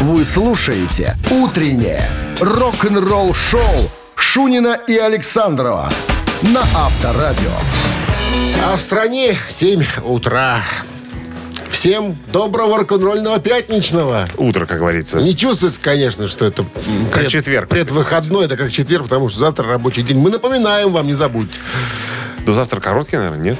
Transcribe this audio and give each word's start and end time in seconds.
Вы 0.00 0.26
слушаете 0.26 1.16
«Утреннее 1.30 2.06
рок-н-ролл-шоу» 2.38 3.90
Шунина 4.14 4.78
и 4.86 4.94
Александрова 4.94 5.90
на 6.42 6.60
Авторадио. 6.60 7.50
А 8.62 8.76
в 8.76 8.80
стране 8.82 9.38
7 9.48 9.82
утра. 10.04 10.62
Всем 11.70 12.18
доброго 12.30 12.76
рок-н-ролльного 12.76 13.40
пятничного. 13.40 14.26
Утро, 14.36 14.66
как 14.66 14.80
говорится. 14.80 15.18
Не 15.18 15.34
чувствуется, 15.34 15.80
конечно, 15.80 16.28
что 16.28 16.44
это 16.44 16.66
Как 17.10 17.28
четверг, 17.28 17.70
Предвыходной, 17.70 18.44
это 18.44 18.58
как 18.58 18.70
четверг, 18.72 19.04
потому 19.04 19.30
что 19.30 19.38
завтра 19.38 19.66
рабочий 19.66 20.02
день. 20.02 20.18
Мы 20.18 20.28
напоминаем 20.28 20.92
вам, 20.92 21.06
не 21.06 21.14
забудьте. 21.14 21.58
До 22.44 22.52
завтра 22.52 22.80
короткий, 22.80 23.16
наверное, 23.16 23.38
нет? 23.38 23.58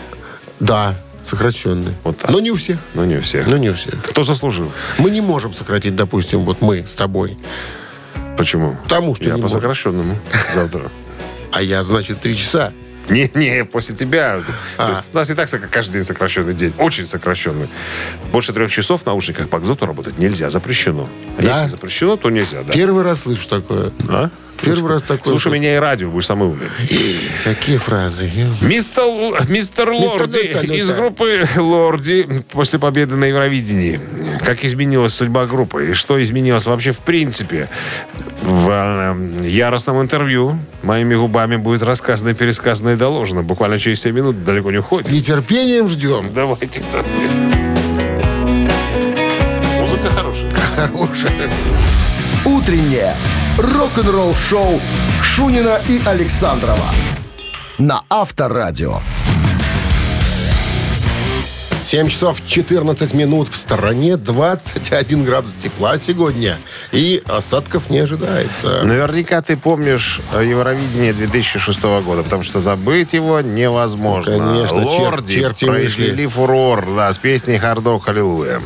Да, 0.60 0.94
сокращенный. 1.26 1.92
Вот 2.04 2.18
так. 2.18 2.30
Но 2.30 2.40
не 2.40 2.50
у 2.50 2.56
всех. 2.56 2.78
Ну, 2.94 3.04
не 3.04 3.16
у 3.16 3.20
всех. 3.22 3.46
Но 3.46 3.56
не 3.56 3.70
у 3.70 3.74
всех. 3.74 3.94
Кто 4.02 4.24
заслужил? 4.24 4.72
Мы 4.98 5.10
не 5.10 5.20
можем 5.20 5.52
сократить, 5.52 5.96
допустим, 5.96 6.40
вот 6.40 6.60
мы 6.60 6.84
с 6.86 6.94
тобой. 6.94 7.36
Почему? 8.36 8.76
Потому 8.84 9.14
что 9.14 9.24
Я 9.24 9.30
не 9.30 9.36
по 9.36 9.42
можем. 9.42 9.60
сокращенному 9.60 10.16
завтра. 10.54 10.90
А 11.52 11.62
я, 11.62 11.82
значит, 11.82 12.20
три 12.20 12.36
часа. 12.36 12.72
Не-не, 13.08 13.64
после 13.64 13.94
тебя. 13.94 14.42
А. 14.78 14.86
То 14.86 14.92
есть 14.92 15.04
у 15.12 15.16
нас 15.16 15.30
и 15.30 15.34
так 15.34 15.48
каждый 15.70 15.92
день 15.92 16.04
сокращенный 16.04 16.52
день. 16.54 16.72
Очень 16.76 17.06
сокращенный. 17.06 17.68
Больше 18.32 18.52
трех 18.52 18.70
часов 18.70 19.02
в 19.02 19.06
наушниках 19.06 19.48
по 19.48 19.58
экзоту 19.58 19.86
работать 19.86 20.18
нельзя. 20.18 20.50
Запрещено. 20.50 21.08
Да? 21.38 21.56
Если 21.62 21.68
запрещено, 21.68 22.16
то 22.16 22.30
нельзя, 22.30 22.62
да. 22.62 22.72
Первый 22.72 23.04
раз 23.04 23.22
слышу 23.22 23.48
такое. 23.48 23.92
А? 24.08 24.30
Первый 24.62 24.90
раз 24.92 25.02
такое. 25.02 25.24
Слушай 25.24 25.52
меня 25.52 25.74
и 25.74 25.78
радио, 25.78 26.10
будешь 26.10 26.26
самый 26.26 26.48
умный. 26.48 26.68
Какие 27.44 27.76
фразы? 27.78 28.30
Мистер, 28.62 29.04
мистер 29.48 29.90
Лорди 29.90 30.36
Мистер 30.38 30.56
Лорди. 30.56 30.78
из 30.78 30.90
группы 30.92 31.48
Лорди 31.56 32.26
после 32.52 32.78
победы 32.78 33.16
на 33.16 33.26
Евровидении. 33.26 34.00
Как 34.44 34.64
изменилась 34.64 35.14
судьба 35.14 35.46
группы 35.46 35.90
и 35.90 35.92
что 35.94 36.22
изменилось 36.22 36.66
вообще 36.66 36.92
в 36.92 36.98
принципе? 37.00 37.68
В 38.42 38.68
э, 38.70 39.46
яростном 39.48 40.00
интервью 40.02 40.58
моими 40.82 41.14
губами 41.14 41.56
будет 41.56 41.82
рассказано, 41.82 42.34
пересказано 42.34 42.90
и 42.90 42.96
доложено. 42.96 43.42
Буквально 43.42 43.78
через 43.78 44.00
7 44.02 44.14
минут 44.14 44.44
далеко 44.44 44.70
не 44.70 44.76
С 44.78 44.80
уходит. 44.80 45.10
нетерпением 45.12 45.88
ждем. 45.88 46.32
Давайте. 46.34 46.82
Музыка 49.78 50.10
хорошая. 50.10 50.50
Хорошая. 50.76 51.50
«Утреннее 52.44 53.14
рок-н-ролл-шоу» 53.58 54.80
Шунина 55.22 55.80
и 55.88 56.00
Александрова 56.04 56.90
на 57.78 58.02
Авторадио. 58.08 59.00
7 61.86 62.08
часов 62.08 62.44
14 62.44 63.14
минут 63.14 63.48
в 63.48 63.56
стороне, 63.56 64.16
21 64.16 65.24
градус 65.24 65.54
тепла 65.54 65.98
сегодня. 65.98 66.58
И 66.90 67.22
осадков 67.28 67.90
не 67.90 68.00
ожидается. 68.00 68.82
Наверняка 68.82 69.40
ты 69.40 69.56
помнишь 69.56 70.20
Евровидение 70.32 71.12
2006 71.12 71.80
года, 72.04 72.24
потому 72.24 72.42
что 72.42 72.58
забыть 72.58 73.12
его 73.12 73.40
невозможно. 73.40 74.36
Ну, 74.36 74.38
конечно, 74.38 74.78
чер- 74.78 74.84
Лорди 74.84 75.34
черти 75.34 75.64
произвели 75.66 76.26
фурор 76.26 76.88
да, 76.96 77.12
с 77.12 77.18
песней 77.18 77.58
«Hard 77.58 77.84
Rock 77.84 78.06
Hallelujah». 78.06 78.60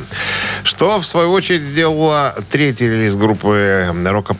Что, 0.70 1.00
в 1.00 1.04
свою 1.04 1.32
очередь, 1.32 1.62
сделала 1.62 2.32
третий 2.48 2.86
релиз 2.86 3.16
группы 3.16 3.92
«Рок 4.04 4.30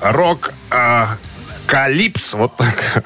Rockalypse, 0.00 2.34
вот 2.34 2.56
так. 2.56 3.02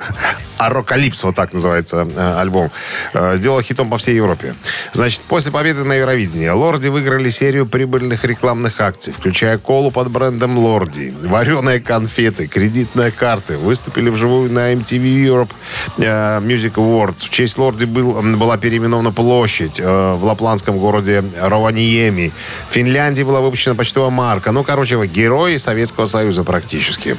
Arockalypse, 0.66 1.24
вот 1.24 1.34
так 1.34 1.52
называется 1.52 2.08
э, 2.14 2.40
альбом. 2.40 2.70
Э, 3.14 3.36
сделал 3.36 3.60
хитом 3.60 3.90
по 3.90 3.98
всей 3.98 4.16
Европе. 4.16 4.54
Значит, 4.92 5.22
после 5.22 5.52
победы 5.52 5.84
на 5.84 5.94
Евровидении 5.94 6.48
Lordi 6.48 6.88
выиграли 6.88 7.30
серию 7.30 7.66
прибыльных 7.66 8.24
рекламных 8.24 8.80
акций, 8.80 9.12
включая 9.12 9.58
колу 9.58 9.90
под 9.90 10.10
брендом 10.10 10.58
Lordi, 10.58 11.14
вареные 11.22 11.80
конфеты, 11.80 12.46
кредитные 12.46 13.10
карты. 13.10 13.56
Выступили 13.56 14.10
вживую 14.10 14.50
на 14.50 14.72
MTV 14.72 15.02
Europe 15.02 15.50
э, 15.98 16.40
Music 16.40 16.74
Awards. 16.74 17.26
В 17.26 17.30
честь 17.30 17.58
Lordi 17.58 17.84
был, 17.84 18.22
была 18.36 18.56
переименована 18.56 19.12
площадь 19.12 19.80
э, 19.80 20.12
в 20.12 20.24
лапландском 20.24 20.78
городе 20.78 21.24
Рованиеми. 21.40 22.32
В 22.70 22.74
Финляндии 22.74 23.22
была 23.22 23.40
выпущена 23.40 23.74
почтовая 23.74 24.10
марка. 24.10 24.52
Ну, 24.52 24.64
короче, 24.64 24.96
герои 25.06 25.56
Советского 25.56 26.06
Союза 26.06 26.44
практически. 26.44 27.16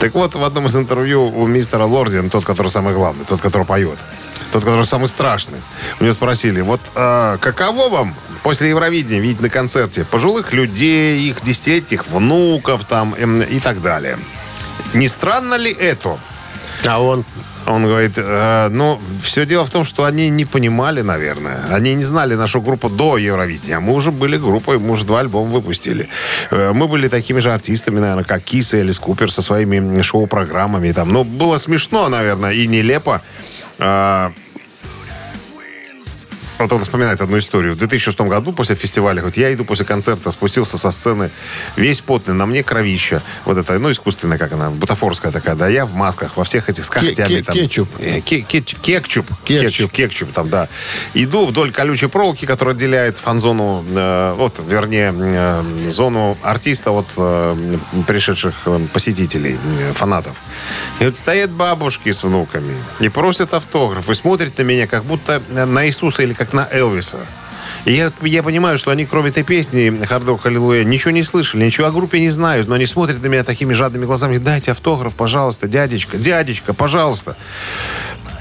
Так 0.00 0.14
вот, 0.14 0.34
в 0.34 0.44
одном 0.44 0.66
из 0.66 0.76
интервью 0.76 1.26
у 1.26 1.46
мистера 1.46 1.84
Лорди, 1.84 2.16
ну, 2.18 2.30
тот, 2.30 2.44
который 2.44 2.68
самый 2.78 2.94
главный, 2.94 3.24
тот, 3.24 3.40
который 3.40 3.66
поет, 3.66 3.98
тот, 4.52 4.62
который 4.62 4.84
самый 4.84 5.08
страшный, 5.08 5.58
у 5.98 6.04
него 6.04 6.12
спросили, 6.12 6.60
вот 6.60 6.80
э, 6.94 7.36
каково 7.40 7.88
вам 7.88 8.14
после 8.44 8.70
Евровидения 8.70 9.20
видеть 9.20 9.40
на 9.40 9.50
концерте 9.50 10.04
пожилых 10.04 10.52
людей, 10.52 11.28
их 11.28 11.42
десятилетних 11.42 12.06
внуков 12.06 12.84
там 12.84 13.16
эм, 13.18 13.42
и 13.42 13.58
так 13.58 13.82
далее? 13.82 14.16
Не 14.94 15.08
странно 15.08 15.54
ли 15.56 15.72
это? 15.72 16.18
А 16.86 17.02
он 17.02 17.24
Он 17.68 17.84
говорит, 17.84 18.12
«Э, 18.16 18.68
ну, 18.70 18.98
все 19.22 19.44
дело 19.44 19.64
в 19.64 19.70
том, 19.70 19.84
что 19.84 20.04
они 20.04 20.30
не 20.30 20.44
понимали, 20.44 21.02
наверное. 21.02 21.58
Они 21.70 21.94
не 21.94 22.04
знали 22.04 22.34
нашу 22.34 22.60
группу 22.60 22.88
до 22.88 23.18
Евровидения. 23.18 23.80
Мы 23.80 23.92
уже 23.92 24.10
были 24.10 24.38
группой, 24.38 24.78
мы 24.78 24.92
уже 24.92 25.04
два 25.04 25.20
альбома 25.20 25.50
выпустили. 25.50 26.08
Э, 26.50 26.72
Мы 26.72 26.88
были 26.88 27.08
такими 27.08 27.40
же 27.40 27.52
артистами, 27.52 28.00
наверное, 28.00 28.24
как 28.24 28.42
Кис 28.42 28.74
и 28.74 28.78
Элис 28.78 28.98
Купер 28.98 29.30
со 29.30 29.42
своими 29.42 30.02
шоу-программами. 30.02 30.92
Там. 30.92 31.12
Ну, 31.12 31.24
было 31.24 31.58
смешно, 31.58 32.08
наверное, 32.08 32.52
и 32.52 32.66
нелепо. 32.66 33.20
А, 33.78 34.32
вот 36.58 36.72
он 36.72 36.80
вспоминает 36.82 37.20
одну 37.20 37.38
историю. 37.38 37.74
В 37.74 37.78
2006 37.78 38.20
году 38.20 38.52
после 38.52 38.74
фестиваля, 38.76 39.22
вот 39.22 39.36
я 39.36 39.52
иду 39.52 39.64
после 39.64 39.84
концерта, 39.84 40.30
спустился 40.30 40.78
со 40.78 40.90
сцены, 40.90 41.30
весь 41.76 42.00
потный, 42.00 42.34
на 42.34 42.46
мне 42.46 42.62
кровища. 42.62 43.22
Вот 43.44 43.58
это, 43.58 43.78
ну, 43.78 43.90
искусственная, 43.92 44.38
как 44.38 44.52
она, 44.52 44.70
бутафорская 44.70 45.32
такая, 45.32 45.54
да, 45.54 45.68
я 45.68 45.86
в 45.86 45.94
масках, 45.94 46.36
во 46.36 46.44
всех 46.44 46.68
этих 46.68 46.84
с 46.84 46.90
когтями. 46.90 47.40
там. 47.42 47.54
кетчуп. 47.54 47.88
Э, 47.98 48.20
ке- 48.20 48.40
кетч- 48.40 48.76
Кекчуп. 48.80 49.26
Кетчуп. 49.44 49.92
Кекчуп 49.92 50.32
там, 50.32 50.48
да. 50.50 50.68
Иду 51.14 51.46
вдоль 51.46 51.72
колючей 51.72 52.06
проволоки, 52.08 52.44
которая 52.46 52.74
отделяет 52.74 53.18
фан-зону, 53.18 53.84
э, 53.88 54.34
вот, 54.36 54.60
вернее, 54.66 55.14
э, 55.16 55.90
зону 55.90 56.36
артиста 56.42 56.90
от 56.90 57.06
э, 57.16 57.76
пришедших 58.06 58.54
э, 58.66 58.86
посетителей, 58.92 59.58
э, 59.80 59.92
фанатов. 59.94 60.34
И 61.00 61.04
вот 61.04 61.16
стоят 61.16 61.50
бабушки 61.50 62.10
с 62.12 62.24
внуками 62.24 62.74
и 63.00 63.08
просят 63.08 63.54
автограф, 63.54 64.08
и 64.10 64.14
смотрят 64.14 64.58
на 64.58 64.62
меня, 64.62 64.86
как 64.86 65.04
будто 65.04 65.42
на 65.48 65.86
Иисуса 65.86 66.22
или 66.22 66.32
как 66.34 66.47
на 66.52 66.68
Элвиса. 66.70 67.18
И 67.84 67.92
я, 67.92 68.12
я 68.22 68.42
понимаю, 68.42 68.76
что 68.76 68.90
они, 68.90 69.06
кроме 69.06 69.30
этой 69.30 69.44
песни 69.44 69.88
«Hard 69.88 70.24
Rock 70.24 70.42
Hallelujah», 70.42 70.84
ничего 70.84 71.10
не 71.10 71.22
слышали, 71.22 71.64
ничего 71.64 71.86
о 71.86 71.90
группе 71.90 72.20
не 72.20 72.30
знают, 72.30 72.68
но 72.68 72.74
они 72.74 72.86
смотрят 72.86 73.22
на 73.22 73.26
меня 73.28 73.44
такими 73.44 73.72
жадными 73.72 74.04
глазами. 74.04 74.38
Дайте 74.38 74.72
автограф, 74.72 75.14
пожалуйста, 75.14 75.68
дядечка, 75.68 76.16
дядечка, 76.16 76.74
пожалуйста. 76.74 77.36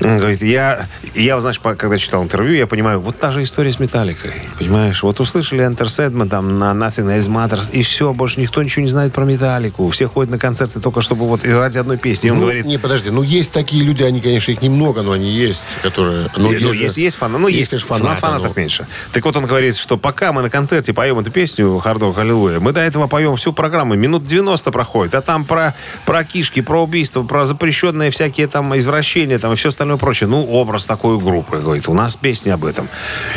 Он 0.02 0.18
говорит, 0.18 0.42
я, 0.42 0.88
я, 1.16 1.38
по- 1.62 1.76
когда 1.76 1.98
читал 1.98 2.24
интервью, 2.24 2.56
я 2.56 2.68
понимаю, 2.68 3.00
вот 3.00 3.20
та 3.20 3.32
же 3.32 3.44
история 3.44 3.72
с 3.72 3.80
Металликой, 3.80 4.32
понимаешь? 4.60 5.02
Вот 5.04 5.20
услышали 5.20 5.66
Enter 5.68 5.86
Sandman 5.88 6.30
там 6.30 6.60
на 6.60 6.72
Nothing 6.74 7.08
Else 7.18 7.28
Matters, 7.30 7.72
и 7.72 7.82
все, 7.82 8.14
больше 8.14 8.40
никто 8.40 8.62
ничего 8.62 8.84
не 8.84 8.90
знает 8.90 9.14
про 9.14 9.26
Металлику. 9.26 9.90
Все 9.90 10.08
ходят 10.08 10.32
на 10.32 10.38
концерты 10.38 10.80
только 10.80 11.02
чтобы 11.02 11.26
вот 11.28 11.46
ради 11.46 11.78
одной 11.78 11.98
песни. 11.98 12.28
И 12.28 12.32
он 12.32 12.38
Ну, 12.38 12.44
говорит, 12.44 12.66
не, 12.66 12.78
подожди, 12.78 13.10
ну 13.10 13.22
есть 13.24 13.52
такие 13.54 13.84
люди, 13.84 14.04
они, 14.04 14.22
конечно, 14.22 14.52
их 14.52 14.62
немного, 14.62 15.02
но 15.02 15.14
они 15.14 15.30
есть, 15.32 15.64
которые... 15.82 16.30
Ну, 16.38 16.52
же- 16.52 16.76
есть, 16.76 16.98
есть 16.98 17.18
фанаты, 17.18 17.42
ну, 17.42 17.48
есть, 17.48 17.70
конечно, 17.72 17.88
фанаты, 17.88 18.22
фанатов 18.22 18.52
ну. 18.56 18.62
меньше. 18.62 18.86
Так 19.14 19.24
вот 19.26 19.36
он 19.38 19.46
говорит, 19.46 19.76
что 19.78 19.98
пока 19.98 20.32
мы 20.34 20.42
на 20.42 20.50
концерте 20.50 20.94
поем 20.94 21.20
эту 21.20 21.32
песню 21.32 21.82
«Hard 21.84 22.00
Rock 22.00 22.16
Hallelujah», 22.18 22.60
мы 22.60 22.72
до 22.74 22.82
этого 22.82 23.08
поем 23.08 23.36
всю 23.38 23.54
программу, 23.54 23.96
минут 23.96 24.26
90 24.26 24.72
проходит, 24.72 25.16
а 25.16 25.22
там 25.22 25.46
про, 25.46 25.74
про 26.06 26.24
кишки, 26.24 26.62
про 26.62 26.84
убийства, 26.84 27.24
про 27.24 27.46
запрещенные 27.46 28.12
всякие 28.12 28.48
там 28.48 28.78
извращения 28.78 29.40
там, 29.40 29.54
и 29.54 29.56
все 29.56 29.70
остальное 29.70 29.87
прочее. 29.96 30.28
Ну, 30.28 30.46
образ 30.46 30.86
такой 30.86 31.18
группы. 31.18 31.60
Говорит, 31.60 31.88
у 31.88 31.94
нас 31.94 32.18
песни 32.18 32.50
об 32.50 32.66
этом. 32.66 32.90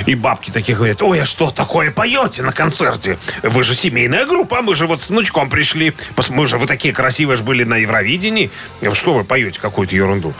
И 0.06 0.16
бабки 0.16 0.50
такие 0.50 0.76
говорят, 0.76 1.00
ой, 1.02 1.22
а 1.22 1.24
что 1.24 1.52
такое 1.52 1.92
поете 1.92 2.42
на 2.42 2.52
концерте? 2.52 3.18
Вы 3.44 3.62
же 3.62 3.76
семейная 3.76 4.26
группа, 4.26 4.62
мы 4.62 4.74
же 4.74 4.88
вот 4.88 5.00
с 5.00 5.10
внучком 5.10 5.48
пришли. 5.48 5.92
Мы 6.30 6.46
же, 6.48 6.58
вы 6.58 6.66
такие 6.66 6.92
красивые 6.92 7.36
же 7.36 7.44
были 7.44 7.62
на 7.62 7.76
Евровидении. 7.76 8.50
Что 8.92 9.14
вы 9.14 9.22
поете 9.22 9.60
какую-то 9.60 9.94
ерунду? 9.94 10.34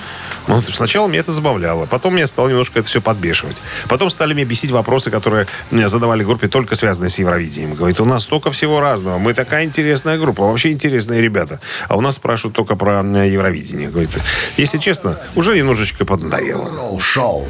Ну, 0.48 0.60
сначала 0.62 1.06
меня 1.06 1.20
это 1.20 1.30
забавляло. 1.32 1.86
Потом 1.86 2.16
меня 2.16 2.26
стало 2.26 2.48
немножко 2.48 2.80
это 2.80 2.88
все 2.88 3.00
подбешивать. 3.00 3.62
Потом 3.88 4.10
стали 4.10 4.34
меня 4.34 4.46
бесить 4.46 4.70
вопросы, 4.70 5.10
которые 5.10 5.46
мне 5.70 5.88
задавали 5.88 6.24
группе, 6.24 6.48
только 6.48 6.74
связанные 6.74 7.10
с 7.10 7.18
Евровидением. 7.18 7.74
Говорит, 7.74 8.00
у 8.00 8.04
нас 8.04 8.24
столько 8.24 8.50
всего 8.50 8.80
разного. 8.80 9.18
Мы 9.18 9.34
такая 9.34 9.64
интересная 9.64 10.18
группа. 10.18 10.42
Вообще 10.42 10.72
интересные 10.72 11.20
ребята. 11.20 11.60
А 11.88 11.96
у 11.96 12.00
нас 12.00 12.16
спрашивают 12.16 12.56
только 12.56 12.74
про 12.74 13.02
Евровидение. 13.02 13.90
Говорит, 13.90 14.18
если 14.56 14.78
честно, 14.78 15.18
уже 15.36 15.56
немножечко 15.56 15.99
поднадоело. 16.04 16.98
Шоу. 17.00 17.48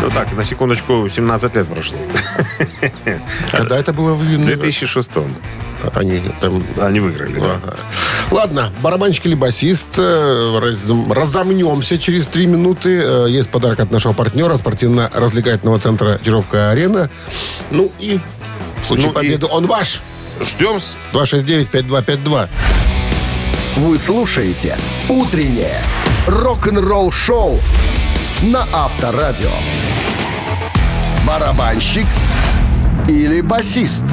Ну 0.00 0.10
так, 0.10 0.32
на 0.34 0.44
секундочку, 0.44 1.08
17 1.08 1.54
лет 1.56 1.66
прошло. 1.66 1.98
Когда 3.50 3.76
это 3.78 3.92
было 3.92 4.14
в 4.14 4.18
В 4.22 4.44
2006 4.44 5.10
Они 5.94 6.22
там... 6.40 6.64
они 6.80 7.00
выиграли, 7.00 7.34
да. 7.40 7.54
Ага. 7.62 7.76
Ладно, 8.30 8.72
барабанщик 8.80 9.26
или 9.26 9.34
басист, 9.34 9.88
э, 9.98 10.58
раз- 10.62 10.84
разомнемся 11.10 11.98
через 11.98 12.28
три 12.28 12.46
минуты. 12.46 13.00
Э, 13.02 13.26
Есть 13.28 13.50
подарок 13.50 13.80
от 13.80 13.90
нашего 13.90 14.12
партнера, 14.12 14.56
спортивно-развлекательного 14.56 15.78
центра 15.80 16.20
«Чижовка-арена». 16.24 17.10
Ну 17.70 17.90
и 17.98 18.20
в 18.82 18.86
случае 18.86 19.06
Ну 19.06 19.12
и- 19.12 19.14
победы 19.14 19.46
он 19.46 19.66
ваш. 19.66 20.00
Ждем. 20.40 20.78
269-5252. 21.12 22.48
Вы 23.76 23.98
слушаете 23.98 24.76
«Утреннее 25.08 25.82
рок-н-ролл-шоу» 26.28 27.58
на 28.42 28.66
Авторадио. 28.72 29.50
Барабанщик 31.26 32.06
или 33.08 33.40
басист? 33.40 34.04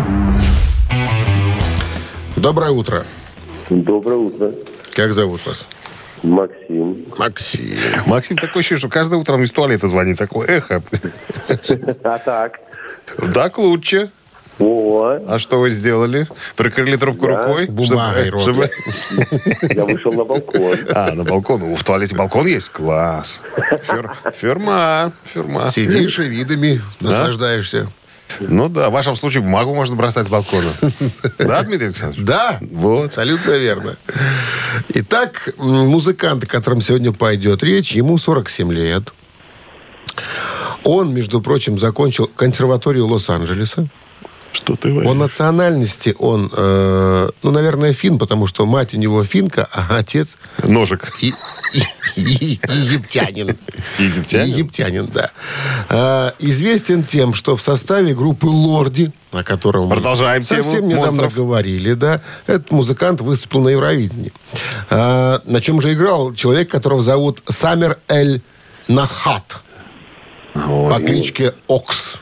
Доброе 2.37 2.71
утро. 2.71 3.03
Доброе 3.69 4.17
утро. 4.17 4.51
Как 4.93 5.13
зовут 5.13 5.45
вас? 5.45 5.67
Максим. 6.23 7.05
Максим. 7.17 7.77
Максим 8.05 8.37
такой 8.37 8.61
ощущение, 8.61 8.79
что 8.79 8.89
каждое 8.89 9.19
утро 9.19 9.37
из 9.41 9.51
туалета 9.51 9.87
звонит. 9.87 10.17
Такое 10.17 10.47
эхо. 10.47 10.81
А 12.03 12.17
так? 12.19 12.59
Так 13.33 13.57
лучше. 13.57 14.09
О, 14.59 15.19
А 15.27 15.37
что 15.39 15.59
вы 15.59 15.69
сделали? 15.69 16.27
Прикрыли 16.55 16.95
трубку 16.95 17.27
Да. 17.27 17.45
рукой? 17.47 17.65
Бумагой 17.67 18.29
рот. 18.29 18.41
чтобы- 18.41 18.69
я 19.73 19.85
вышел 19.85 20.13
на 20.13 20.23
балкон. 20.23 20.77
А, 20.91 21.11
на 21.13 21.23
балкон. 21.23 21.61
О, 21.63 21.75
В 21.75 21.83
туалете 21.83 22.15
балкон 22.15 22.45
есть? 22.47 22.69
Класс. 22.69 23.41
Фер- 23.87 24.15
Ферма. 24.39 25.11
Ферма. 25.33 25.69
Сидишь 25.71 26.19
и 26.19 26.23
видами 26.23 26.81
наслаждаешься. 27.01 27.87
Ну 28.39 28.69
да, 28.69 28.89
в 28.89 28.93
вашем 28.93 29.15
случае 29.15 29.43
бумагу 29.43 29.75
можно 29.75 29.95
бросать 29.95 30.25
с 30.25 30.29
балкона. 30.29 30.69
Да, 31.37 31.61
Дмитрий 31.63 31.87
Александрович? 31.87 32.25
Да, 32.25 32.57
Вот. 32.71 33.07
абсолютно 33.09 33.51
верно. 33.51 33.97
Итак, 34.89 35.49
музыкант, 35.57 36.43
о 36.43 36.47
котором 36.47 36.81
сегодня 36.81 37.11
пойдет 37.11 37.61
речь, 37.63 37.91
ему 37.91 38.17
47 38.17 38.71
лет. 38.73 39.13
Он, 40.83 41.13
между 41.13 41.41
прочим, 41.41 41.77
закончил 41.77 42.27
консерваторию 42.35 43.05
Лос-Анджелеса. 43.07 43.87
Что 44.55 44.75
ты 44.77 45.01
По 45.03 45.13
национальности 45.13 46.15
он, 46.17 46.49
э, 46.55 47.29
ну, 47.43 47.51
наверное, 47.51 47.91
фин, 47.91 48.17
потому 48.17 48.47
что 48.47 48.65
мать 48.65 48.93
у 48.93 48.97
него 48.97 49.21
финка, 49.25 49.67
а 49.71 49.97
отец 49.97 50.37
Ножик. 50.63 51.11
и, 51.21 51.33
и- 52.15 52.21
и- 52.21 52.59
египтянин. 52.69 53.57
Египтянин? 53.99 54.47
Египтянин, 54.53 55.07
да. 55.07 55.31
А, 55.89 56.33
известен 56.39 57.03
тем, 57.03 57.33
что 57.33 57.57
в 57.57 57.61
составе 57.61 58.15
группы 58.15 58.45
«Лорди», 58.47 59.11
о 59.33 59.43
котором 59.43 59.85
мы 59.87 59.89
Продолжаем 59.95 60.41
тему 60.41 60.63
совсем 60.63 60.87
недавно 60.87 61.07
монстров. 61.11 61.33
говорили, 61.35 61.93
да, 61.93 62.21
этот 62.47 62.71
музыкант 62.71 63.19
выступил 63.19 63.59
на 63.61 63.69
Евровидении. 63.69 64.31
А, 64.89 65.41
на 65.45 65.59
чем 65.59 65.81
же 65.81 65.93
играл 65.93 66.33
человек, 66.33 66.69
которого 66.71 67.01
зовут 67.01 67.43
Самер 67.49 67.97
Эль 68.07 68.41
Нахат 68.87 69.57
по 70.53 70.99
кличке 71.05 71.53
Окс. 71.67 72.13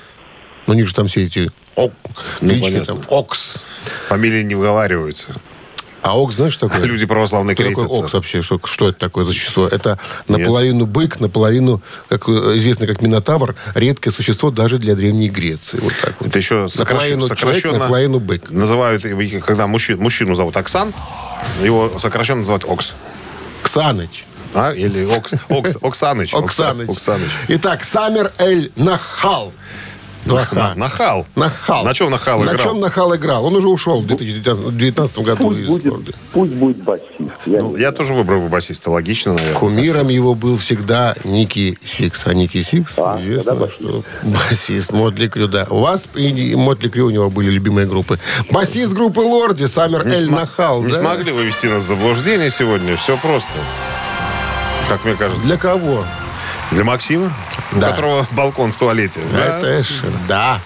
Ну, 0.66 0.74
у 0.74 0.76
них 0.78 0.88
же 0.88 0.96
там 0.96 1.08
все 1.08 1.26
эти 1.26 1.52
ок- 1.76 1.94
клички, 2.40 2.64
понятно. 2.64 2.86
там 2.96 3.02
Окс. 3.10 3.64
Фамилии 4.10 4.44
не 4.44 4.56
выговариваются. 4.56 5.28
А 6.02 6.20
Окс, 6.20 6.36
знаешь, 6.36 6.52
что 6.54 6.68
такое? 6.68 6.84
Люди 6.84 7.06
православные 7.06 7.56
такой 7.56 7.74
крестятся. 7.74 8.00
окс 8.04 8.14
вообще? 8.14 8.42
Что, 8.42 8.60
что 8.66 8.90
это 8.90 9.00
такое 9.00 9.24
за 9.24 9.32
существо? 9.32 9.70
Это 9.70 9.98
наполовину 10.28 10.86
бык, 10.86 11.22
наполовину, 11.22 11.82
как 12.10 12.28
известно 12.28 12.88
как 12.88 13.02
Минотавр, 13.02 13.56
редкое 13.74 14.12
существо 14.12 14.52
даже 14.52 14.80
для 14.80 14.96
Древней 14.96 15.30
Греции. 15.30 15.80
Вот 15.80 15.94
так 16.02 16.16
вот. 16.20 16.28
Это 16.28 16.40
еще 16.40 16.68
сокращенно, 16.68 17.34
человек, 17.36 17.64
наполовину 17.64 18.20
бык. 18.20 18.50
Называют, 18.50 19.04
когда 19.46 19.66
мужчину, 19.68 20.02
мужчину 20.04 20.36
зовут 20.36 20.58
Оксан, 20.58 20.94
его 21.64 21.98
сокращенно 21.98 22.40
называют 22.40 22.66
Окс. 22.66 22.96
Ксаныч. 23.62 24.26
А? 24.54 24.72
Или 24.74 25.06
Окс, 25.06 25.34
Окс, 25.48 25.78
Оксаныч. 25.82 26.34
Оксаныч. 26.34 26.90
Оксаныч. 26.90 27.30
Итак, 27.48 27.86
Самер 27.86 28.34
Эль 28.40 28.74
Нахал. 28.76 29.54
Нахал. 30.26 30.74
Нахал. 30.76 31.26
Нахал. 31.36 31.84
На 31.86 31.94
чем 31.94 32.10
Нахал 32.12 32.40
На 32.44 32.52
играл? 32.52 32.60
чем 32.60 32.80
Нахал 32.80 33.16
играл? 33.16 33.46
Он 33.46 33.56
уже 33.56 33.68
ушел 33.68 34.00
в 34.02 34.08
2019 34.08 35.18
году 35.20 35.44
Пусть 35.50 35.60
из 35.62 35.68
будет, 35.68 35.84
города. 35.84 36.12
пусть 36.32 36.52
будет 36.54 36.78
басист. 36.84 37.06
Я 37.46 37.62
Ну, 37.62 37.76
я 37.78 37.92
тоже 37.92 38.14
выбрал 38.14 38.42
бы 38.42 38.50
басиста. 38.50 38.90
Логично, 38.92 39.34
наверное. 39.34 39.56
Кумиром 39.60 40.08
его 40.10 40.36
был 40.36 40.58
всегда 40.58 41.16
Nikki 41.24 41.78
Sixx. 41.84 42.24
А 42.26 42.34
Nikki 42.34 42.62
Sixx, 42.64 42.98
А, 43.00 43.20
известно, 43.22 43.56
басист. 43.56 43.80
что 43.82 44.04
басист 44.24 44.92
Mötley 44.94 45.28
Crüe, 45.28 45.48
да. 45.48 45.68
У 45.70 45.80
вас 45.82 46.08
и 46.16 46.56
Mötley 46.56 46.90
Crüe 46.90 47.08
у 47.08 47.10
него 47.10 47.30
были 47.30 47.50
любимые 47.50 47.88
группы. 47.88 48.20
Басист 48.50 48.94
группы 48.94 49.20
Lordi, 49.20 49.66
Самер 49.66 50.08
Эль 50.08 50.26
см- 50.26 50.32
Нахал. 50.40 50.84
Не 50.84 50.92
да? 50.92 51.00
смогли 51.00 51.32
вывести 51.32 51.68
нас 51.68 51.84
в 51.84 51.88
заблуждение 51.88 52.50
сегодня. 52.50 52.96
Все 52.98 53.18
просто. 53.18 53.50
Как 54.90 55.04
мне 55.06 55.16
кажется. 55.16 55.44
Для 55.44 55.58
кого? 55.58 56.04
Для 56.72 56.84
Максима, 56.84 57.32
у 57.78 57.80
Да. 57.80 57.90
которого 57.92 58.28
балкон 58.32 58.72
в 58.72 58.78
туалете. 58.78 59.22
Да? 59.34 59.58
Это 59.60 59.84
ж, 59.84 59.88
да. 60.28 60.60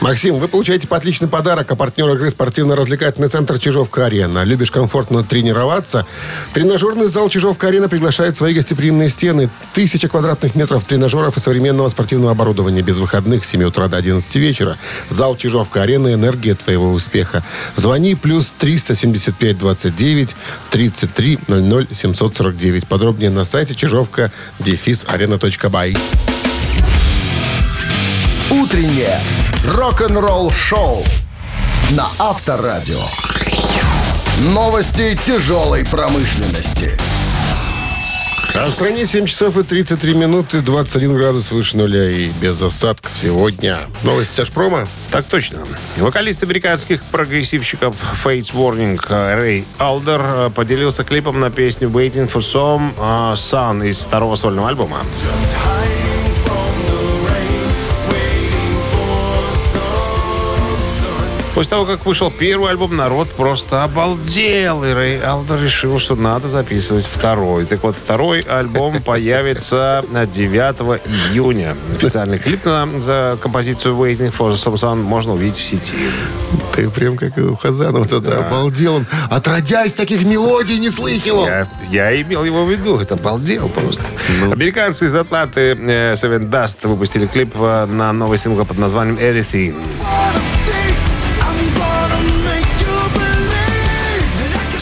Максим, 0.00 0.36
вы 0.36 0.48
получаете 0.48 0.86
по 0.86 0.96
отличный 0.96 1.28
подарок, 1.28 1.70
а 1.70 1.76
партнер 1.76 2.08
игры 2.10 2.30
спортивно-развлекательный 2.30 3.28
центр 3.28 3.58
«Чижовка-арена». 3.58 4.44
Любишь 4.44 4.70
комфортно 4.70 5.24
тренироваться? 5.24 6.06
Тренажерный 6.52 7.06
зал 7.06 7.28
«Чижовка-арена» 7.28 7.88
приглашает 7.88 8.36
свои 8.36 8.54
гостеприимные 8.54 9.08
стены. 9.08 9.50
Тысяча 9.72 10.08
квадратных 10.08 10.54
метров 10.54 10.84
тренажеров 10.84 11.36
и 11.36 11.40
современного 11.40 11.88
спортивного 11.88 12.32
оборудования 12.32 12.82
без 12.82 12.96
выходных 12.98 13.44
с 13.44 13.48
7 13.48 13.64
утра 13.64 13.88
до 13.88 13.96
11 13.96 14.34
вечера. 14.36 14.76
Зал 15.08 15.36
«Чижовка-арена»– 15.36 16.12
энергия 16.14 16.54
твоего 16.54 16.92
успеха. 16.92 17.42
Звони 17.76 18.14
плюс 18.14 18.52
375 18.58 19.58
29 19.58 20.36
33 20.70 21.38
00 21.48 21.86
749. 21.92 22.86
Подробнее 22.86 23.30
на 23.30 23.44
сайте 23.44 23.74
чижовка 23.74 24.30
дефис 24.58 25.04
арена.бай. 25.08 25.96
Утреннее 28.50 29.18
рок-н-ролл-шоу 29.66 31.02
на 31.92 32.08
Авторадио. 32.18 33.00
Новости 34.38 35.18
тяжелой 35.24 35.86
промышленности. 35.86 36.98
А 38.54 38.68
в 38.68 38.72
стране 38.72 39.06
7 39.06 39.26
часов 39.26 39.56
и 39.56 39.62
33 39.62 40.14
минуты, 40.14 40.60
21 40.60 41.16
градус 41.16 41.50
выше 41.50 41.76
нуля 41.76 42.10
и 42.10 42.28
без 42.28 42.60
осадков 42.60 43.10
сегодня. 43.20 43.80
Новости 44.02 44.36
Тяжпрома. 44.36 44.86
Так 45.10 45.26
точно. 45.26 45.66
Вокалист 45.96 46.42
американских 46.42 47.02
прогрессивщиков 47.04 47.96
Fates 48.22 48.52
Warning 48.52 49.00
э, 49.08 49.34
Рэй 49.34 49.64
Алдер 49.78 50.20
э, 50.22 50.50
поделился 50.50 51.02
клипом 51.02 51.40
на 51.40 51.50
песню 51.50 51.88
Waiting 51.88 52.30
for 52.30 52.40
Some 52.40 52.92
э, 52.96 53.34
Sun 53.34 53.88
из 53.88 53.98
второго 54.00 54.36
сольного 54.36 54.68
альбома. 54.68 54.98
После 61.54 61.70
того, 61.70 61.86
как 61.86 62.04
вышел 62.04 62.32
первый 62.32 62.70
альбом, 62.70 62.96
народ 62.96 63.30
просто 63.30 63.84
обалдел. 63.84 64.82
И 64.82 64.92
Рэй 64.92 65.20
Алдер 65.20 65.62
решил, 65.62 66.00
что 66.00 66.16
надо 66.16 66.48
записывать 66.48 67.06
второй. 67.06 67.64
Так 67.64 67.84
вот, 67.84 67.94
второй 67.94 68.40
альбом 68.40 69.00
появится 69.04 70.04
9 70.10 71.00
июня. 71.32 71.76
Официальный 71.96 72.40
клип 72.40 72.64
на 72.64 72.88
за 73.00 73.38
композицию 73.40 73.94
Waiting 73.94 74.34
for 74.36 74.50
Some 74.50 74.74
Sun 74.74 75.02
можно 75.02 75.34
увидеть 75.34 75.58
в 75.58 75.64
сети. 75.64 75.94
Ты 76.72 76.90
прям 76.90 77.16
как 77.16 77.38
у 77.38 77.54
Хазанова 77.54 78.04
тогда 78.04 78.48
обалдел. 78.48 78.96
Он, 78.96 79.06
отродясь, 79.30 79.94
таких 79.94 80.24
мелодий 80.24 80.78
не 80.78 80.90
слыхивал. 80.90 81.46
Я, 81.46 81.68
я 81.90 82.20
имел 82.20 82.42
его 82.42 82.64
в 82.64 82.70
виду. 82.70 82.98
Это 82.98 83.14
обалдел 83.14 83.68
просто. 83.68 84.02
Американцы 84.50 85.06
из 85.06 85.14
Атланты 85.14 85.76
э, 85.78 86.14
Seven 86.14 86.50
Dust 86.50 86.78
выпустили 86.88 87.26
клип 87.26 87.54
э, 87.54 87.86
на 87.86 88.12
новый 88.12 88.38
сингл 88.38 88.64
под 88.64 88.78
названием 88.78 89.18
Everything. 89.18 89.76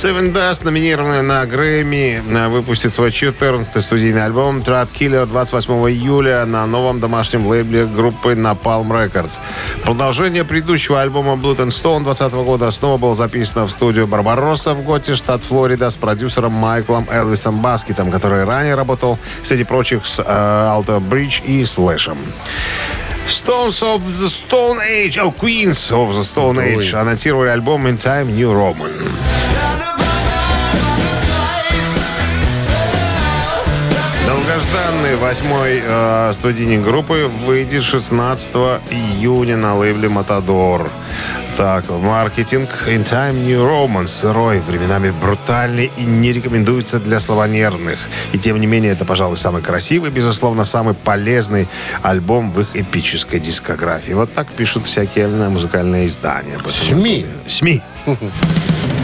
Seven 0.02 0.32
Dust, 0.32 0.64
номинированная 0.64 1.22
на 1.22 1.46
Грэмми, 1.46 2.24
э, 2.28 2.48
выпустит 2.48 2.92
свой 2.92 3.10
14-й 3.10 3.82
студийный 3.82 4.24
альбом 4.24 4.58
Trat 4.58 4.88
Killer 4.92 5.26
28 5.26 5.72
июля 5.90 6.44
на 6.44 6.66
новом 6.66 6.98
домашнем 6.98 7.46
лейбле 7.46 7.86
группы 7.86 8.32
Napalm 8.32 8.88
Records. 8.88 9.38
Продолжение 9.84 10.44
предыдущего 10.44 11.00
альбома 11.00 11.34
Blood 11.34 11.58
and 11.58 11.68
Stone 11.68 12.02
20 12.02 12.32
года 12.32 12.68
снова 12.72 12.98
было 12.98 13.14
записано 13.14 13.64
в 13.68 13.70
студию 13.70 14.08
Барбаросса 14.08 14.74
в 14.74 14.82
Готе, 14.82 15.14
штат 15.14 15.44
Флорида, 15.44 15.88
с 15.88 15.94
продюсером 15.94 16.50
Майклом 16.50 17.06
Элвисом 17.08 17.62
Баскетом, 17.62 18.10
который 18.10 18.42
ранее 18.42 18.74
работал, 18.74 19.20
среди 19.44 19.62
прочих, 19.62 20.04
с 20.04 20.18
э, 20.18 20.82
Bridge 20.98 21.44
и 21.46 21.64
Слэшем. 21.64 22.18
Stones 23.28 23.80
of 23.82 24.02
the 24.02 24.28
Stone 24.28 24.80
Age, 24.80 25.16
oh, 25.18 25.32
Queens 25.32 25.92
of 25.92 26.10
the 26.10 26.22
Stone 26.22 26.58
Age 26.58 26.92
анонсировали 26.92 27.50
альбом 27.50 27.86
In 27.86 27.96
Time 27.96 28.32
New 28.32 28.52
Roman. 28.52 29.91
Долгожданный 34.72 35.16
восьмой 35.16 35.82
э, 35.84 36.30
студийник 36.32 36.82
группы 36.82 37.30
выйдет 37.44 37.82
16 37.82 38.54
июня 38.90 39.56
на 39.58 39.76
лейбле 39.76 40.08
«Матадор». 40.08 40.88
Так, 41.58 41.90
маркетинг 41.90 42.70
In 42.86 43.04
Time 43.04 43.44
New 43.44 43.60
Roman 43.66 44.06
сырой, 44.06 44.60
временами 44.60 45.10
брутальный 45.10 45.90
и 45.98 46.04
не 46.04 46.32
рекомендуется 46.32 46.98
для 46.98 47.20
слабонервных. 47.20 47.98
И 48.32 48.38
тем 48.38 48.58
не 48.58 48.66
менее, 48.66 48.92
это, 48.92 49.04
пожалуй, 49.04 49.36
самый 49.36 49.60
красивый, 49.60 50.10
безусловно, 50.10 50.64
самый 50.64 50.94
полезный 50.94 51.68
альбом 52.00 52.50
в 52.50 52.60
их 52.60 52.68
эпической 52.74 53.40
дискографии. 53.40 54.14
Вот 54.14 54.32
так 54.32 54.48
пишут 54.48 54.86
всякие 54.86 55.28
музыкальные 55.28 56.06
издания. 56.06 56.58
СМИ. 56.70 57.26
СМИ. 57.46 57.82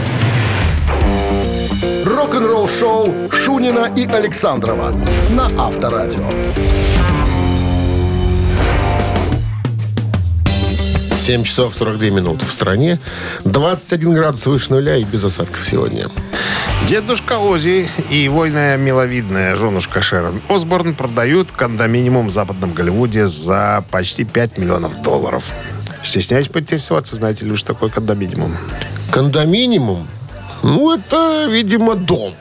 Рок-н-ролл-шоу 2.29 3.31
Шунина 3.31 3.91
и 3.95 4.05
Александрова 4.05 4.93
на 5.31 5.47
Авторадио. 5.57 6.29
7 11.21 11.43
часов 11.43 11.73
42 11.73 12.09
минуты 12.09 12.45
в 12.45 12.51
стране. 12.51 12.99
21 13.45 14.13
градус 14.13 14.45
выше 14.45 14.69
нуля 14.69 14.97
и 14.97 15.05
без 15.05 15.23
осадков 15.23 15.65
сегодня. 15.65 16.05
Дедушка 16.87 17.39
Ози 17.39 17.89
и 18.11 18.17
его 18.17 18.47
иная 18.47 18.77
миловидная 18.77 19.55
женушка 19.55 20.03
Шерон 20.03 20.39
Осборн 20.49 20.93
продают 20.93 21.51
кондоминиум 21.51 22.27
в 22.27 22.31
западном 22.31 22.73
Голливуде 22.73 23.25
за 23.25 23.83
почти 23.89 24.23
5 24.23 24.59
миллионов 24.59 25.01
долларов. 25.01 25.45
Стесняюсь 26.03 26.47
поинтересоваться, 26.47 27.15
знаете 27.15 27.45
ли, 27.45 27.55
что 27.55 27.73
такое 27.73 27.89
кондоминиум? 27.89 28.55
Кондоминиум? 29.11 30.07
Ну, 30.63 30.93
это, 30.93 31.45
видимо, 31.49 31.95
дом. 31.95 32.33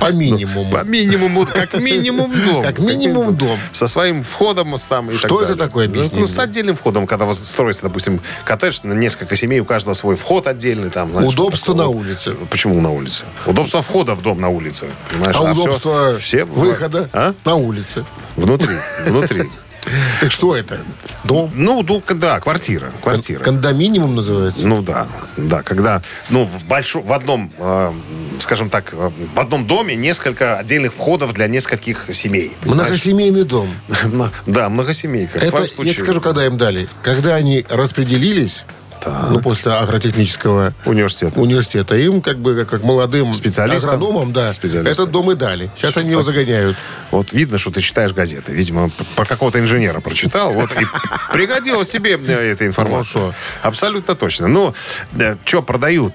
По 0.00 0.12
минимуму. 0.12 0.70
По 0.70 0.82
минимуму, 0.82 1.44
как 1.46 1.74
минимум 1.78 2.32
дом. 2.46 2.62
Как 2.62 2.78
минимум 2.78 3.36
дом. 3.36 3.58
Со 3.70 3.86
своим 3.86 4.22
входом 4.22 4.74
там 4.88 5.10
и 5.10 5.14
Что 5.14 5.42
это 5.42 5.56
такое, 5.56 5.88
Ну, 5.88 5.94
мне. 5.94 6.26
с 6.26 6.38
отдельным 6.38 6.74
входом, 6.74 7.06
когда 7.06 7.26
у 7.26 7.28
вас 7.28 7.46
строится, 7.46 7.82
допустим, 7.82 8.18
коттедж 8.46 8.78
на 8.82 8.94
несколько 8.94 9.36
семей, 9.36 9.60
у 9.60 9.66
каждого 9.66 9.92
свой 9.92 10.16
вход 10.16 10.46
отдельный. 10.46 10.88
Там, 10.88 11.14
Удобство 11.22 11.74
на 11.74 11.88
улице. 11.88 12.34
Почему 12.48 12.80
на 12.80 12.90
улице? 12.90 13.24
Удобство 13.44 13.82
входа 13.82 14.14
в 14.14 14.22
дом 14.22 14.40
на 14.40 14.48
улице. 14.48 14.86
Понимаешь? 15.10 15.36
А 15.38 15.52
всё- 15.52 15.62
удобство 15.64 16.16
выхода 16.46 17.10
А? 17.12 17.34
на 17.44 17.56
улице. 17.56 18.06
Внутри. 18.36 18.76
Внутри. 19.06 19.50
Так 20.20 20.30
что 20.32 20.56
это? 20.56 20.80
Дом? 21.24 21.50
Ну, 21.54 21.82
ду- 21.82 22.02
да, 22.14 22.40
квартира. 22.40 22.92
Квартира. 23.02 23.42
Кондоминиум 23.44 24.14
называется? 24.14 24.66
Ну 24.66 24.82
да, 24.82 25.06
да, 25.36 25.62
когда, 25.62 26.02
ну, 26.28 26.44
в 26.44 26.64
большом, 26.64 27.02
в 27.02 27.12
одном, 27.12 27.50
э, 27.58 27.92
скажем 28.38 28.70
так, 28.70 28.92
э, 28.92 29.10
в 29.34 29.38
одном 29.40 29.66
доме 29.66 29.94
несколько 29.96 30.58
отдельных 30.58 30.94
входов 30.94 31.32
для 31.32 31.46
нескольких 31.46 32.06
семей. 32.12 32.52
понимаешь? 32.62 32.88
Многосемейный 32.88 33.44
дом. 33.44 33.68
Да, 34.46 34.68
многосемейка. 34.68 35.38
Это, 35.38 35.62
я 35.62 35.68
тебе 35.68 35.92
скажу, 35.94 36.20
когда 36.20 36.46
им 36.46 36.58
дали. 36.58 36.88
Когда 37.02 37.34
они 37.34 37.64
распределились, 37.68 38.64
ну, 39.30 39.40
после 39.40 39.72
агротехнического 39.72 40.72
Университет. 40.84 41.32
университета, 41.36 41.96
им 41.96 42.20
как 42.20 42.38
бы 42.38 42.64
как, 42.64 42.82
молодым 42.82 43.32
Специалистам? 43.34 43.94
агрономам, 43.94 44.32
да, 44.32 44.50
этот 44.50 45.10
дом 45.10 45.30
и 45.32 45.34
дали. 45.34 45.70
Сейчас 45.76 45.96
они 45.96 46.10
его 46.10 46.22
загоняют. 46.22 46.76
Вот 47.10 47.32
видно, 47.32 47.58
что 47.58 47.70
ты 47.70 47.80
читаешь 47.80 48.12
газеты. 48.12 48.52
Видимо, 48.52 48.90
про 49.16 49.24
какого-то 49.24 49.58
инженера 49.58 50.00
прочитал. 50.00 50.52
Вот 50.52 50.70
и 50.72 50.84
пригодилась 51.32 51.88
тебе 51.90 52.16
э, 52.16 52.52
эта 52.52 52.66
информация. 52.66 53.22
Ну, 53.22 53.32
Абсолютно 53.62 54.14
точно. 54.14 54.48
Ну, 54.48 54.74
что 55.44 55.62
продают? 55.62 56.14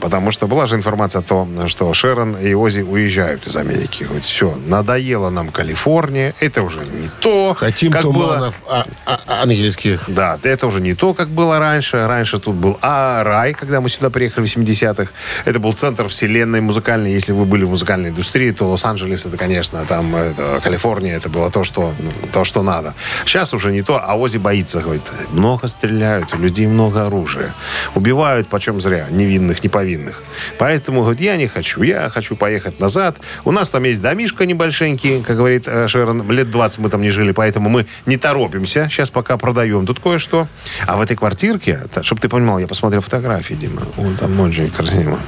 Потому 0.00 0.30
что 0.30 0.46
была 0.46 0.66
же 0.66 0.74
информация 0.76 1.20
о 1.20 1.22
том, 1.22 1.68
что 1.68 1.92
Шерон 1.94 2.36
и 2.36 2.54
Ози 2.54 2.80
уезжают 2.80 3.46
из 3.46 3.56
Америки. 3.56 4.06
Вот 4.10 4.24
все, 4.24 4.56
надоело 4.66 5.30
нам 5.30 5.48
Калифорния. 5.48 6.34
Это 6.40 6.62
уже 6.62 6.80
не 6.80 7.08
то, 7.20 7.54
Хотим 7.58 7.90
как 7.92 8.04
было. 8.04 8.34
туманов 8.34 8.54
а- 8.68 8.86
а- 9.06 9.20
ангельских. 9.42 10.02
Да, 10.08 10.38
это 10.42 10.66
уже 10.66 10.80
не 10.80 10.94
то, 10.94 11.14
как 11.14 11.28
было 11.28 11.58
раньше. 11.58 12.06
Раньше 12.06 12.25
тут 12.32 12.54
был 12.54 12.78
а 12.82 13.24
рай, 13.24 13.52
когда 13.54 13.80
мы 13.80 13.88
сюда 13.88 14.10
приехали 14.10 14.46
в 14.46 14.56
70-х. 14.56 15.10
Это 15.44 15.58
был 15.58 15.72
центр 15.72 16.08
вселенной 16.08 16.60
музыкальной. 16.60 17.12
Если 17.12 17.32
вы 17.32 17.44
были 17.44 17.64
в 17.64 17.70
музыкальной 17.70 18.10
индустрии, 18.10 18.50
то 18.50 18.70
Лос-Анджелес, 18.70 19.26
это, 19.26 19.36
конечно, 19.36 19.84
там 19.86 20.14
это, 20.14 20.60
Калифорния, 20.62 21.16
это 21.16 21.28
было 21.28 21.50
то 21.50 21.64
что, 21.64 21.92
ну, 21.98 22.10
то, 22.32 22.44
что 22.44 22.62
надо. 22.62 22.94
Сейчас 23.24 23.54
уже 23.54 23.72
не 23.72 23.82
то, 23.82 24.00
а 24.02 24.16
Ози 24.16 24.38
боится, 24.38 24.80
говорит, 24.80 25.10
много 25.30 25.68
стреляют, 25.68 26.34
у 26.34 26.38
людей 26.38 26.66
много 26.66 27.06
оружия. 27.06 27.54
Убивают 27.94 28.48
почем 28.48 28.80
зря, 28.80 29.06
невинных, 29.10 29.62
неповинных. 29.62 30.22
Поэтому, 30.58 31.00
говорит, 31.02 31.20
я 31.20 31.36
не 31.36 31.46
хочу, 31.46 31.82
я 31.82 32.08
хочу 32.10 32.36
поехать 32.36 32.80
назад. 32.80 33.16
У 33.44 33.52
нас 33.52 33.70
там 33.70 33.84
есть 33.84 34.02
домишка 34.02 34.46
небольшенький, 34.46 35.22
как 35.22 35.36
говорит 35.36 35.64
э, 35.66 35.88
Шерон, 35.88 36.30
лет 36.30 36.50
20 36.50 36.78
мы 36.78 36.90
там 36.90 37.02
не 37.02 37.10
жили, 37.10 37.32
поэтому 37.32 37.68
мы 37.68 37.86
не 38.06 38.16
торопимся, 38.16 38.88
сейчас 38.90 39.10
пока 39.10 39.36
продаем 39.36 39.86
тут 39.86 40.00
кое-что. 40.00 40.48
А 40.86 40.96
в 40.96 41.00
этой 41.00 41.16
квартирке, 41.16 41.80
чтобы 42.16 42.20
ты 42.20 42.28
понимал, 42.28 42.58
я 42.58 42.66
посмотрел 42.66 43.02
фотографии, 43.02 43.54
Дима, 43.54 43.82
Вон 43.96 44.16
там 44.16 44.40
очень 44.40 44.70
красиво. 44.70 45.18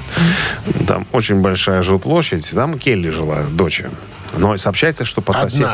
Там 0.87 1.07
очень 1.12 1.40
большая 1.42 1.83
жилплощадь, 1.83 2.50
там 2.54 2.78
Келли 2.78 3.11
жила, 3.11 3.45
дочь. 3.50 3.83
Но 4.37 4.56
сообщается, 4.56 5.04
что 5.04 5.20
по 5.20 5.32
Одна. 5.32 5.49
соседу... 5.50 5.70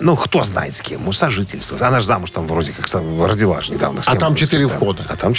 Ну, 0.00 0.16
кто 0.16 0.42
знает 0.42 0.74
с 0.74 0.80
кем. 0.82 1.04
Ну, 1.04 1.12
сожительство. 1.12 1.76
Она 1.86 2.00
же 2.00 2.06
замуж 2.06 2.30
там 2.30 2.46
вроде 2.46 2.72
как 2.72 2.86
родила 3.26 3.62
же 3.62 3.72
недавно. 3.72 4.02
с 4.02 4.08
А 4.08 4.12
кем-то, 4.12 4.26
там 4.26 4.34
четыре 4.34 4.68
входа. 4.68 5.04
А 5.08 5.16
там 5.16 5.34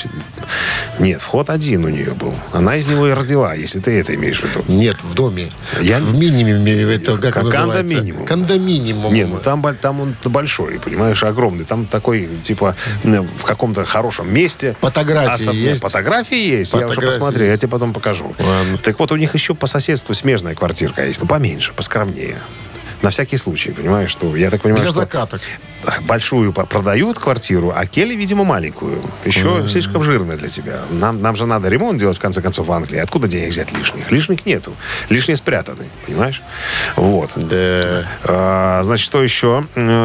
Нет, 0.99 1.21
вход 1.21 1.49
один 1.49 1.85
у 1.85 1.89
нее 1.89 2.11
был. 2.11 2.33
Она 2.51 2.75
из 2.77 2.87
него 2.87 3.07
и 3.07 3.11
родила, 3.11 3.53
если 3.53 3.79
ты 3.79 3.99
это 3.99 4.13
имеешь 4.15 4.41
в 4.41 4.43
виду. 4.45 4.63
Нет, 4.67 4.97
в 5.03 5.13
доме. 5.13 5.51
Я- 5.81 5.99
В 5.99 6.17
минимуме, 6.17 6.73
это 6.93 7.17
как 7.17 7.33
Как 7.33 7.49
кондоминиум. 7.49 8.25
Кондоминиум. 8.25 9.13
Не, 9.13 9.25
ну 9.25 9.37
там, 9.37 9.63
там 9.81 10.01
он 10.01 10.15
большой, 10.25 10.79
понимаешь, 10.79 11.21
огромный. 11.23 11.63
Там 11.65 11.85
такой, 11.85 12.29
типа, 12.41 12.75
в 13.03 13.43
каком-то 13.43 13.85
хорошем 13.85 14.33
месте. 14.33 14.75
Фотографии 14.81 15.33
Особенно- 15.33 15.59
есть? 15.69 15.81
Фотографии 15.81 16.37
есть. 16.37 16.73
Я 16.73 16.79
уже 16.79 16.87
Фотографии. 16.89 17.05
посмотрел, 17.19 17.47
я 17.47 17.57
тебе 17.57 17.69
потом 17.69 17.93
покажу. 17.93 18.35
Ладно. 18.39 18.77
Так 18.77 18.99
вот, 18.99 19.11
у 19.11 19.15
них 19.15 19.33
еще 19.33 19.53
по 19.55 19.67
соседству 19.67 20.13
смежная 20.15 20.55
квартирка 20.55 21.05
есть, 21.05 21.21
ну, 21.21 21.27
поменьше, 21.27 21.73
поскромнее. 21.73 22.37
На 23.03 23.09
всякий 23.09 23.37
случай, 23.37 23.71
понимаешь, 23.71 24.11
что 24.11 24.37
я 24.37 24.49
так 24.49 24.61
понимаю, 24.61 24.83
Для 24.83 24.91
что 24.91 25.01
закаток. 25.01 25.41
Большую 26.01 26.53
продают 26.53 27.19
квартиру, 27.19 27.73
а 27.75 27.85
Келли, 27.85 28.15
видимо, 28.15 28.43
маленькую. 28.43 29.01
Еще 29.25 29.67
слишком 29.67 30.03
жирная 30.03 30.37
для 30.37 30.49
тебя. 30.49 30.81
Нам, 30.91 31.21
нам 31.21 31.35
же 31.35 31.45
надо 31.45 31.69
ремонт 31.69 31.99
делать, 31.99 32.17
в 32.17 32.21
конце 32.21 32.41
концов, 32.41 32.67
в 32.67 32.71
Англии. 32.71 32.99
Откуда 32.99 33.27
денег 33.27 33.49
взять 33.49 33.71
лишних? 33.71 34.11
Лишних 34.11 34.45
нету. 34.45 34.73
Лишние 35.09 35.37
спрятаны, 35.37 35.85
понимаешь? 36.05 36.41
Вот. 36.95 37.31
Да. 37.35 38.07
А, 38.23 38.81
значит, 38.83 39.05
что 39.05 39.23
еще? 39.23 39.63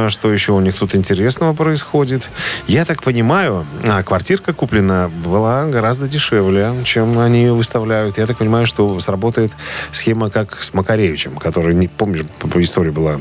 Что 0.09 0.33
еще 0.33 0.53
у 0.53 0.61
них 0.61 0.75
тут 0.75 0.95
интересного 0.95 1.53
происходит? 1.55 2.29
Я 2.67 2.85
так 2.85 3.03
понимаю, 3.03 3.67
а, 3.85 4.03
квартирка 4.03 4.53
куплена 4.53 5.09
была 5.09 5.67
гораздо 5.67 6.09
дешевле, 6.09 6.73
чем 6.85 7.19
они 7.19 7.43
ее 7.43 7.53
выставляют. 7.53 8.19
Я 8.19 8.27
так 8.27 8.39
понимаю, 8.39 8.67
что 8.67 8.99
сработает 9.01 9.53
схема 9.93 10.31
как 10.31 10.63
с 10.63 10.75
Макаревичем, 10.75 11.37
который, 11.37 11.75
не 11.75 11.89
помнишь, 11.89 12.23
по, 12.39 12.49
по 12.49 12.63
истории 12.63 12.91
была 12.91 13.19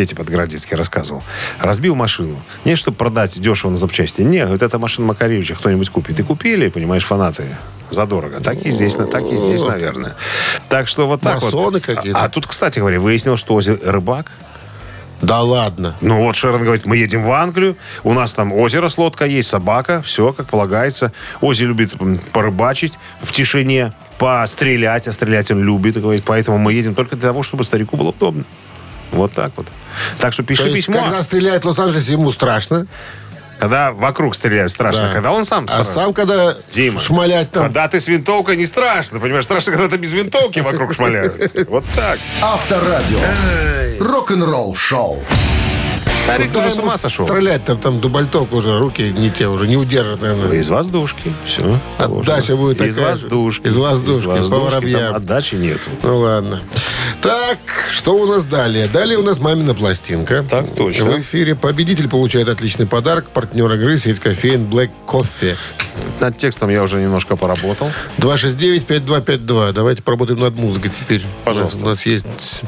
Петя 0.00 0.16
Подгородецкий 0.16 0.78
рассказывал. 0.78 1.22
Разбил 1.60 1.94
машину. 1.94 2.40
Не, 2.64 2.74
чтобы 2.74 2.96
продать 2.96 3.38
дешево 3.38 3.72
на 3.72 3.76
запчасти. 3.76 4.22
Не, 4.22 4.46
вот 4.46 4.62
эта 4.62 4.78
машина 4.78 5.08
Макаревича 5.08 5.54
кто-нибудь 5.56 5.90
купит. 5.90 6.18
И 6.18 6.22
купили, 6.22 6.70
понимаешь, 6.70 7.04
фанаты 7.04 7.44
задорого. 7.90 8.40
Так 8.40 8.64
и 8.64 8.70
здесь, 8.70 8.94
так 8.94 9.22
и 9.24 9.36
здесь, 9.36 9.62
наверное. 9.62 10.16
Так 10.70 10.88
что 10.88 11.06
вот 11.06 11.20
так 11.20 11.42
вот. 11.42 11.52
Масоны 11.52 11.80
какие-то. 11.80 12.18
А, 12.18 12.24
а 12.24 12.28
тут, 12.30 12.46
кстати 12.46 12.78
говоря, 12.78 12.98
выяснилось, 12.98 13.40
что 13.40 13.52
Ози 13.52 13.78
рыбак. 13.84 14.32
Да 15.20 15.42
ладно. 15.42 15.94
Ну 16.00 16.24
вот 16.24 16.34
Шерон 16.34 16.64
говорит, 16.64 16.86
мы 16.86 16.96
едем 16.96 17.26
в 17.26 17.30
Англию, 17.32 17.76
у 18.04 18.14
нас 18.14 18.32
там 18.32 18.54
озеро 18.54 18.88
с 18.88 18.96
лодкой 18.96 19.30
есть, 19.30 19.50
собака, 19.50 20.00
все 20.00 20.32
как 20.32 20.46
полагается. 20.46 21.12
Ози 21.42 21.64
любит 21.64 21.92
порыбачить 22.32 22.94
в 23.20 23.32
тишине, 23.32 23.92
пострелять, 24.16 25.08
а 25.08 25.12
стрелять 25.12 25.50
он 25.50 25.62
любит, 25.62 26.00
говорит, 26.00 26.24
поэтому 26.24 26.56
мы 26.56 26.72
едем 26.72 26.94
только 26.94 27.16
для 27.16 27.28
того, 27.28 27.42
чтобы 27.42 27.64
старику 27.64 27.98
было 27.98 28.08
удобно. 28.08 28.44
Вот 29.12 29.32
так 29.32 29.52
вот. 29.56 29.66
Так 30.18 30.32
что 30.32 30.42
пиши 30.42 30.62
То 30.62 30.68
есть, 30.68 30.86
письмо. 30.86 31.02
когда 31.02 31.22
стреляет 31.22 31.64
в 31.64 31.68
Лос-Анджелесе, 31.68 32.12
ему 32.12 32.30
страшно. 32.32 32.86
Когда 33.58 33.92
вокруг 33.92 34.34
стреляют, 34.34 34.72
страшно. 34.72 35.08
Да. 35.08 35.12
Когда 35.12 35.32
он 35.32 35.44
сам 35.44 35.64
А 35.64 35.68
страшно. 35.68 35.92
сам, 35.92 36.14
когда 36.14 36.54
Дима, 36.70 36.98
шмалять 36.98 37.50
там... 37.50 37.64
Когда 37.64 37.88
ты 37.88 38.00
с 38.00 38.08
винтовкой, 38.08 38.56
не 38.56 38.64
страшно, 38.64 39.20
понимаешь? 39.20 39.44
Страшно, 39.44 39.72
когда 39.72 39.88
ты 39.88 39.96
без 39.98 40.12
винтовки 40.12 40.60
вокруг 40.60 40.94
шмаляют. 40.94 41.68
Вот 41.68 41.84
так. 41.94 42.18
Авторадио. 42.40 43.18
Рок-н-ролл 44.00 44.74
шоу. 44.74 45.22
Старик 46.34 46.56
уже 46.56 46.70
с 46.70 46.76
ума 46.78 46.96
сошел. 46.98 47.26
Стрелять 47.26 47.64
там, 47.64 47.78
там 47.78 48.00
дубальток 48.00 48.52
уже, 48.52 48.78
руки 48.78 49.12
не 49.16 49.30
те 49.30 49.48
уже, 49.48 49.66
не 49.68 49.76
удержат, 49.76 50.22
наверное. 50.22 50.56
Из 50.58 50.68
воздушки. 50.68 51.32
Все. 51.44 51.78
Отдача 51.98 52.56
будет 52.56 52.80
Из 52.80 52.94
такая 52.94 53.16
же. 53.16 53.22
воздушки. 53.24 53.66
Из 53.66 53.76
воздушки, 53.76 54.24
по 54.50 54.56
воробьям. 54.60 55.00
Там 55.12 55.14
отдачи 55.16 55.54
нету. 55.56 55.80
Ну 56.02 56.18
ладно. 56.18 56.60
Так, 57.20 57.58
что 57.90 58.14
у 58.16 58.26
нас 58.26 58.44
далее? 58.44 58.86
Далее 58.88 59.18
у 59.18 59.22
нас 59.22 59.40
мамина 59.40 59.74
пластинка. 59.74 60.44
Так 60.48 60.74
точно. 60.74 61.06
В 61.06 61.20
эфире 61.20 61.54
победитель 61.54 62.08
получает 62.08 62.48
отличный 62.48 62.86
подарок. 62.86 63.28
Партнер 63.30 63.70
игры 63.72 63.98
сеть 63.98 64.20
кофеин 64.20 64.64
Black 64.70 64.90
Coffee. 65.06 65.56
Над 66.20 66.36
текстом 66.38 66.70
я 66.70 66.82
уже 66.82 67.00
немножко 67.00 67.36
поработал. 67.36 67.90
269-5252. 68.18 69.72
Давайте 69.72 70.02
поработаем 70.02 70.40
над 70.40 70.54
музыкой 70.56 70.90
теперь. 70.98 71.22
Пожалуйста. 71.44 71.84
У 71.84 71.88
нас 71.88 72.06
есть 72.06 72.24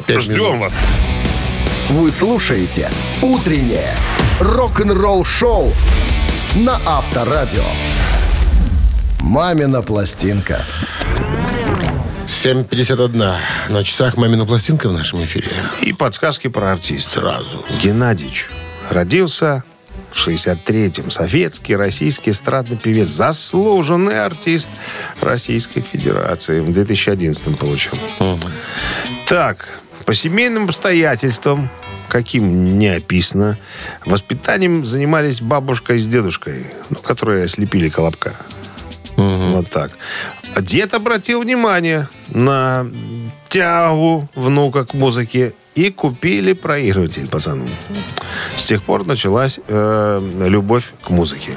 5 0.07 0.21
Ждем 0.23 0.35
минут. 0.37 0.61
вас. 0.61 0.79
Вы 1.93 2.11
слушаете 2.11 2.91
«Утреннее 3.21 3.95
рок-н-ролл 4.41 5.27
шоу» 5.27 5.75
на 6.55 6.81
Авторадио. 6.87 7.67
«Мамина 9.21 9.83
пластинка». 9.83 10.65
7.51 12.27 13.37
на 13.69 13.85
часах 13.85 14.17
«Мамина 14.17 14.47
пластинка» 14.47 14.89
в 14.89 14.95
нашем 14.95 15.23
эфире. 15.25 15.49
И 15.83 15.93
подсказки 15.93 16.49
про 16.49 16.73
артиста. 16.73 17.21
Сразу. 17.21 17.63
Геннадьевич 17.83 18.49
родился 18.89 19.63
в 20.13 20.27
63-м. 20.27 21.11
Советский, 21.11 21.77
российский 21.77 22.31
эстрадный 22.31 22.79
певец. 22.79 23.11
Заслуженный 23.11 24.25
артист 24.25 24.71
Российской 25.21 25.83
Федерации. 25.83 26.61
В 26.61 26.73
2011 26.73 27.59
получил. 27.59 27.93
Так, 29.27 29.69
по 30.07 30.15
семейным 30.15 30.65
обстоятельствам, 30.65 31.71
каким 32.13 32.79
не 32.79 32.89
описано, 32.89 33.57
воспитанием 34.05 34.85
занимались 34.85 35.41
бабушка 35.41 35.99
с 35.99 36.07
дедушкой, 36.07 36.67
ну, 36.91 36.99
которые 36.99 37.49
слепили 37.49 37.89
колобка. 37.89 38.35
Вот 39.17 39.71
так. 39.71 39.93
Дед 40.61 40.93
обратил 40.93 41.41
внимание 41.41 42.09
на 42.29 42.87
тягу 43.49 44.29
внука 44.35 44.85
к 44.85 44.93
музыке 44.93 45.55
и 45.75 45.91
купили 45.91 46.53
проигрыватель 46.53 47.27
пацану. 47.27 47.67
С 48.57 48.65
тех 48.65 48.83
пор 48.83 49.07
началась 49.07 49.59
э, 49.67 50.21
любовь 50.49 50.93
к 51.03 51.09
музыке. 51.09 51.57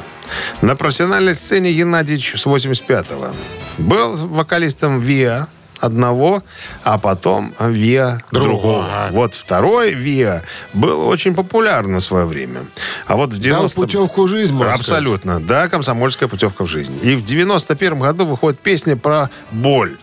На 0.62 0.78
профессиональной 0.78 1.36
сцене 1.36 1.74
Геннадьевич 1.74 2.36
с 2.38 2.46
85-го 2.46 3.34
был 3.78 4.16
вокалистом 4.16 5.02
ВИА 5.02 5.50
одного, 5.80 6.44
а 6.84 6.98
потом 6.98 7.54
ВИА 7.60 8.22
другого. 8.32 8.50
Другого. 8.50 9.08
Вот 9.12 9.34
второй 9.36 9.94
ВИА 9.94 10.44
был 10.74 11.08
очень 11.08 11.36
популярным 11.36 12.00
в 12.00 12.04
свое 12.04 12.26
время. 12.26 12.62
А 13.08 13.16
вот 13.16 13.34
в 13.34 13.38
90 13.38 13.76
Дал 13.76 13.86
путевку 13.86 14.24
в 14.24 14.28
жизнь, 14.28 14.54
можно 14.54 14.74
сказать. 14.74 14.82
Абсолютно, 14.82 15.40
да, 15.40 15.70
комсомольская 15.70 16.28
путевка 16.30 16.66
в 16.66 16.68
жизнь. 16.70 16.98
И 17.02 17.16
в 17.16 17.24
91 17.24 18.00
году 18.00 18.26
выходит 18.26 18.60
песня 18.60 18.96
про 18.98 19.30
боль. 19.52 19.96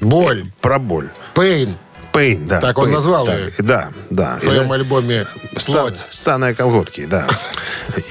Боль. 0.00 0.44
Про 0.60 0.78
боль. 0.78 1.08
Пейн. 1.34 1.76
Пейн, 2.12 2.46
да. 2.46 2.60
Так 2.60 2.78
он 2.78 2.88
Pain. 2.88 2.92
назвал 2.92 3.26
Так, 3.26 3.38
ее. 3.38 3.52
Да, 3.58 3.90
да. 4.10 4.38
В 4.40 4.44
своем 4.44 4.72
альбоме 4.72 5.26
«Плоть». 5.66 5.94
сцена 6.10 6.50
и 6.50 6.54
колготки, 6.54 7.04
да. 7.04 7.26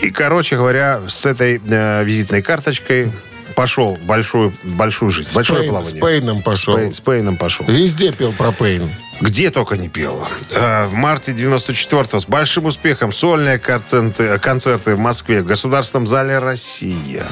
И, 0.01 0.11
короче 0.11 0.55
говоря, 0.55 1.01
с 1.07 1.25
этой 1.25 1.61
э, 1.65 2.03
визитной 2.03 2.41
карточкой 2.41 3.11
пошел 3.57 3.97
большую, 4.03 4.53
большую 4.63 5.09
жизнь, 5.09 5.29
большое 5.33 5.63
Пейн- 5.63 5.69
плавание. 5.69 5.95
с 5.99 6.05
Пейном 6.05 6.43
пошел. 6.43 6.73
С, 6.75 6.77
Пей- 6.77 6.93
с 6.93 6.99
Пейном 6.99 7.37
пошел. 7.37 7.65
Везде 7.67 8.11
пел 8.13 8.31
про 8.31 8.51
Пейн. 8.51 8.87
Где 9.19 9.49
только 9.49 9.77
не 9.77 9.89
пел. 9.89 10.23
Э, 10.53 10.85
В 10.85 10.93
марте 10.93 11.31
94-го 11.31 12.19
с 12.19 12.27
большим 12.27 12.65
успехом 12.65 13.11
сольные 13.11 13.57
концерты, 13.57 14.37
концерты 14.37 14.95
в 14.95 14.99
Москве 14.99 15.41
в 15.41 15.47
Государственном 15.47 16.05
зале 16.05 16.37
«Россия». 16.37 17.23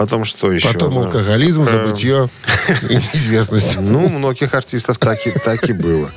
Потом 0.00 0.24
что 0.24 0.50
еще? 0.50 0.68
Потом 0.72 0.94
Да. 0.94 1.00
алкоголизм, 1.00 1.64
Э, 1.64 1.70
забытье 1.72 2.30
и 2.88 2.94
неизвестность. 2.94 3.76
Ну, 3.80 4.08
многих 4.08 4.54
артистов 4.54 4.96
так 4.96 5.26
и, 5.26 5.30
так 5.30 5.68
и 5.68 5.74
было. 5.74 6.10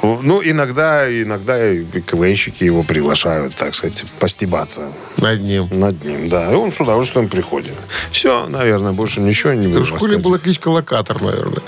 Ну, 0.00 0.40
иногда, 0.44 1.10
иногда 1.10 1.58
КВНщики 2.06 2.62
его 2.62 2.84
приглашают, 2.84 3.52
так 3.56 3.74
сказать, 3.74 4.04
постебаться 4.20 4.92
Над 5.16 5.40
ним. 5.40 5.68
над 5.72 6.04
ним. 6.04 6.28
Да, 6.28 6.52
и 6.52 6.54
он 6.54 6.70
с 6.70 6.78
удовольствием 6.80 7.28
приходит. 7.28 7.72
Все, 8.12 8.46
наверное, 8.46 8.92
больше 8.92 9.18
ничего 9.20 9.54
не 9.54 9.66
буду 9.66 9.82
В 9.82 9.88
школе 9.88 10.18
была 10.18 10.38
кличка 10.38 10.68
Локатор, 10.68 11.20
наверное. 11.20 11.62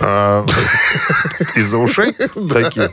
А, 0.00 0.44
Из-за 1.56 1.78
ушей 1.78 2.12
такие. 2.52 2.92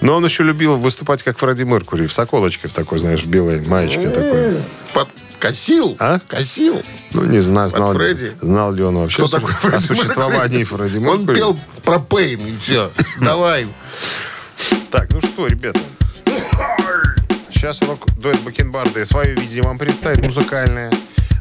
Но 0.00 0.16
он 0.16 0.24
еще 0.24 0.42
любил 0.42 0.78
выступать 0.78 1.22
как 1.22 1.38
Фредди 1.38 1.62
Меркури 1.62 2.08
в 2.08 2.12
соколочке 2.12 2.66
в 2.66 2.72
такой, 2.72 2.98
знаешь, 2.98 3.22
в 3.22 3.28
белой 3.28 3.64
маечке 3.68 4.08
такой. 4.08 4.56
Косил? 5.44 5.94
А? 6.00 6.20
Косил. 6.26 6.80
Ну, 7.12 7.26
не 7.26 7.40
знаю, 7.40 7.68
знал, 7.68 7.92
Фредди? 7.92 8.34
знал 8.40 8.72
ли 8.72 8.82
он 8.82 8.96
вообще 8.96 9.18
Кто 9.18 9.28
такой 9.28 9.52
Фредди 9.52 9.76
о 9.76 9.80
существовании 9.80 10.64
Фредди 10.64 10.96
Он 11.06 11.26
пел 11.26 11.58
про 11.84 11.98
Пейн, 11.98 12.40
и 12.40 12.54
все. 12.54 12.90
Давай. 13.20 13.68
Так, 14.90 15.12
ну 15.12 15.20
что, 15.20 15.46
ребята. 15.46 15.80
Сейчас 17.52 17.82
рок-дуэт 17.82 18.40
Бакенбарды 18.40 19.04
свое 19.04 19.34
видение 19.34 19.64
вам 19.64 19.76
представит 19.76 20.22
музыкальное. 20.22 20.90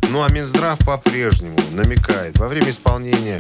Ну 0.10 0.22
а 0.22 0.29
Минздрав 0.29 0.79
по-прежнему 0.79 1.57
намекает 1.72 2.38
во 2.39 2.50
время 2.50 2.72
исполнения 2.72 3.39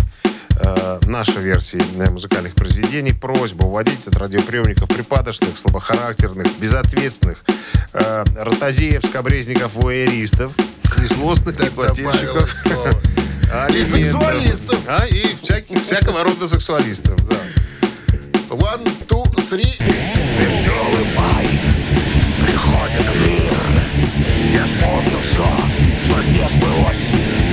э, 0.63 0.99
нашей 1.07 1.41
версии 1.41 1.81
э, 1.97 2.09
музыкальных 2.09 2.55
произведений 2.55 3.13
просьбу 3.13 3.67
уводить 3.67 4.07
от 4.07 4.15
радиоприемников 4.15 4.89
припадочных, 4.89 5.57
слабохарактерных, 5.57 6.47
безответственных, 6.59 7.43
э, 7.93 8.23
ротозеев, 8.37 9.05
скобрезников, 9.05 9.73
вуэристов, 9.75 10.53
незлостных 10.97 11.59
неплательщиков. 11.59 12.55
И 13.75 13.83
сексуалистов. 13.83 14.79
А, 14.87 15.05
и 15.05 15.35
всяких, 15.43 15.83
всякого 15.83 16.23
рода 16.23 16.47
сексуалистов, 16.47 17.15
да. 17.29 17.35
One, 18.49 18.83
two, 19.07 19.23
three. 19.35 19.77
Веселый 20.39 21.05
май 21.15 21.47
приходит 22.41 23.07
в 23.07 23.19
мир 23.21 23.53
Я 24.53 24.65
вспомню 24.65 25.19
все, 25.21 25.45
что 26.03 26.23
не 26.23 26.47
сбылось 26.47 27.52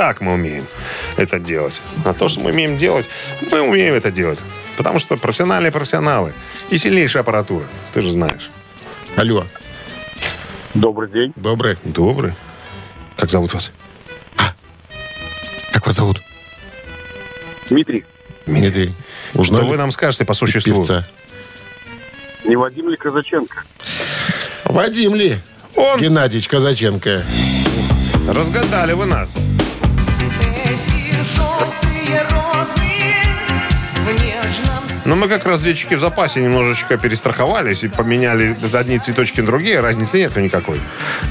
так 0.00 0.22
мы 0.22 0.32
умеем 0.32 0.66
это 1.18 1.38
делать. 1.38 1.82
А 2.06 2.14
то, 2.14 2.26
что 2.30 2.40
мы 2.40 2.52
умеем 2.52 2.78
делать, 2.78 3.06
мы 3.52 3.60
умеем 3.60 3.92
это 3.92 4.10
делать. 4.10 4.40
Потому 4.78 4.98
что 4.98 5.18
профессиональные 5.18 5.72
профессионалы 5.72 6.32
и 6.70 6.78
сильнейшая 6.78 7.20
аппаратура. 7.22 7.66
Ты 7.92 8.00
же 8.00 8.10
знаешь. 8.10 8.50
Алло. 9.16 9.44
Добрый 10.72 11.10
день. 11.10 11.34
Добрый. 11.36 11.76
Добрый. 11.84 12.32
Как 13.18 13.28
зовут 13.28 13.52
вас? 13.52 13.72
Как 15.70 15.86
вас 15.86 15.96
зовут? 15.96 16.22
Дмитрий, 17.68 18.06
Дмитрий. 18.46 18.94
Что 19.32 19.40
Узнали? 19.42 19.68
вы 19.68 19.76
нам 19.76 19.92
скажете 19.92 20.24
по 20.24 20.32
существу? 20.32 20.76
Певца. 20.76 21.06
не 22.46 22.56
Вадим 22.56 22.88
ли 22.88 22.96
Казаченко? 22.96 23.64
Вадим 24.64 25.14
ли? 25.14 25.36
Он. 25.76 26.00
Геннадьевич 26.00 26.48
Казаченко. 26.48 27.22
Разгадали 28.26 28.94
вы 28.94 29.04
нас. 29.04 29.36
Но 35.06 35.16
мы 35.16 35.28
как 35.28 35.46
разведчики 35.46 35.94
в 35.94 36.00
запасе 36.00 36.40
немножечко 36.40 36.96
перестраховались 36.96 37.84
и 37.84 37.88
поменяли 37.88 38.56
одни 38.72 38.98
цветочки 38.98 39.40
на 39.40 39.46
другие. 39.46 39.80
Разницы 39.80 40.18
нету 40.18 40.40
никакой. 40.40 40.76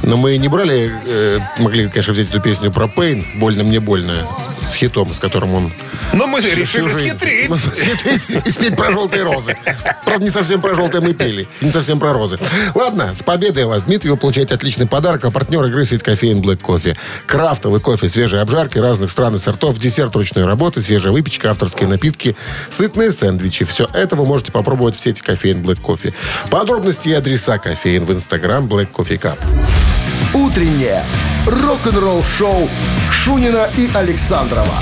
Но 0.04 0.18
мы 0.18 0.38
не 0.38 0.48
брали, 0.48 0.92
э, 1.08 1.40
могли, 1.60 1.88
конечно, 1.88 2.14
взять 2.14 2.30
эту 2.30 2.42
песню 2.42 2.72
про 2.72 2.88
Пейн, 2.88 3.26
«Больно 3.36 3.64
мне 3.64 3.80
больно», 3.80 4.28
с 4.66 4.74
хитом, 4.76 5.14
с 5.14 5.20
которым 5.20 5.54
он... 5.54 5.72
Но 6.14 6.28
мы 6.28 6.42
всю- 6.42 6.56
решили 6.56 6.66
всю 6.66 6.90
жизнь- 6.90 7.10
схитрить. 7.10 7.52
Схитрить 7.76 8.46
и 8.46 8.52
спеть 8.52 8.76
про 8.76 8.92
желтые 8.92 9.24
розы. 9.24 9.58
Правда, 10.06 10.24
не 10.24 10.30
совсем 10.32 10.62
про 10.62 10.76
желтые 10.76 11.02
мы 11.02 11.14
пели, 11.14 11.48
не 11.62 11.72
совсем 11.72 12.00
про 12.00 12.14
розы. 12.14 12.38
Ладно, 12.76 13.14
с 13.14 13.22
победой 13.24 13.66
вас, 13.66 13.84
Дмитрий. 13.84 14.10
Вы 14.12 14.18
получаете 14.18 14.56
отличный 14.56 14.88
подарок, 14.88 15.26
а 15.26 15.32
партнер 15.32 15.64
игры 15.66 15.86
«Сит 15.86 16.04
кофеин 16.04 16.40
Black 16.42 16.58
Кофе». 16.58 16.96
Крафтовый 17.28 17.80
кофе, 17.80 18.10
свежие 18.10 18.42
обжарки 18.42 18.78
разных 18.78 19.12
стран 19.12 19.36
и 19.36 19.40
сортов, 19.40 19.78
десерт 19.78 20.16
ручной 20.16 20.46
работы, 20.46 20.82
свежая 20.82 21.12
выпечка, 21.12 21.52
авторские 21.52 21.88
напитки, 21.88 22.36
сытные 22.70 23.12
сэндвичи. 23.12 23.66
Все 23.66 23.88
это 23.94 24.16
вы 24.16 24.26
можете 24.26 24.52
попробовать 24.52 24.96
в 24.96 25.00
сети 25.00 25.22
кофеин 25.22 25.62
Black 25.64 25.80
Кофе. 25.82 26.14
Подробности 26.50 27.10
и 27.10 27.14
адреса 27.14 27.58
кофеин 27.58 28.06
в 28.06 28.12
инстаграм 28.14 28.66
Black 28.68 28.90
Coffee 28.92 29.20
Cup. 29.20 29.38
Утреннее 30.34 31.04
рок-н-ролл 31.48 32.24
шоу 32.24 32.70
Шунина 33.12 33.68
и 33.78 33.90
Александрова 33.96 34.76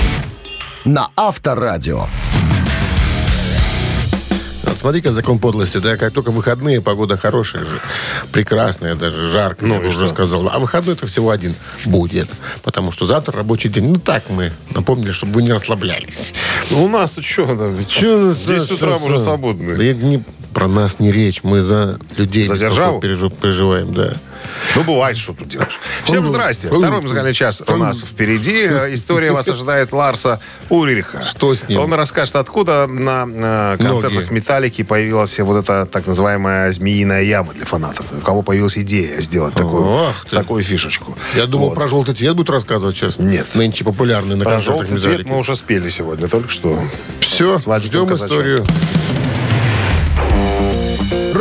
на 0.83 1.09
Авторадио. 1.15 2.07
Вот 4.63 4.77
смотри-ка 4.77 5.13
закон 5.13 5.39
подлости, 5.39 5.77
да, 5.77 5.95
как 5.95 6.11
только 6.11 6.31
выходные, 6.31 6.81
погода 6.81 7.15
хорошая 7.17 7.63
же, 7.63 7.79
прекрасная, 8.33 8.95
даже 8.95 9.31
жарко, 9.31 9.65
Ну 9.65 9.75
я 9.81 9.87
уже 9.87 9.91
что? 9.91 10.07
сказал. 10.09 10.49
А 10.49 10.59
выходной 10.59 10.95
это 10.95 11.07
всего 11.07 11.29
один 11.29 11.55
будет, 11.85 12.27
потому 12.63 12.91
что 12.91 13.05
завтра 13.05 13.37
рабочий 13.37 13.69
день. 13.69 13.87
Ну 13.87 13.99
так 13.99 14.23
мы 14.29 14.51
напомнили, 14.75 15.11
чтобы 15.11 15.31
вы 15.31 15.43
не 15.43 15.53
расслаблялись. 15.53 16.33
Ну, 16.69 16.83
у 16.83 16.89
нас 16.89 17.11
тут 17.11 17.23
что? 17.23 17.45
Здесь 18.33 18.63
с 18.63 18.71
утра 18.71 18.97
мы 18.99 19.05
уже 19.05 19.19
свободны. 19.19 19.77
Да 19.77 19.83
это 19.85 20.05
не 20.05 20.21
про 20.57 20.67
нас 20.67 20.99
не 20.99 21.11
речь, 21.11 21.43
мы 21.43 21.61
за 21.61 21.99
людей 22.15 22.47
За 22.47 22.57
державу? 22.57 22.99
пережи- 22.99 23.29
переживаем, 23.29 23.93
да. 23.93 24.13
Ну, 24.75 24.83
бывает, 24.83 25.15
что 25.15 25.33
тут 25.33 25.49
делаешь. 25.49 25.77
Всем 26.03 26.25
здрасте. 26.25 26.69
Второй 26.69 26.99
музыкальный 26.99 27.35
час 27.35 27.61
у 27.67 27.75
нас 27.75 27.99
впереди. 27.99 28.65
История 28.95 29.31
вас 29.31 29.47
ожидает 29.47 29.91
Ларса 29.91 30.39
Ульриха. 30.69 31.21
Что 31.21 31.53
с 31.53 31.69
ним? 31.69 31.79
Он 31.79 31.93
расскажет, 31.93 32.37
откуда 32.37 32.87
на 32.87 33.27
э, 33.27 33.77
концертах. 33.77 34.31
Металлики 34.31 34.81
появилась 34.81 35.37
вот 35.39 35.63
эта 35.63 35.85
так 35.85 36.07
называемая 36.07 36.73
змеиная 36.73 37.21
яма 37.21 37.53
для 37.53 37.65
фанатов. 37.65 38.07
У 38.11 38.21
кого 38.21 38.41
появилась 38.41 38.79
идея 38.79 39.21
сделать 39.21 39.53
такую, 39.53 40.11
такую 40.31 40.63
фишечку. 40.63 41.15
Я 41.35 41.45
думал, 41.45 41.73
про 41.73 41.87
желтый 41.87 42.15
цвет 42.15 42.35
будет 42.35 42.49
рассказывать 42.49 42.95
сейчас. 42.97 43.19
Нет. 43.19 43.53
Нынче 43.53 43.83
популярный 43.83 44.35
на 44.35 44.43
концертах 44.43 44.87
желтый 44.87 44.97
цвет 44.97 45.19
Металлики. 45.19 45.27
мы 45.27 45.37
уже 45.37 45.55
спели 45.55 45.89
сегодня, 45.89 46.27
только 46.27 46.49
что. 46.49 46.79
Все, 47.19 47.59
ждем 47.59 48.11
историю. 48.11 48.65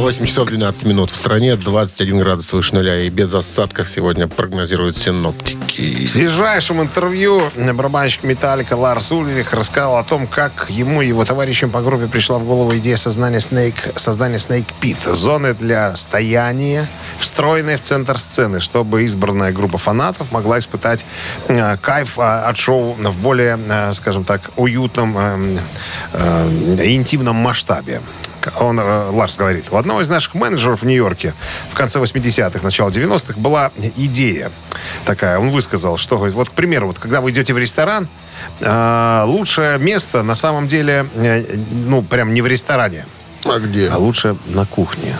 8 0.00 0.26
часов 0.26 0.48
12 0.48 0.84
минут 0.84 1.10
в 1.10 1.16
стране, 1.16 1.56
21 1.56 2.20
градус 2.20 2.52
выше 2.52 2.74
нуля 2.74 3.00
и 3.00 3.08
без 3.08 3.32
осадков 3.32 3.90
сегодня 3.90 4.28
прогнозируют 4.28 4.98
синоптики. 4.98 6.04
В 6.04 6.08
свежайшем 6.08 6.82
интервью 6.82 7.50
барабанщик 7.56 8.22
Металлика 8.24 8.74
Ларс 8.74 9.10
Ульрих 9.12 9.54
рассказал 9.54 9.96
о 9.96 10.04
том, 10.04 10.26
как 10.26 10.66
ему 10.68 11.02
и 11.02 11.08
его 11.08 11.24
товарищам 11.24 11.70
по 11.70 11.80
группе 11.80 12.08
пришла 12.08 12.38
в 12.38 12.44
голову 12.44 12.76
идея 12.76 12.96
создания 12.96 13.38
Snake, 13.38 13.98
создания 13.98 14.36
Snake 14.36 14.66
Pit, 14.80 15.14
зоны 15.14 15.54
для 15.54 15.96
стояния, 15.96 16.86
встроенной 17.18 17.76
в 17.76 17.82
центр 17.82 18.18
сцены, 18.18 18.60
чтобы 18.60 19.04
избранная 19.04 19.52
группа 19.52 19.78
фанатов 19.78 20.30
могла 20.30 20.58
испытать 20.58 21.06
э, 21.48 21.76
кайф 21.78 22.18
э, 22.18 22.22
от 22.22 22.56
шоу 22.58 22.94
в 22.94 23.16
более, 23.18 23.58
э, 23.68 23.92
скажем 23.94 24.24
так, 24.24 24.42
уютном, 24.56 25.16
э, 25.16 25.58
э, 26.12 26.86
интимном 26.86 27.36
масштабе. 27.36 28.00
Он, 28.60 28.78
э, 28.80 29.10
Ларс 29.10 29.36
говорит, 29.36 29.66
у 29.70 29.76
одного 29.76 30.02
из 30.02 30.10
наших 30.10 30.34
менеджеров 30.34 30.82
в 30.82 30.86
Нью-Йорке 30.86 31.34
в 31.72 31.74
конце 31.74 31.98
80-х, 31.98 32.60
начало 32.62 32.90
90-х 32.90 33.38
была 33.40 33.70
идея 33.96 34.50
такая. 35.04 35.38
Он 35.38 35.50
высказал, 35.50 35.96
что, 35.96 36.16
вот, 36.18 36.50
к 36.50 36.52
примеру, 36.52 36.88
вот, 36.88 36.98
когда 36.98 37.20
вы 37.20 37.30
идете 37.30 37.54
в 37.54 37.58
ресторан, 37.58 38.08
э, 38.60 39.22
лучшее 39.26 39.78
место 39.78 40.22
на 40.22 40.34
самом 40.34 40.66
деле, 40.68 41.06
э, 41.14 41.56
ну, 41.70 42.02
прям 42.02 42.34
не 42.34 42.42
в 42.42 42.46
ресторане, 42.46 43.06
А 43.44 43.58
где? 43.58 43.88
а 43.88 43.96
лучше 43.98 44.36
на 44.46 44.66
кухне. 44.66 45.16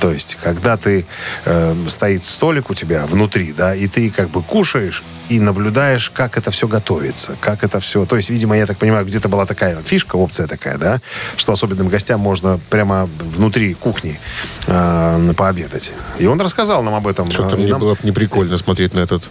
То 0.00 0.10
есть, 0.12 0.36
когда 0.42 0.76
ты 0.76 1.06
э, 1.46 1.74
стоит 1.88 2.24
столик 2.24 2.70
у 2.70 2.74
тебя 2.74 3.06
внутри, 3.06 3.52
да, 3.52 3.74
и 3.74 3.86
ты 3.88 4.10
как 4.10 4.28
бы 4.28 4.42
кушаешь 4.42 5.02
и 5.28 5.40
наблюдаешь, 5.40 6.10
как 6.10 6.38
это 6.38 6.50
все 6.50 6.68
готовится, 6.68 7.36
как 7.40 7.64
это 7.64 7.80
все. 7.80 8.06
То 8.06 8.16
есть, 8.16 8.30
видимо, 8.30 8.56
я 8.56 8.66
так 8.66 8.78
понимаю, 8.78 9.04
где-то 9.04 9.28
была 9.28 9.46
такая 9.46 9.76
фишка, 9.84 10.16
опция 10.16 10.46
такая, 10.46 10.78
да, 10.78 11.00
что 11.36 11.52
особенным 11.52 11.88
гостям 11.88 12.20
можно 12.20 12.60
прямо 12.70 13.08
внутри 13.20 13.74
кухни 13.74 14.18
э, 14.66 15.32
пообедать. 15.36 15.92
И 16.18 16.26
он 16.26 16.40
рассказал 16.40 16.82
нам 16.82 16.94
об 16.94 17.06
этом. 17.06 17.30
Что-то 17.30 17.56
И 17.56 17.60
мне 17.60 17.72
нам- 17.72 17.80
было 17.80 17.94
бы 17.94 18.00
неприкольно 18.02 18.56
смотреть 18.58 18.94
на 18.94 19.00
этот 19.00 19.28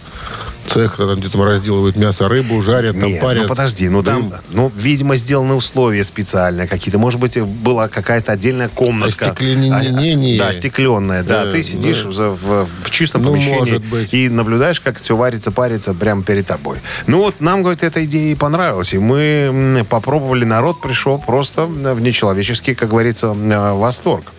цех, 0.66 0.96
там 0.96 1.14
где-то 1.20 1.42
разделывают 1.44 1.94
мясо, 1.96 2.28
рыбу, 2.28 2.60
жарят, 2.60 2.98
там 2.98 3.08
Нет, 3.08 3.22
парят. 3.22 3.42
ну 3.44 3.48
подожди, 3.48 3.88
ну 3.88 4.02
там, 4.02 4.32
ну, 4.50 4.72
видимо, 4.76 5.14
сделаны 5.14 5.54
условия 5.54 6.02
специально 6.02 6.66
какие-то. 6.66 6.98
Может 6.98 7.20
быть, 7.20 7.40
была 7.40 7.86
какая-то 7.88 8.32
отдельная 8.32 8.68
комнатка. 8.68 9.26
Остекленение. 9.30 10.38
Да, 10.40 10.52
стекленная, 10.52 11.22
да. 11.22 11.44
Э, 11.44 11.52
Ты 11.52 11.62
сидишь 11.62 12.02
да. 12.02 12.30
в, 12.30 12.66
в- 12.84 12.90
чистом 12.90 13.22
Ну, 13.22 13.32
помещении 13.32 14.06
и 14.10 14.28
наблюдаешь, 14.28 14.80
как 14.80 14.96
все 14.98 15.16
варится, 15.16 15.52
парится 15.52 15.85
прямо 15.94 16.22
перед 16.22 16.46
тобой. 16.46 16.78
Ну 17.06 17.18
вот 17.18 17.40
нам, 17.40 17.62
говорит, 17.62 17.82
эта 17.82 18.04
идея 18.04 18.32
и 18.32 18.34
понравилась. 18.34 18.94
И 18.94 18.98
мы 18.98 19.84
попробовали, 19.88 20.44
народ 20.44 20.80
пришел 20.80 21.18
просто 21.18 21.66
в 21.66 22.00
нечеловеческий, 22.00 22.74
как 22.74 22.88
говорится, 22.90 23.28
э, 23.28 23.72
восторг. 23.72 24.32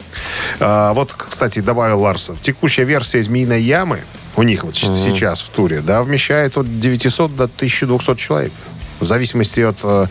А, 0.59 0.93
вот, 0.93 1.13
кстати, 1.13 1.59
добавил 1.59 2.01
Ларса, 2.01 2.35
текущая 2.41 2.83
версия 2.85 3.21
«Змеиной 3.23 3.61
ямы» 3.61 3.99
у 4.35 4.43
них 4.43 4.63
вот 4.63 4.75
щ- 4.75 4.93
сейчас 4.95 5.41
в 5.41 5.49
туре, 5.49 5.79
да, 5.81 6.03
вмещает 6.03 6.57
от 6.57 6.79
900 6.79 7.35
до 7.35 7.47
1200 7.47 8.15
человек. 8.15 8.51
В 8.99 9.05
зависимости 9.05 9.61
от 9.61 9.77
э, 9.83 10.07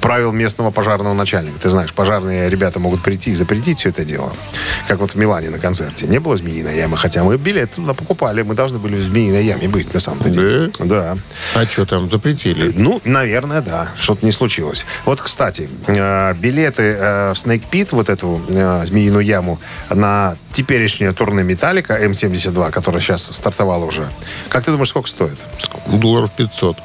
правил 0.00 0.32
местного 0.32 0.70
пожарного 0.70 1.14
начальника. 1.14 1.58
Ты 1.60 1.70
знаешь, 1.70 1.92
пожарные 1.92 2.48
ребята 2.48 2.78
могут 2.78 3.02
прийти 3.02 3.32
и 3.32 3.34
запретить 3.34 3.78
все 3.78 3.90
это 3.90 4.04
дело. 4.04 4.32
Как 4.86 5.00
вот 5.00 5.12
в 5.12 5.14
Милане 5.16 5.50
на 5.50 5.58
концерте. 5.58 6.06
Не 6.06 6.18
было 6.18 6.36
змеиной 6.36 6.76
ямы, 6.76 6.96
хотя 6.96 7.24
мы 7.24 7.36
билет 7.36 7.72
туда 7.72 7.94
покупали. 7.94 8.42
Мы 8.42 8.54
должны 8.54 8.78
были 8.78 8.96
в 8.96 9.00
змеиной 9.00 9.44
яме 9.44 9.68
быть, 9.68 9.92
на 9.92 10.00
самом-то 10.00 10.30
деле. 10.30 10.70
Да. 10.78 11.16
А 11.54 11.64
что 11.64 11.86
там, 11.86 12.10
запретили? 12.10 12.72
Ну, 12.76 13.00
наверное, 13.04 13.60
да. 13.60 13.90
Что-то 13.98 14.24
не 14.24 14.32
случилось. 14.32 14.86
Вот, 15.04 15.20
кстати, 15.20 15.68
э, 15.86 16.34
билеты 16.34 16.82
э, 16.82 17.32
в 17.34 17.36
Snake 17.36 17.64
Pit, 17.70 17.88
вот 17.92 18.08
эту 18.08 18.40
э, 18.48 18.84
змеиную 18.86 19.24
яму, 19.24 19.58
на 19.90 20.36
теперешнее 20.52 21.12
турне 21.12 21.42
Металлика 21.42 22.04
М72, 22.04 22.70
которая 22.70 23.00
сейчас 23.00 23.24
стартовала 23.26 23.84
уже. 23.84 24.08
Как 24.48 24.64
ты 24.64 24.70
думаешь, 24.70 24.88
сколько 24.88 25.08
стоит? 25.08 25.38
Долларов 25.86 26.30
500. 26.36 26.76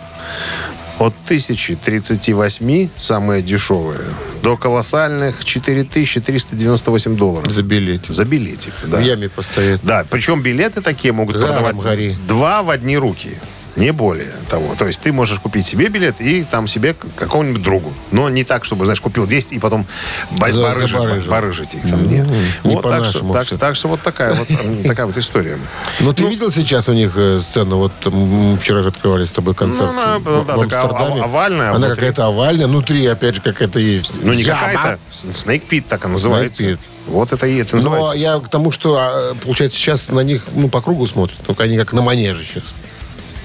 От 1.03 1.13
1038, 1.25 2.89
самые 2.95 3.41
дешевые, 3.41 3.99
до 4.41 4.55
колоссальных 4.55 5.43
4398 5.43 7.17
долларов. 7.17 7.51
За 7.51 7.61
билет. 7.61 8.05
За 8.07 8.23
билетик, 8.23 8.71
да. 8.85 8.99
В 8.99 9.01
яме 9.01 9.27
постоять. 9.27 9.81
Да, 9.83 10.05
причем 10.09 10.41
билеты 10.41 10.81
такие 10.81 11.11
могут 11.11 11.35
Гаром 11.35 11.49
продавать 11.49 11.75
гори. 11.75 12.15
два 12.25 12.63
в 12.63 12.69
одни 12.69 12.97
руки. 12.97 13.31
Не 13.75 13.91
более 13.91 14.31
того. 14.49 14.75
То 14.77 14.85
есть 14.85 15.01
ты 15.01 15.11
можешь 15.11 15.39
купить 15.39 15.65
себе 15.65 15.87
билет 15.87 16.21
и 16.21 16.43
там 16.43 16.67
себе 16.67 16.95
какому-нибудь 17.15 17.63
другу. 17.63 17.91
Но 18.11 18.29
не 18.29 18.43
так, 18.43 18.65
чтобы, 18.65 18.85
знаешь, 18.85 19.01
купил 19.01 19.25
10 19.25 19.53
и 19.53 19.59
потом 19.59 19.87
барыжить, 20.31 20.91
забарыжил. 20.91 21.31
барыжить 21.31 21.73
их 21.75 21.81
там. 21.89 22.07
Нет. 22.07 22.27
не 22.63 22.75
Вот 22.75 22.83
так, 22.83 23.03
что, 23.05 23.33
так, 23.33 23.47
так 23.57 23.75
что 23.75 23.87
вот 23.87 24.01
такая 24.01 24.33
вот, 24.33 24.47
м, 24.51 24.83
такая 24.83 25.07
вот 25.07 25.17
история. 25.17 25.57
Ну, 26.01 26.13
ты 26.13 26.23
видел 26.27 26.51
сейчас 26.51 26.87
у 26.87 26.93
них 26.93 27.13
э, 27.15 27.41
сцену? 27.41 27.77
Вот 27.77 27.91
вчера 28.61 28.83
же 28.83 28.89
открывали 28.89 29.25
с 29.25 29.31
тобой 29.31 29.55
концерт 29.55 29.89
Ну, 29.91 29.99
она, 30.01 30.19
в, 30.19 30.23
ну, 30.25 30.45
да, 30.45 30.55
в 30.55 30.61
Амстердаме. 30.61 31.21
ов- 31.21 31.25
овальная, 31.25 31.71
а 31.71 31.75
Она 31.75 31.89
какая-то 31.89 32.27
овальная. 32.27 32.67
Внутри, 32.67 33.05
опять 33.07 33.35
же, 33.35 33.41
какая-то 33.41 33.79
есть 33.79 34.23
Ну, 34.23 34.33
не 34.33 34.43
какая-то. 34.43 34.99
Snake 35.11 35.63
Pit 35.67 35.85
так 35.89 36.05
и 36.05 36.07
называется. 36.09 36.63
Pit. 36.63 36.79
Вот 37.07 37.33
это 37.33 37.47
и 37.47 37.57
это 37.57 37.75
Но 37.75 37.77
называется. 37.77 38.17
я 38.17 38.37
к 38.39 38.47
тому, 38.49 38.71
что, 38.71 38.97
а, 38.97 39.35
получается, 39.35 39.77
сейчас 39.79 40.09
на 40.09 40.19
них 40.21 40.43
ну, 40.53 40.69
по 40.69 40.79
кругу 40.81 41.05
смотрят. 41.07 41.37
Только 41.45 41.63
они 41.63 41.75
как 41.77 41.91
на 41.91 42.01
манеже 42.03 42.43
сейчас. 42.45 42.63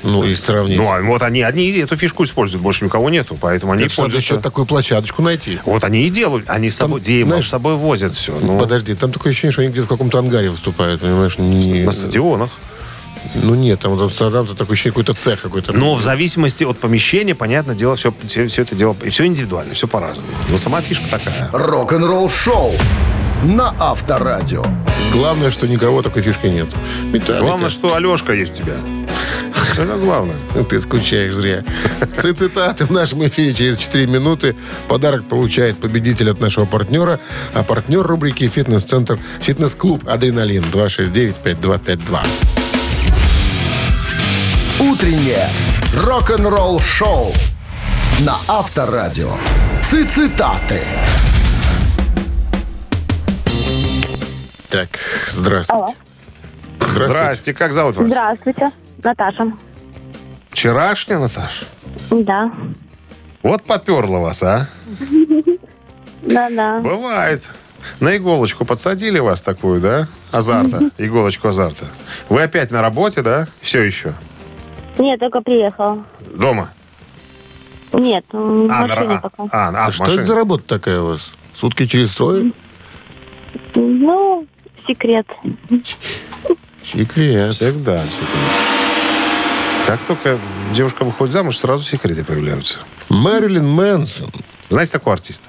Ну, 0.02 0.24
и 0.24 0.34
сравнить. 0.34 0.76
Ну, 0.78 0.90
а 0.90 1.00
вот 1.02 1.22
они 1.22 1.42
одни 1.42 1.70
эту 1.72 1.96
фишку 1.96 2.24
используют, 2.24 2.62
больше 2.62 2.84
никого 2.84 3.11
нету, 3.11 3.37
поэтому 3.40 3.72
они 3.72 3.84
надо 3.84 3.94
пользуются. 3.94 4.34
еще 4.34 4.42
такую 4.42 4.66
площадочку 4.66 5.22
найти. 5.22 5.58
Вот 5.64 5.82
они 5.84 6.02
и 6.06 6.11
делают, 6.11 6.48
они 6.48 6.70
с 6.70 6.76
собой, 6.76 7.00
Дима, 7.00 7.30
знаешь, 7.30 7.46
с 7.46 7.50
собой 7.50 7.74
возят 7.74 8.14
все. 8.14 8.38
Ну, 8.40 8.58
Подожди, 8.58 8.94
там 8.94 9.12
такое 9.12 9.30
ощущение, 9.32 9.52
что 9.52 9.62
они 9.62 9.70
где-то 9.70 9.87
в 9.87 9.88
каком-то 9.88 10.18
ангаре 10.18 10.50
выступают, 10.50 11.00
понимаешь? 11.00 11.38
Не, 11.38 11.82
на 11.82 11.92
стадионах. 11.92 12.50
ну 13.34 13.54
нет, 13.54 13.80
там, 13.80 13.98
там, 13.98 14.08
там, 14.08 14.46
там 14.46 14.56
такое 14.56 14.74
ощущение, 14.74 14.92
какой-то 14.92 15.14
цех 15.14 15.42
какой-то. 15.42 15.72
Но 15.72 15.94
в 15.96 16.02
зависимости 16.02 16.64
от 16.64 16.78
помещения, 16.78 17.34
понятное 17.34 17.74
дело, 17.74 17.96
все, 17.96 18.14
все, 18.26 18.44
это 18.62 18.74
дело, 18.74 18.96
и 19.02 19.11
все 19.11 19.26
индивидуально, 19.26 19.74
все 19.74 19.88
по-разному. 19.88 20.30
Но 20.48 20.58
сама 20.58 20.80
фишка 20.80 21.08
такая. 21.11 21.50
Рок-н-ролл 21.52 22.28
шоу 22.30 22.72
на 23.42 23.74
Авторадио. 23.78 24.64
Главное, 25.12 25.50
что 25.50 25.66
никого 25.66 26.02
такой 26.02 26.22
фишки 26.22 26.46
нет. 26.46 26.68
Металлика. 27.12 27.42
Главное, 27.44 27.70
что 27.70 27.94
Алешка 27.94 28.32
есть 28.32 28.61
у 28.61 28.62
тебя. 28.62 28.76
Это 29.78 29.96
главное. 29.96 30.36
Ты 30.68 30.80
скучаешь 30.80 31.32
зря. 31.34 31.62
Ци- 32.20 32.32
Цитаты 32.34 32.84
в 32.84 32.90
нашем 32.90 33.26
эфире 33.26 33.54
через 33.54 33.76
4 33.78 34.06
минуты. 34.06 34.56
Подарок 34.88 35.28
получает 35.28 35.78
победитель 35.78 36.30
от 36.30 36.40
нашего 36.40 36.64
партнера. 36.64 37.20
А 37.54 37.62
партнер 37.62 38.02
рубрики 38.04 38.48
«Фитнес-центр», 38.48 39.18
фитнес-клуб 39.40 40.02
«Адреналин» 40.08 40.64
269-5252. 40.72 42.20
Утреннее 44.80 45.48
рок-н-ролл 46.04 46.80
шоу 46.80 47.32
на 48.20 48.36
Авторадио. 48.48 49.32
Цитаты. 49.82 50.82
Так, 54.68 54.88
здравствуйте. 55.30 55.94
Здравствуйте. 56.80 57.08
Здрасте, 57.08 57.54
как 57.54 57.72
зовут 57.72 57.96
вас? 57.96 58.06
Здравствуйте, 58.06 58.70
Наташа. 59.02 59.52
Вчерашняя, 60.50 61.18
Наташа? 61.18 61.64
Да. 62.11 62.50
Вот 63.42 63.62
поперло 63.62 64.18
вас, 64.18 64.42
а? 64.42 64.68
Да-да. 66.22 66.80
Бывает. 66.80 67.42
На 68.00 68.16
иголочку 68.16 68.64
подсадили 68.64 69.18
вас 69.18 69.40
такую, 69.40 69.80
да? 69.80 70.08
Азарта. 70.32 70.90
Иголочку 70.98 71.48
азарта. 71.48 71.87
Вы 72.28 72.42
опять 72.42 72.70
на 72.70 72.82
работе, 72.82 73.22
да? 73.22 73.46
Все 73.61 73.82
еще. 73.82 74.14
Нет, 74.98 75.20
только 75.20 75.40
приехал. 75.40 76.02
Дома. 76.34 76.70
Нет, 77.92 78.24
в 78.32 78.37
А, 78.37 78.40
на 78.40 78.87
машине 78.87 79.14
ра- 79.14 79.20
пока. 79.22 79.42
а, 79.44 79.48
а, 79.68 79.87
А 79.87 79.90
в 79.90 79.94
что 79.94 80.02
машине. 80.02 80.18
это 80.22 80.26
за 80.26 80.34
работа 80.34 80.64
такая 80.64 81.00
у 81.00 81.06
вас? 81.06 81.30
Сутки 81.54 81.87
через 81.87 82.11
трое? 82.14 82.52
Ну, 83.76 84.46
секрет. 84.87 85.26
Секрет. 86.82 87.54
Всегда 87.54 88.04
секрет. 88.06 88.28
Как 89.88 90.05
только 90.05 90.38
девушка 90.74 91.03
выходит 91.03 91.33
замуж, 91.33 91.57
сразу 91.57 91.83
секреты 91.83 92.22
появляются. 92.22 92.77
Мэрилин 93.09 93.66
Мэнсон 93.66 94.31
Знаете 94.68 94.92
такого 94.92 95.14
артиста? 95.14 95.46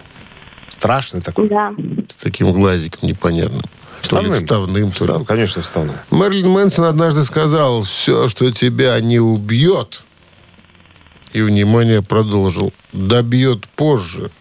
Страшный 0.70 1.20
такой. 1.20 1.50
Да. 1.50 1.74
с 2.08 2.16
таким 2.16 2.54
глазиком 2.54 3.10
непонятным. 3.10 3.64
Вставным. 4.02 4.32
Вставным. 4.36 4.92
Встав- 4.94 5.26
Конечно, 5.26 5.62
вставной. 5.62 5.96
Мэрилин 6.10 6.50
Мэнсон 6.52 6.86
однажды 6.86 7.26
сказал, 7.26 7.84
все, 7.84 8.30
что 8.30 8.50
тебя 8.52 8.98
не 9.02 9.20
убьет, 9.20 10.04
и, 11.34 11.42
внимание, 11.42 12.02
продолжил, 12.02 12.72
добьет 12.94 13.68
позже. 13.68 14.32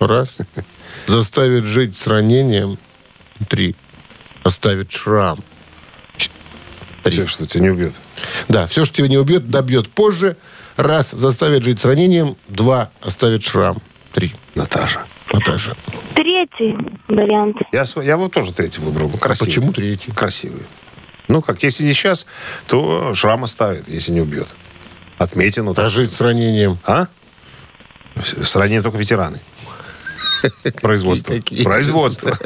Раз. 0.00 0.38
Заставит 1.06 1.64
жить 1.64 1.94
с 1.94 2.06
ранением. 2.06 2.78
Три. 3.50 3.76
Оставит 4.44 4.90
шрам. 4.92 5.38
Три. 7.04 7.12
Все, 7.12 7.26
что 7.26 7.46
тебя 7.46 7.64
не 7.64 7.70
убьет. 7.70 7.92
Да, 8.48 8.66
все, 8.66 8.84
что 8.84 8.96
тебя 8.96 9.08
не 9.08 9.18
убьет, 9.18 9.48
добьет 9.48 9.90
позже. 9.90 10.36
Раз. 10.76 11.10
Заставит 11.10 11.62
жить 11.62 11.78
с 11.78 11.84
ранением. 11.84 12.36
Два. 12.48 12.90
Оставит 13.02 13.44
шрам. 13.44 13.76
Три. 14.12 14.34
Наташа. 14.54 15.04
Наташа. 15.32 15.76
Третий 16.14 16.74
вариант. 17.08 17.58
Я, 17.72 17.84
я 18.02 18.16
вот 18.16 18.32
тоже 18.32 18.52
третий 18.52 18.80
выбрал. 18.80 19.10
Ну, 19.10 19.18
красивый. 19.18 19.48
почему 19.48 19.72
третий? 19.72 20.12
Красивый. 20.12 20.62
Ну, 21.28 21.42
как, 21.42 21.62
если 21.62 21.84
не 21.84 21.92
сейчас, 21.92 22.26
то 22.66 23.14
шрам 23.14 23.44
оставит, 23.44 23.86
если 23.88 24.12
не 24.12 24.20
убьет. 24.20 24.48
Отметину. 25.18 25.72
А 25.72 25.74
так. 25.74 25.90
жить 25.90 26.12
с 26.12 26.20
ранением. 26.20 26.78
А? 26.84 27.06
С- 28.16 28.56
ранее 28.56 28.80
только 28.80 28.96
ветераны. 28.98 29.40
Производство. 30.80 31.34
Какие? 31.34 31.64
Производство. 31.64 32.38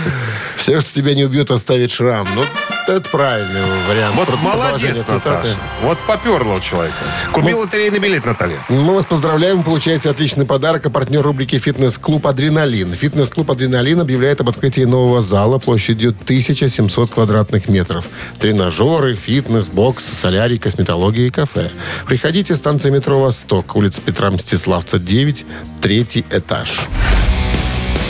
Все, 0.56 0.80
что 0.80 0.94
тебя 0.94 1.14
не 1.14 1.24
убьет, 1.24 1.50
оставит 1.50 1.90
шрам. 1.90 2.28
Ну, 2.34 2.44
это 2.88 3.08
правильный 3.10 3.60
вариант. 3.88 4.16
Вот 4.16 4.28
молодец. 4.40 4.98
Наташа. 5.08 5.56
Вот 5.82 5.98
поперло 6.06 6.54
у 6.54 6.60
человека. 6.60 6.96
Купил 7.32 7.60
лотерейный 7.60 7.98
билет, 7.98 8.24
Наталья. 8.26 8.58
Мы 8.68 8.94
вас 8.94 9.04
поздравляем, 9.04 9.62
получаете 9.62 10.10
отличный 10.10 10.46
подарок. 10.46 10.86
А 10.86 10.90
партнер 10.90 11.22
рубрики 11.22 11.58
«Фитнес-клуб 11.58 12.26
Адреналин». 12.26 12.92
«Фитнес-клуб 12.92 13.50
Адреналин» 13.50 14.00
объявляет 14.00 14.40
об 14.40 14.48
открытии 14.48 14.82
нового 14.82 15.22
зала 15.22 15.58
площадью 15.58 16.10
1700 16.10 17.14
квадратных 17.14 17.68
метров. 17.68 18.06
Тренажеры, 18.38 19.14
фитнес, 19.14 19.68
бокс, 19.68 20.04
солярий, 20.04 20.58
косметология 20.58 21.26
и 21.26 21.30
кафе. 21.30 21.70
Приходите, 22.06 22.56
станция 22.56 22.90
метро 22.90 23.20
«Восток», 23.20 23.76
улица 23.76 24.00
Петра 24.00 24.30
Мстиславца, 24.30 24.98
9, 24.98 25.46
третий 25.80 26.24
этаж. 26.30 26.80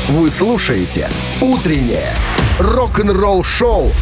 Вы 0.09 0.31
слушаете 0.31 1.09
«Утреннее 1.41 2.12
рок-н-ролл-шоу» 2.59 3.93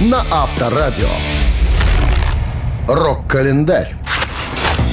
на 0.00 0.24
Авторадио. 0.30 1.08
Рок-календарь. 2.86 3.94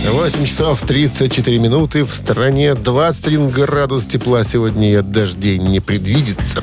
8 0.08 0.46
часов 0.46 0.82
34 0.82 1.58
минуты. 1.58 2.04
В 2.04 2.14
стране 2.14 2.76
21 2.76 3.50
градус 3.50 4.06
тепла 4.06 4.44
сегодня 4.44 4.92
и 4.92 4.96
от 4.96 5.10
дождей 5.10 5.58
не 5.58 5.80
предвидится. 5.80 6.62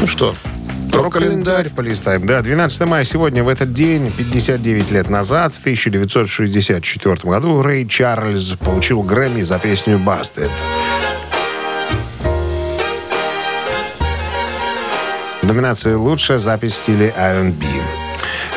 Ну 0.00 0.06
что, 0.06 0.34
Рок-календарь 0.92 1.70
полистаем. 1.70 2.26
Да, 2.26 2.40
12 2.40 2.80
мая 2.86 3.04
сегодня, 3.04 3.44
в 3.44 3.48
этот 3.48 3.72
день, 3.72 4.10
59 4.10 4.90
лет 4.90 5.08
назад, 5.08 5.52
в 5.54 5.60
1964 5.60 7.16
году, 7.24 7.62
Рэй 7.62 7.86
Чарльз 7.86 8.54
получил 8.58 9.02
Грэмми 9.02 9.42
за 9.42 9.58
песню 9.58 9.98
«Busted». 9.98 10.50
В 15.50 15.52
номинации 15.52 15.94
«Лучшая 15.94 16.38
запись 16.38 16.74
в 16.74 16.76
стиле 16.76 17.12
R&B». 17.16 17.99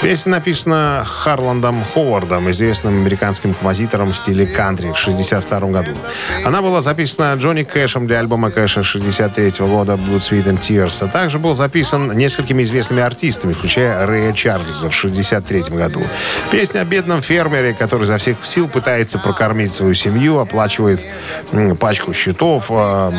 Песня 0.03 0.33
написана 0.33 1.05
Харландом 1.07 1.81
Ховардом, 1.93 2.51
известным 2.51 2.93
американским 2.95 3.53
композитором 3.53 4.11
в 4.11 4.17
стиле 4.17 4.45
кантри 4.45 4.87
в 4.87 4.99
1962 4.99 5.69
году. 5.69 5.91
Она 6.43 6.61
была 6.61 6.81
записана 6.81 7.33
Джонни 7.35 7.63
Кэшем 7.63 8.05
для 8.05 8.19
альбома 8.19 8.51
Кэша 8.51 8.81
1963 8.81 9.65
года 9.65 9.93
«Blood, 9.93 10.19
Sweet 10.19 10.43
and 10.43 10.59
Tears», 10.59 11.05
а 11.05 11.07
также 11.07 11.39
был 11.39 11.53
записан 11.53 12.17
несколькими 12.17 12.63
известными 12.63 13.01
артистами, 13.01 13.53
включая 13.53 14.05
Рэя 14.05 14.33
Чарльза 14.33 14.89
в 14.89 14.97
1963 15.03 15.77
году. 15.77 16.01
Песня 16.51 16.81
о 16.81 16.83
бедном 16.85 17.21
фермере, 17.21 17.73
который 17.73 18.03
изо 18.03 18.17
всех 18.17 18.35
сил 18.43 18.67
пытается 18.67 19.19
прокормить 19.19 19.73
свою 19.73 19.93
семью, 19.93 20.39
оплачивает 20.39 20.99
пачку 21.79 22.13
счетов, 22.13 22.67
а, 22.71 23.13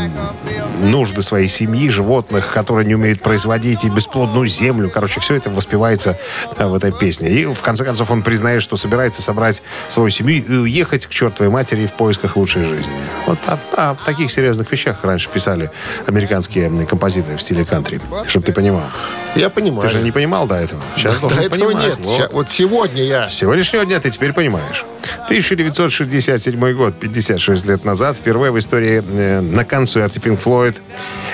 нужды 0.82 1.22
своей 1.22 1.48
семьи, 1.48 1.88
животных, 1.88 2.52
которые 2.52 2.86
не 2.86 2.94
умеют 2.94 3.22
производить, 3.22 3.84
и 3.84 3.88
бесплодную 3.88 4.48
землю. 4.48 4.90
Короче, 4.90 5.20
все 5.20 5.36
это 5.36 5.48
воспевается 5.48 6.18
а, 6.58 6.73
в 6.74 6.76
этой 6.76 6.92
песне. 6.92 7.28
И 7.28 7.46
в 7.46 7.62
конце 7.62 7.84
концов 7.84 8.10
он 8.10 8.22
признает, 8.22 8.62
что 8.62 8.76
собирается 8.76 9.22
собрать 9.22 9.62
свою 9.88 10.10
семью 10.10 10.44
и 10.44 10.56
уехать 10.56 11.06
к 11.06 11.10
чертовой 11.10 11.50
матери 11.50 11.86
в 11.86 11.92
поисках 11.92 12.36
лучшей 12.36 12.64
жизни. 12.64 12.92
Вот 13.26 13.38
о, 13.46 13.58
о 13.76 13.94
таких 13.94 14.30
серьезных 14.30 14.70
вещах 14.70 14.98
раньше 15.02 15.28
писали 15.28 15.70
американские 16.06 16.68
композиторы 16.86 17.36
в 17.36 17.42
стиле 17.42 17.64
кантри. 17.64 18.00
Чтобы 18.26 18.46
ты 18.46 18.52
понимал. 18.52 18.90
Я 19.36 19.50
понимаю. 19.50 19.82
Ты 19.82 19.88
же 19.88 20.00
не 20.02 20.10
понимал 20.12 20.46
до 20.46 20.56
этого. 20.56 20.80
Сейчас 20.96 21.14
До 21.14 21.20
должен 21.22 21.38
этого 21.40 21.66
понимать. 21.68 21.86
нет. 21.86 21.98
Вот. 22.00 22.16
Ща- 22.18 22.28
Вот 22.32 22.50
сегодня 22.50 23.02
я... 23.04 23.28
С 23.28 23.34
сегодняшнего 23.34 23.84
дня 23.84 24.00
ты 24.00 24.10
теперь 24.10 24.32
понимаешь. 24.32 24.84
1967 25.26 26.72
год, 26.74 26.94
56 26.98 27.66
лет 27.66 27.84
назад, 27.84 28.16
впервые 28.16 28.52
в 28.52 28.58
истории 28.58 29.02
э, 29.06 29.40
на 29.40 29.64
концерте 29.64 30.20
Pink 30.20 30.42
Floyd 30.42 30.76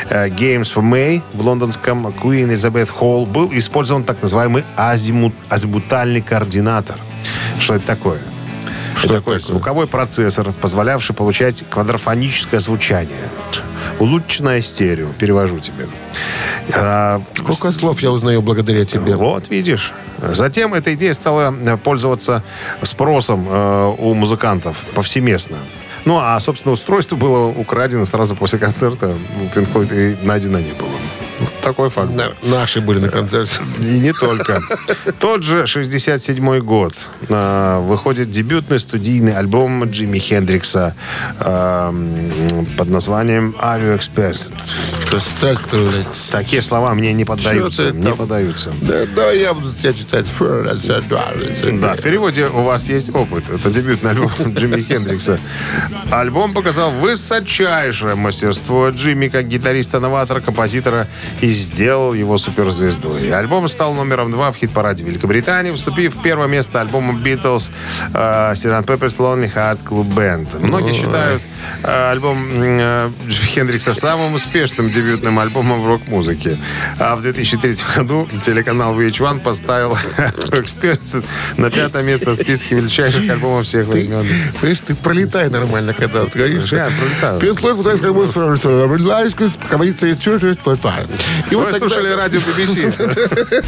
э, 0.08 0.28
Games 0.28 0.62
for 0.74 0.82
May 0.82 1.22
в 1.34 1.44
лондонском 1.46 2.06
Queen 2.08 2.48
Elizabeth 2.54 2.90
Hall 3.00 3.26
был 3.26 3.50
использован 3.52 4.04
так 4.04 4.22
называемый 4.22 4.64
азимут, 4.76 5.34
азимутальный 5.48 6.20
координатор. 6.22 6.96
Что 7.58 7.74
это 7.74 7.86
такое? 7.86 8.18
Что 9.00 9.08
это 9.08 9.18
такое? 9.18 9.38
Звуковой 9.38 9.86
процессор, 9.86 10.52
позволявший 10.52 11.14
получать 11.14 11.64
квадрофоническое 11.68 12.60
звучание. 12.60 13.28
Улучшенное 13.98 14.60
стерео, 14.60 15.08
перевожу 15.18 15.58
тебе. 15.58 15.88
А, 16.74 17.22
Сколько 17.34 17.72
слов 17.72 18.00
я 18.02 18.10
узнаю 18.10 18.42
благодаря 18.42 18.84
тебе. 18.84 19.16
вот, 19.16 19.48
видишь. 19.48 19.92
Затем 20.18 20.74
эта 20.74 20.94
идея 20.94 21.14
стала 21.14 21.54
э, 21.54 21.76
пользоваться 21.78 22.42
спросом 22.82 23.46
э, 23.48 23.94
у 23.98 24.14
музыкантов 24.14 24.76
повсеместно. 24.94 25.58
Ну, 26.04 26.18
а, 26.18 26.38
собственно, 26.40 26.72
устройство 26.72 27.16
было 27.16 27.46
украдено 27.46 28.04
сразу 28.04 28.36
после 28.36 28.58
концерта. 28.58 29.16
У 29.54 29.80
и 29.82 30.16
найдено 30.22 30.58
не 30.58 30.72
было. 30.72 30.90
Такой 31.62 31.90
факт. 31.90 32.10
На- 32.12 32.32
Наши 32.42 32.80
были 32.80 32.98
на 33.00 33.08
концерте. 33.08 33.60
И 33.78 33.98
не 33.98 34.12
только. 34.12 34.60
Тот 35.18 35.42
же 35.42 35.66
67 35.66 36.58
год. 36.60 36.94
э, 37.28 37.80
выходит 37.82 38.30
дебютный 38.30 38.80
студийный 38.80 39.34
альбом 39.36 39.84
Джимми 39.84 40.18
Хендрикса 40.18 40.94
м, 41.40 42.66
под 42.76 42.88
названием 42.88 43.54
«Are 43.60 43.80
You 43.80 43.98
Experienced?». 43.98 44.52
Здравствуй. 45.04 45.90
Такие 46.30 46.62
слова 46.62 46.94
мне 46.94 47.12
не 47.12 47.24
поддаются. 47.24 47.90
Не 47.92 48.12
поддаются. 48.14 48.72
Да, 48.82 49.06
да, 49.14 49.30
я 49.32 49.52
буду 49.54 49.72
тебя 49.72 49.92
читать. 49.92 50.26
Да, 51.80 51.94
в 51.94 52.00
переводе 52.02 52.46
у 52.46 52.62
вас 52.62 52.88
есть 52.88 53.14
опыт. 53.14 53.44
Это 53.50 53.70
дебютный 53.70 54.10
альбом 54.10 54.30
Джимми 54.54 54.82
Хендрикса. 54.82 55.38
Альбом 56.10 56.54
показал 56.54 56.90
высочайшее 56.92 58.14
мастерство 58.14 58.88
Джимми 58.90 59.28
как 59.28 59.46
гитариста-новатора, 59.48 60.40
композитора 60.40 61.08
и 61.40 61.49
сделал 61.52 62.14
его 62.14 62.38
суперзвездой. 62.38 63.32
Альбом 63.32 63.68
стал 63.68 63.94
номером 63.94 64.30
два 64.30 64.50
в 64.52 64.56
хит-параде 64.56 65.04
Великобритании, 65.04 65.72
вступив 65.72 66.14
в 66.14 66.22
первое 66.22 66.48
место 66.48 66.80
альбома 66.80 67.14
Beatles 67.14 67.70
э, 68.14 68.52
Sgt. 68.52 68.84
Pepper's 68.86 69.18
Lonely 69.18 69.52
Heart 69.52 69.80
Club 69.84 70.08
Band. 70.14 70.60
Многие 70.60 70.92
считают 70.92 71.42
э, 71.82 72.10
альбом 72.10 72.38
э, 72.52 73.10
Хендрикса 73.28 73.94
самым 73.94 74.34
успешным 74.34 74.90
дебютным 74.90 75.38
альбомом 75.38 75.80
в 75.80 75.86
рок-музыке. 75.86 76.58
А 76.98 77.16
в 77.16 77.22
2003 77.22 77.76
году 77.96 78.28
телеканал 78.42 78.98
VH1 78.98 79.40
поставил 79.40 79.96
Experience 80.50 81.24
на 81.56 81.70
пятое 81.70 82.02
место 82.02 82.30
в 82.30 82.34
списке 82.34 82.76
величайших 82.76 83.28
альбомов 83.30 83.66
всех 83.66 83.86
времен. 83.86 84.26
Понимаешь, 84.60 84.80
ты 84.86 84.94
пролетай 84.94 85.48
нормально, 85.48 85.94
когда 85.94 86.22
вот 86.22 86.34
говоришь. 86.34 86.72
Я 86.72 86.90
пролетаю. 86.98 87.40
Пинк 87.40 87.60
Флойд 87.60 87.76
пытается 87.76 88.04
как 88.04 88.14
бы 88.14 88.28
композиция 89.68 90.14
И 91.50 91.54
Вы 91.54 91.64
вот 91.64 91.76
слушали 91.76 92.08
тогда... 92.08 92.22
радио 92.24 92.40
BBC. 92.40 93.64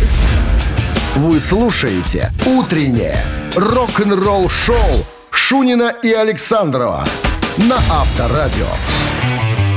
Вы 1.16 1.40
слушаете 1.40 2.32
«Утреннее 2.46 3.22
рок-н-ролл-шоу» 3.54 5.06
Шунина 5.30 5.92
и 6.02 6.12
Александрова 6.12 7.04
на 7.58 7.76
Авторадио. 7.76 8.66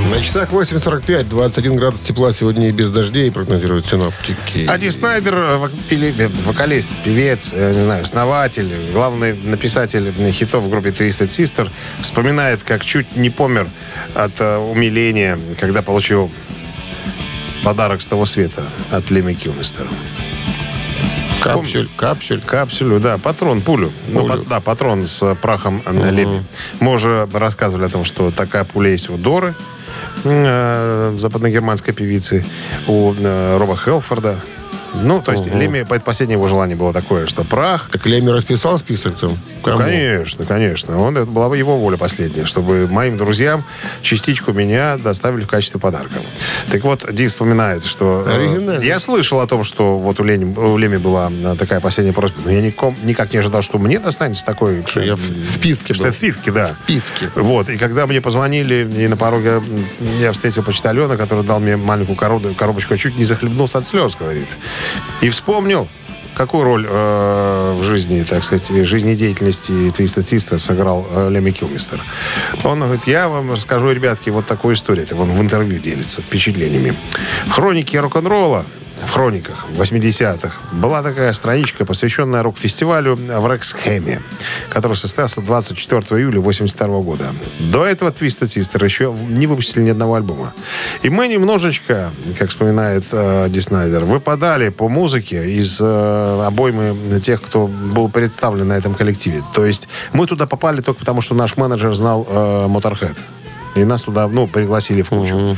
На 0.10 0.22
часах 0.22 0.52
8.45, 0.52 1.24
21 1.24 1.76
градус 1.78 2.00
тепла 2.02 2.32
сегодня 2.32 2.70
и 2.70 2.72
без 2.72 2.92
дождей, 2.92 3.32
прогнозируют 3.32 3.88
синоптики. 3.88 4.66
А 4.68 4.78
Ди 4.78 4.92
Снайдер, 4.92 5.34
э, 5.34 5.58
вок- 5.58 5.72
э, 5.90 6.30
вокалист, 6.46 6.90
певец, 7.04 7.50
э, 7.52 7.74
не 7.74 7.82
знаю, 7.82 8.04
основатель, 8.04 8.70
главный 8.94 9.34
написатель 9.34 10.14
хитов 10.32 10.64
в 10.64 10.70
группе 10.70 10.90
Twisted 10.90 11.28
Sister, 11.28 11.70
вспоминает, 12.02 12.62
как 12.64 12.86
чуть 12.86 13.16
не 13.16 13.30
помер 13.32 13.68
от 14.14 14.40
умиления, 14.40 15.40
когда 15.60 15.82
получил 15.82 16.32
подарок 17.66 18.02
с 18.04 18.08
того 18.08 18.26
света 18.28 18.62
от 18.92 19.10
Леми 19.10 19.34
Килмистера. 19.34 19.88
Капсюль, 21.42 21.90
капсюль. 21.98 22.42
Капсулю, 22.42 23.00
да, 23.00 23.18
патрон, 23.18 23.62
пулю. 23.62 23.92
Ну, 24.08 24.22
Пулю. 24.22 24.34
пат- 24.34 24.48
да, 24.48 24.60
патрон 24.62 25.04
с 25.04 25.22
э, 25.24 25.36
прахом 25.36 25.82
на 25.86 26.10
леме. 26.12 26.44
Мы 26.80 26.92
уже 26.94 27.28
рассказывали 27.34 27.86
о 27.86 27.90
том, 27.90 28.04
что 28.06 28.32
такая 28.32 28.64
пуля 28.64 28.92
есть 28.92 29.10
у 29.10 29.18
Доры, 29.18 29.54
э, 30.24 31.16
западногерманской 31.18 31.94
певицы, 31.94 32.46
у 32.88 33.14
э, 33.18 33.58
Роба 33.58 33.76
Хелфорда. 33.78 34.40
Ну, 35.04 35.20
то 35.22 35.34
есть 35.34 35.46
Леми, 35.48 35.84
по- 35.84 36.00
последнее 36.00 36.36
его 36.38 36.48
желание 36.48 36.76
было 36.78 36.94
такое, 36.94 37.26
что 37.28 37.44
прах 37.44 37.90
Так 37.92 38.06
Леми 38.06 38.30
расписал 38.30 38.78
список 38.80 39.16
там? 39.18 39.32
Кому? 39.66 39.80
Конечно, 39.80 40.46
конечно. 40.46 41.02
Он, 41.02 41.18
это 41.18 41.26
была 41.26 41.50
бы 41.50 41.58
его 41.58 41.78
воля 41.78 41.98
последняя, 41.98 42.46
чтобы 42.46 42.88
моим 42.88 43.18
друзьям 43.18 43.64
частичку 44.04 44.54
меня 44.54 44.98
доставили 44.98 45.44
в 45.44 45.48
качестве 45.48 45.80
подарка. 45.80 46.20
Так 46.72 46.84
вот, 46.84 47.04
Ди 47.12 47.28
вспоминает, 47.28 47.84
что... 47.84 48.28
э, 48.28 48.80
я 48.84 49.00
слышал 49.00 49.40
о 49.40 49.48
том, 49.48 49.64
что 49.64 49.98
вот 49.98 50.20
у, 50.20 50.24
Лени, 50.24 50.46
у 50.56 50.78
Леми 50.78 50.98
была 50.98 51.32
э, 51.32 51.56
такая 51.58 51.80
последняя 51.80 52.14
просьба, 52.14 52.42
но 52.46 52.52
я 52.52 52.62
ником- 52.62 52.96
никак 53.04 53.34
не 53.34 53.40
ожидал, 53.40 53.64
что 53.64 53.80
мне 53.80 53.98
достанется 53.98 54.46
такой... 54.46 54.84
Что 54.86 55.02
я 55.02 55.16
в 55.16 55.52
списке 55.52 55.96
Что 55.96 56.04
был. 56.04 56.12
в 56.12 56.16
списке, 56.16 56.52
да. 56.52 56.76
В 56.80 56.84
списке. 56.84 57.32
Вот, 57.34 57.68
и 57.70 57.78
когда 57.78 58.06
мне 58.06 58.22
позвонили, 58.22 58.88
и 59.04 59.08
на 59.08 59.18
пороге 59.18 59.64
я 60.20 60.32
встретил 60.32 60.62
почтальона, 60.62 61.18
который 61.18 61.44
дал 61.44 61.60
мне 61.60 61.76
маленькую 61.76 62.16
коробочку, 62.16 62.94
я 62.94 62.98
чуть 63.00 63.18
не 63.18 63.26
захлебнулся 63.26 63.80
от 63.80 63.88
слез, 63.88 64.16
говорит. 64.16 64.50
И 65.22 65.30
вспомнил, 65.30 65.88
какую 66.36 66.64
роль 66.64 66.86
э, 66.88 67.78
в 67.80 67.84
жизни, 67.84 68.24
так 68.24 68.44
сказать, 68.44 68.68
жизнедеятельности 68.86 69.72
Twisted 69.72 70.24
Sister 70.24 70.60
сыграл 70.60 71.08
э, 71.10 71.30
Леми 71.30 71.52
Килмистер. 71.52 72.02
Он 72.64 72.80
говорит, 72.82 73.08
я 73.08 73.28
вам 73.30 73.52
расскажу, 73.52 73.92
ребятки, 73.92 74.30
вот 74.30 74.46
такую 74.46 74.76
историю. 74.76 75.06
Это 75.06 75.16
он 75.16 75.32
в 75.32 75.42
интервью 75.42 75.80
делится 75.80 76.22
впечатлениями. 76.22 76.94
Хроники 77.50 77.98
рок-н-ролла 77.98 78.66
в 79.04 79.12
хрониках 79.12 79.66
80-х 79.78 80.54
была 80.72 81.02
такая 81.02 81.34
страничка, 81.34 81.86
посвященная 81.86 82.44
рок-фестивалю 82.44 83.16
в 83.16 83.52
Рексхеме, 83.52 84.22
который 84.70 84.96
состоялся 84.96 85.42
24 85.42 86.02
июля 86.22 86.40
82 86.40 87.00
года. 87.02 87.26
До 87.60 87.86
этого 87.86 88.10
Twisted 88.10 88.48
Sister 88.48 88.84
еще 88.84 89.14
не 89.30 89.48
выпустили 89.48 89.84
ни 89.84 89.90
одного 89.90 90.16
альбома. 90.16 90.54
И 91.04 91.10
мы 91.10 91.28
немножечко, 91.28 92.12
как 92.40 92.50
вспоминает 92.50 93.06
э, 93.12 93.48
Ди 93.50 93.60
выпадали 94.00 94.70
по 94.70 94.88
музыке 94.88 95.52
из 95.52 95.80
э, 95.82 96.44
обоймы 96.46 97.20
тех, 97.20 97.42
кто 97.42 97.68
был 97.68 98.10
представлен 98.10 98.68
на 98.68 98.74
этом 98.74 98.94
коллективе. 98.94 99.44
То 99.54 99.66
есть 99.66 99.88
мы 100.14 100.28
туда 100.28 100.46
попали 100.46 100.82
только 100.82 101.00
потому, 101.00 101.22
что 101.22 101.36
наш 101.36 101.58
менеджер 101.58 101.94
знал 101.94 102.26
э, 102.28 102.68
Motorhead. 102.68 103.18
И 103.76 103.84
нас 103.84 104.04
туда, 104.04 104.28
ну, 104.28 104.48
пригласили 104.48 105.02
в 105.02 105.10
кучу. 105.10 105.58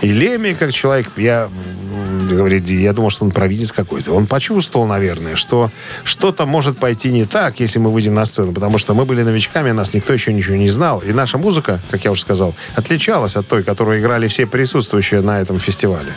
И 0.00 0.12
Леми, 0.12 0.52
как 0.52 0.72
человек, 0.72 1.08
я, 1.16 1.48
м, 1.48 2.28
говорит 2.28 2.64
Ди, 2.64 2.82
я 2.82 2.92
думал, 2.92 3.10
что 3.10 3.24
он 3.24 3.30
провидец 3.30 3.70
какой-то. 3.70 4.12
Он 4.12 4.26
почувствовал, 4.26 4.86
наверное, 4.86 5.36
что 5.36 5.70
что-то 6.02 6.44
может 6.44 6.76
пойти 6.76 7.12
не 7.12 7.24
так, 7.24 7.60
если 7.60 7.78
мы 7.78 7.92
выйдем 7.92 8.14
на 8.14 8.24
сцену. 8.24 8.52
Потому 8.52 8.78
что 8.78 8.94
мы 8.94 9.04
были 9.04 9.22
новичками, 9.22 9.70
нас 9.70 9.94
никто 9.94 10.12
еще 10.12 10.32
ничего 10.32 10.56
не 10.56 10.70
знал. 10.70 10.98
И 11.00 11.12
наша 11.12 11.38
музыка, 11.38 11.80
как 11.90 12.04
я 12.04 12.10
уже 12.10 12.22
сказал, 12.22 12.54
отличалась 12.74 13.36
от 13.36 13.46
той, 13.46 13.62
которую 13.62 14.00
играли 14.00 14.26
все 14.26 14.46
присутствующие 14.46 15.20
на 15.20 15.40
этом 15.40 15.60
фестивале. 15.60 16.12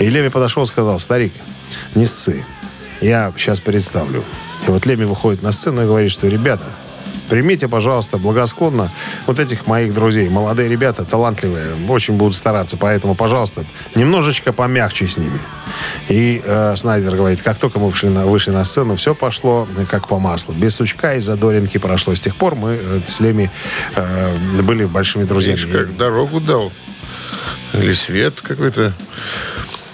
И 0.00 0.08
Леми 0.08 0.28
подошел 0.28 0.62
и 0.62 0.66
сказал, 0.66 0.98
старик, 0.98 1.34
не 1.94 2.06
ссы, 2.06 2.42
я 3.02 3.32
сейчас 3.36 3.60
представлю. 3.60 4.24
И 4.66 4.70
вот 4.70 4.86
Леми 4.86 5.04
выходит 5.04 5.42
на 5.42 5.52
сцену 5.52 5.82
и 5.82 5.84
говорит, 5.84 6.10
что, 6.10 6.26
ребята, 6.26 6.64
Примите, 7.28 7.68
пожалуйста, 7.68 8.18
благосклонно 8.18 8.90
вот 9.26 9.38
этих 9.38 9.66
моих 9.66 9.92
друзей. 9.94 10.28
Молодые 10.28 10.68
ребята, 10.68 11.04
талантливые, 11.04 11.74
очень 11.88 12.14
будут 12.14 12.34
стараться. 12.34 12.76
Поэтому, 12.76 13.14
пожалуйста, 13.14 13.64
немножечко 13.94 14.52
помягче 14.52 15.08
с 15.08 15.18
ними. 15.18 15.38
И 16.08 16.40
э, 16.44 16.74
Снайдер 16.76 17.16
говорит, 17.16 17.42
как 17.42 17.58
только 17.58 17.78
мы 17.78 17.88
вышли 17.90 18.08
на, 18.08 18.26
вышли 18.26 18.50
на 18.50 18.64
сцену, 18.64 18.96
все 18.96 19.14
пошло 19.14 19.66
э, 19.76 19.84
как 19.90 20.08
по 20.08 20.18
маслу. 20.18 20.54
Без 20.54 20.76
сучка 20.76 21.16
и 21.16 21.20
задоринки 21.20 21.78
прошло. 21.78 22.14
С 22.14 22.20
тех 22.20 22.36
пор 22.36 22.54
мы 22.54 22.78
э, 22.80 23.00
с 23.04 23.20
Леми 23.20 23.50
э, 23.94 24.36
были 24.62 24.84
большими 24.84 25.24
друзьями. 25.24 25.58
Видишь, 25.58 25.72
как 25.72 25.96
дорогу 25.96 26.40
дал. 26.40 26.72
Или 27.74 27.92
свет 27.92 28.40
какой-то. 28.40 28.92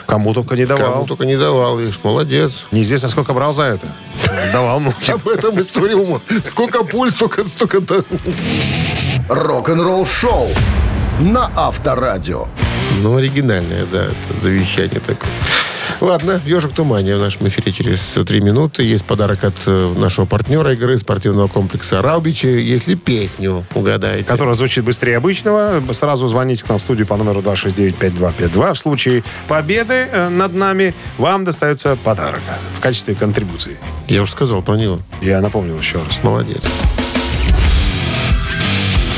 Кому 0.06 0.34
только 0.34 0.56
не 0.56 0.66
давал. 0.66 0.92
Кому 0.92 1.06
только 1.06 1.24
не 1.24 1.36
давал. 1.36 1.78
Видишь, 1.78 2.00
молодец. 2.02 2.66
Неизвестно, 2.70 3.08
сколько 3.08 3.32
брал 3.32 3.52
за 3.52 3.64
это. 3.64 3.86
Давал 4.52 4.80
муки. 4.80 5.10
Об 5.12 5.28
этом 5.28 5.60
история 5.60 5.96
ума. 5.96 6.20
Сколько 6.44 6.84
пуль, 6.84 7.12
столько, 7.12 7.46
столько... 7.46 7.80
Рок-н-ролл 9.28 10.06
шоу 10.06 10.48
на 11.20 11.50
Авторадио. 11.56 12.48
Ну, 13.02 13.16
оригинальное, 13.16 13.86
да, 13.86 14.04
это 14.04 14.40
завещание 14.42 15.00
такое. 15.00 15.30
Ладно, 16.02 16.40
«Ежик 16.44 16.72
в 16.72 16.74
тумане» 16.74 17.14
в 17.14 17.20
нашем 17.20 17.46
эфире 17.46 17.70
через 17.70 18.00
три 18.26 18.40
минуты. 18.40 18.82
Есть 18.82 19.04
подарок 19.04 19.44
от 19.44 19.54
э, 19.66 19.94
нашего 19.96 20.24
партнера 20.24 20.72
игры 20.72 20.96
спортивного 20.98 21.46
комплекса 21.46 22.02
«Раубичи». 22.02 22.48
Если 22.48 22.96
песню 22.96 23.64
угадаете. 23.72 24.24
которая 24.24 24.56
звучит 24.56 24.82
быстрее 24.82 25.18
обычного, 25.18 25.80
сразу 25.92 26.26
звоните 26.26 26.64
к 26.64 26.68
нам 26.68 26.78
в 26.78 26.80
студию 26.80 27.06
по 27.06 27.16
номеру 27.16 27.40
269-5252. 27.40 28.74
В 28.74 28.78
случае 28.80 29.22
победы 29.46 30.08
э, 30.10 30.28
над 30.28 30.54
нами 30.54 30.92
вам 31.18 31.44
достается 31.44 31.94
подарок 31.94 32.42
в 32.74 32.80
качестве 32.80 33.14
контрибуции. 33.14 33.76
Я 34.08 34.22
уже 34.22 34.32
сказал 34.32 34.60
про 34.60 34.74
него. 34.74 34.98
Я 35.20 35.40
напомнил 35.40 35.78
еще 35.78 35.98
раз. 35.98 36.18
Молодец. 36.24 36.64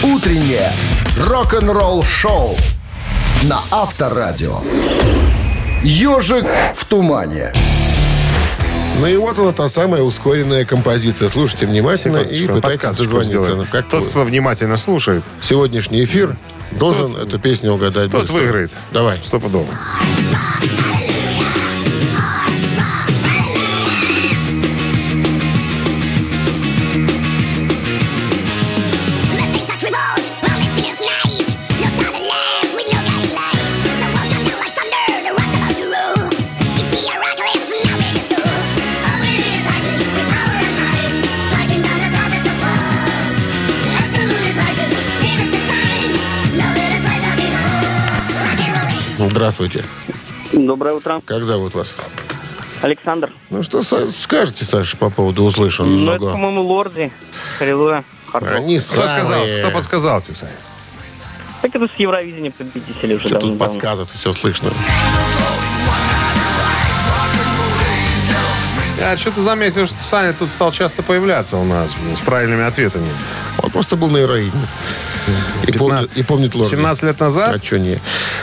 Утреннее 0.02 0.70
рок-н-ролл 1.18 2.04
шоу 2.04 2.54
на 3.44 3.60
Авторадио. 3.70 4.60
Ежик 5.84 6.46
в 6.74 6.84
тумане. 6.86 7.52
Ну 9.00 9.06
и 9.06 9.16
вот 9.16 9.38
она, 9.38 9.52
та 9.52 9.68
самая 9.68 10.00
ускоренная 10.02 10.64
композиция. 10.64 11.28
Слушайте 11.28 11.66
внимательно 11.66 12.18
и 12.18 12.46
пытайтесь 12.46 12.96
дозвониться. 12.96 13.54
нам. 13.56 13.66
Как 13.66 13.88
Тот, 13.88 14.04
вы? 14.04 14.10
кто 14.10 14.24
внимательно 14.24 14.78
слушает, 14.78 15.22
Сегодняшний 15.42 16.04
эфир 16.04 16.36
должен 16.72 17.14
эту 17.16 17.38
песню 17.38 17.72
угадать. 17.72 18.10
тот 18.10 18.22
быстро. 18.22 18.34
выиграет. 18.36 18.70
Давай. 18.92 19.20
Стопудово. 19.24 19.66
Здравствуйте. 49.44 49.84
Доброе 50.54 50.94
утро. 50.94 51.20
Как 51.26 51.44
зовут 51.44 51.74
вас? 51.74 51.94
Александр. 52.80 53.30
Ну 53.50 53.62
что 53.62 53.82
скажете, 53.82 54.64
Саша, 54.64 54.96
по 54.96 55.10
поводу 55.10 55.44
услышанного? 55.44 55.92
Ну, 55.94 56.12
это, 56.12 56.32
по-моему, 56.32 56.62
Лорди. 56.62 57.12
Аллилуйя. 57.60 58.04
Хардрок. 58.32 58.54
Они 58.54 58.78
Кто 58.78 59.06
сказал? 59.06 59.44
Кто 59.58 59.70
подсказал 59.70 60.22
тебе, 60.22 60.34
Сань? 60.34 60.48
Так 61.60 61.76
это 61.76 61.86
с 61.94 61.98
Евровидения 61.98 62.52
победители 62.52 63.16
уже 63.16 63.28
Что 63.28 63.38
тут 63.38 63.58
подсказывают, 63.58 64.08
все 64.12 64.32
слышно. 64.32 64.70
Я 68.98 69.18
что-то 69.18 69.42
заметил, 69.42 69.86
что 69.86 70.02
Саня 70.02 70.32
тут 70.32 70.48
стал 70.48 70.72
часто 70.72 71.02
появляться 71.02 71.58
у 71.58 71.64
нас 71.64 71.94
с 72.16 72.20
правильными 72.22 72.64
ответами. 72.64 73.08
Он 73.64 73.70
просто 73.70 73.96
был 73.96 74.08
на 74.08 74.18
героине. 74.18 74.52
И, 75.66 75.72
помнит, 75.72 76.10
и 76.16 76.22
помнит 76.22 76.54
лорда. 76.54 76.70
17 76.70 77.02
лет 77.04 77.18
назад? 77.18 77.54
А 77.54 77.64
что 77.64 77.78
не? 77.78 77.98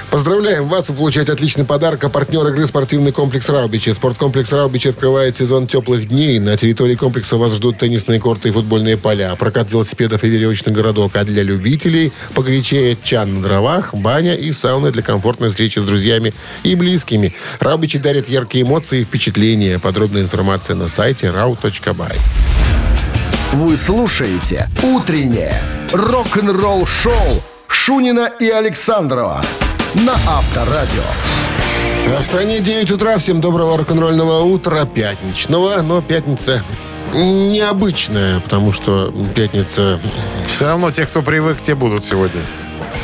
Поздравляем 0.09 0.67
вас, 0.67 0.89
вы 0.89 0.95
получаете 0.95 1.32
отличный 1.32 1.63
подарок. 1.63 2.03
А 2.03 2.09
партнер 2.09 2.47
игры 2.47 2.65
спортивный 2.65 3.11
комплекс 3.11 3.47
Раубичи. 3.49 3.93
Спорткомплекс 3.93 4.51
Раубичи 4.51 4.88
открывает 4.88 5.38
сезон 5.38 5.67
теплых 5.67 6.07
дней. 6.07 6.39
На 6.39 6.57
территории 6.57 6.95
комплекса 6.95 7.38
вас 7.38 7.53
ждут 7.53 7.78
теннисные 7.78 8.19
корты 8.19 8.49
и 8.49 8.51
футбольные 8.51 8.97
поля. 8.97 9.36
Прокат 9.36 9.72
велосипедов 9.72 10.24
и 10.24 10.30
веревочный 10.30 10.74
городок. 10.74 11.15
А 11.15 11.24
для 11.24 11.43
любителей 11.43 12.11
погорячее 12.34 12.97
чан 13.03 13.36
на 13.36 13.41
дровах, 13.43 13.93
баня 13.93 14.34
и 14.34 14.51
сауна 14.51 14.91
для 14.91 15.03
комфортной 15.03 15.49
встречи 15.49 15.78
с 15.78 15.84
друзьями 15.84 16.34
и 16.63 16.74
близкими. 16.74 17.36
Раубичи 17.59 17.99
дарят 17.99 18.28
яркие 18.28 18.63
эмоции 18.63 19.01
и 19.01 19.03
впечатления. 19.03 19.78
Подробная 19.78 20.24
информация 20.24 20.76
на 20.76 20.88
сайте 20.88 21.28
rau.by. 21.28 22.61
Вы 23.54 23.76
слушаете 23.76 24.70
«Утреннее 24.82 25.62
Рок-н-ролл 25.91 26.86
шоу 26.86 27.14
Шунина 27.68 28.32
и 28.39 28.47
Александрова 28.49 29.41
на 29.93 30.14
Авторадио. 30.14 31.04
А 32.16 32.22
В 32.22 32.26
стране 32.26 32.62
9 32.62 32.91
утра. 32.91 33.18
Всем 33.18 33.41
доброго 33.41 33.78
рок-н-ролльного 33.78 34.43
утра 34.43 34.86
пятничного. 34.86 35.82
Но 35.82 36.02
пятница 36.02 36.64
необычная, 37.14 38.39
потому 38.39 38.72
что 38.72 39.14
пятница 39.36 39.99
Все 40.47 40.68
равно 40.68 40.89
те, 40.91 41.06
кто 41.06 41.22
привык, 41.22 41.62
те 41.62 41.76
будут 41.76 42.06
сегодня. 42.06 42.41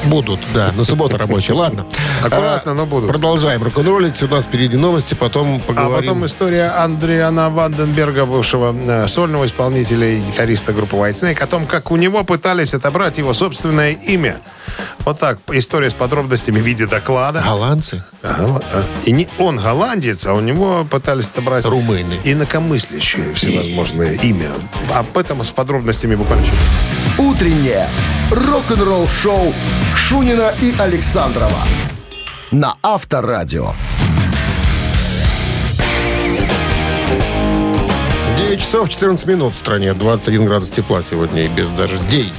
Будут, 0.05 0.39
да, 0.53 0.71
на 0.75 0.83
суббота 0.85 1.17
рабочая. 1.17 1.53
Ладно. 1.53 1.85
Аккуратно, 2.23 2.71
А, 2.71 2.75
но 2.75 2.85
будут. 2.85 3.09
Продолжаем 3.09 3.63
рок-н-роллить. 3.63 4.21
У 4.23 4.27
нас 4.27 4.45
впереди 4.45 4.77
новости, 4.77 5.13
потом 5.13 5.55
А 5.55 5.59
поговорим. 5.59 5.95
потом 5.95 6.25
история 6.25 6.69
Андриана 6.69 7.49
Ванденберга, 7.49 8.25
бывшего 8.25 8.75
э, 8.75 9.07
сольного 9.07 9.45
исполнителя 9.45 10.07
и 10.07 10.19
гитариста 10.21 10.73
группы 10.73 10.95
White 10.95 11.13
Snake, 11.15 11.41
о 11.43 11.47
том, 11.47 11.65
как 11.65 11.91
у 11.91 11.95
него 11.95 12.23
пытались 12.23 12.73
отобрать 12.73 13.17
его 13.17 13.33
собственное 13.33 13.91
имя. 13.93 14.37
Вот 14.99 15.19
так, 15.19 15.39
история 15.51 15.89
с 15.89 15.93
подробностями 15.93 16.59
в 16.59 16.65
виде 16.65 16.85
доклада. 16.85 17.41
Голландцы? 17.41 18.03
Гол- 18.21 18.61
а, 18.71 18.83
И 19.05 19.11
не 19.11 19.27
он 19.39 19.57
голландец, 19.57 20.25
а 20.27 20.33
у 20.33 20.39
него 20.41 20.85
пытались 20.89 21.29
отобрать 21.29 21.65
Румыны. 21.65 22.19
инакомыслящие 22.23 23.33
всевозможные 23.33 24.15
имя. 24.17 24.51
Об 24.93 25.17
этом 25.17 25.43
с 25.43 25.49
подробностями 25.49 26.15
буквально 26.15 26.45
Утреннее 27.17 27.87
рок-н-ролл-шоу 28.31 29.53
Шунина 29.95 30.53
и 30.61 30.73
Александрова 30.77 31.63
на 32.51 32.75
Авторадио. 32.83 33.71
9 38.37 38.59
часов 38.59 38.89
14 38.89 39.25
минут 39.27 39.53
в 39.53 39.57
стране. 39.57 39.93
21 39.93 40.45
градус 40.45 40.69
тепла 40.69 41.01
сегодня 41.03 41.45
и 41.45 41.47
без 41.47 41.69
дождей. 41.69 42.31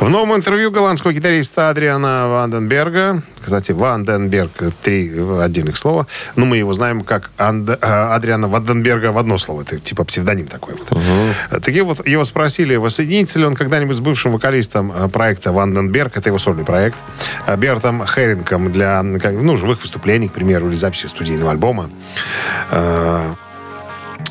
В 0.00 0.08
новом 0.10 0.36
интервью 0.36 0.70
голландского 0.70 1.12
гитариста 1.12 1.70
Адриана 1.70 2.28
Ванденберга, 2.28 3.20
кстати, 3.42 3.72
Ванденберг, 3.72 4.52
три 4.80 5.10
отдельных 5.40 5.76
слова, 5.76 6.06
но 6.36 6.46
мы 6.46 6.56
его 6.56 6.72
знаем 6.72 7.00
как 7.02 7.30
Анд- 7.36 7.78
э, 7.82 8.14
Адриана 8.14 8.46
Ванденберга 8.46 9.10
в 9.10 9.18
одно 9.18 9.38
слово, 9.38 9.62
это 9.62 9.80
типа 9.80 10.04
псевдоним 10.04 10.46
такой 10.46 10.76
вот. 10.76 10.96
Такие 11.62 11.82
вот 11.82 12.06
его 12.06 12.24
спросили, 12.24 12.76
воссоединится 12.76 13.40
ли 13.40 13.44
он 13.44 13.56
когда-нибудь 13.56 13.96
с 13.96 14.00
бывшим 14.00 14.32
вокалистом 14.32 14.92
э, 14.92 15.08
проекта 15.08 15.52
Ванденберг, 15.52 16.16
это 16.16 16.28
его 16.28 16.38
сольный 16.38 16.64
проект, 16.64 16.98
э, 17.48 17.56
Бертом 17.56 18.06
Херингом 18.06 18.70
для 18.70 19.04
как, 19.20 19.34
ну, 19.34 19.56
живых 19.56 19.82
выступлений, 19.82 20.28
к 20.28 20.32
примеру, 20.32 20.68
или 20.68 20.74
записи 20.76 21.06
студийного 21.06 21.50
альбома. 21.50 21.90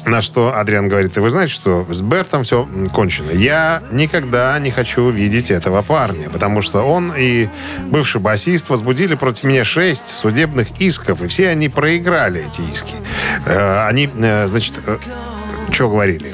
Э, 0.08 0.10
на 0.10 0.22
что 0.22 0.58
Адриан 0.58 0.88
говорит, 0.88 1.16
вы 1.18 1.30
знаете, 1.30 1.54
что 1.54 1.86
с 1.90 2.02
Бертом 2.02 2.44
все 2.44 2.68
кончено. 2.94 3.32
Я 3.32 3.82
никогда 3.92 4.58
не 4.60 4.72
хочу 4.72 5.10
видеть 5.10 5.52
этого 5.52 5.82
парня, 5.82 6.30
потому 6.30 6.62
что 6.62 6.82
он 6.82 7.14
и 7.18 7.50
бывший 7.86 8.22
басист 8.22 8.70
возбудили 8.70 9.16
против 9.16 9.44
меня 9.44 9.64
шесть 9.64 10.08
судебных 10.08 10.68
исков, 10.80 11.22
и 11.22 11.28
все 11.28 11.50
они 11.50 11.70
проиграли 11.70 12.46
эти 12.48 12.62
иски. 12.72 12.96
Э, 13.46 13.88
Они, 13.88 14.10
э, 14.14 14.48
значит, 14.48 14.76
что 15.72 15.90
говорили? 15.90 16.34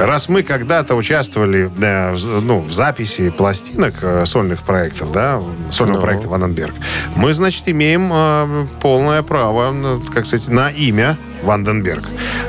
Раз 0.00 0.28
мы 0.28 0.42
когда-то 0.42 0.94
участвовали 0.96 1.70
э, 1.80 2.12
в, 2.14 2.40
ну, 2.42 2.58
в 2.60 2.72
записи 2.72 3.30
пластинок 3.30 3.94
э, 4.02 4.26
сольных 4.26 4.62
проектов, 4.64 5.12
да, 5.12 5.40
сольного 5.70 6.00
проекта 6.00 6.28
Ванденберг, 6.28 6.74
мы, 7.14 7.32
значит, 7.32 7.68
имеем 7.68 8.10
э, 8.12 8.66
полное 8.80 9.22
право, 9.22 9.70
ну, 9.70 10.00
как 10.00 10.26
сказать, 10.26 10.48
на 10.48 10.70
имя 10.70 11.16
Ванденберг. 11.44 12.02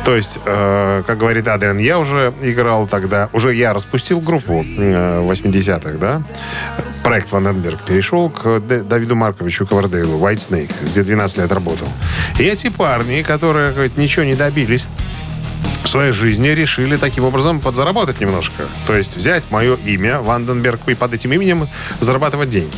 То 0.05 0.15
есть, 0.15 0.39
э, 0.45 1.03
как 1.05 1.17
говорит 1.19 1.47
Адриан, 1.47 1.77
я 1.77 1.99
уже 1.99 2.33
играл 2.41 2.87
тогда, 2.87 3.29
уже 3.31 3.53
я 3.53 3.73
распустил 3.73 4.21
группу 4.21 4.63
э, 4.65 5.19
в 5.19 5.29
80-х, 5.29 5.97
да, 5.99 6.23
проект 7.03 7.31
Ванденберг 7.31 7.83
перешел 7.83 8.29
к 8.31 8.59
Д- 8.59 8.81
Давиду 8.81 9.15
Марковичу 9.15 9.67
Ковардейлу, 9.67 10.17
White 10.17 10.37
Snake, 10.49 10.71
где 10.83 11.03
12 11.03 11.37
лет 11.37 11.51
работал. 11.51 11.87
И 12.39 12.43
эти 12.43 12.69
парни, 12.69 13.21
которые, 13.21 13.71
говорит, 13.71 13.97
ничего 13.97 14.25
не 14.25 14.33
добились, 14.33 14.87
в 15.84 15.88
своей 15.88 16.11
жизни 16.11 16.49
решили 16.49 16.97
таким 16.97 17.24
образом 17.24 17.59
подзаработать 17.59 18.20
немножко. 18.20 18.63
То 18.88 18.95
есть 18.95 19.16
взять 19.16 19.51
мое 19.51 19.76
имя, 19.76 20.20
Ванденберг, 20.20 20.82
и 20.88 20.95
под 20.95 21.13
этим 21.13 21.32
именем 21.34 21.68
зарабатывать 21.99 22.49
деньги. 22.49 22.76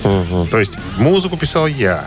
То 0.51 0.59
есть 0.59 0.77
музыку 0.97 1.37
писал 1.37 1.67
я, 1.67 2.05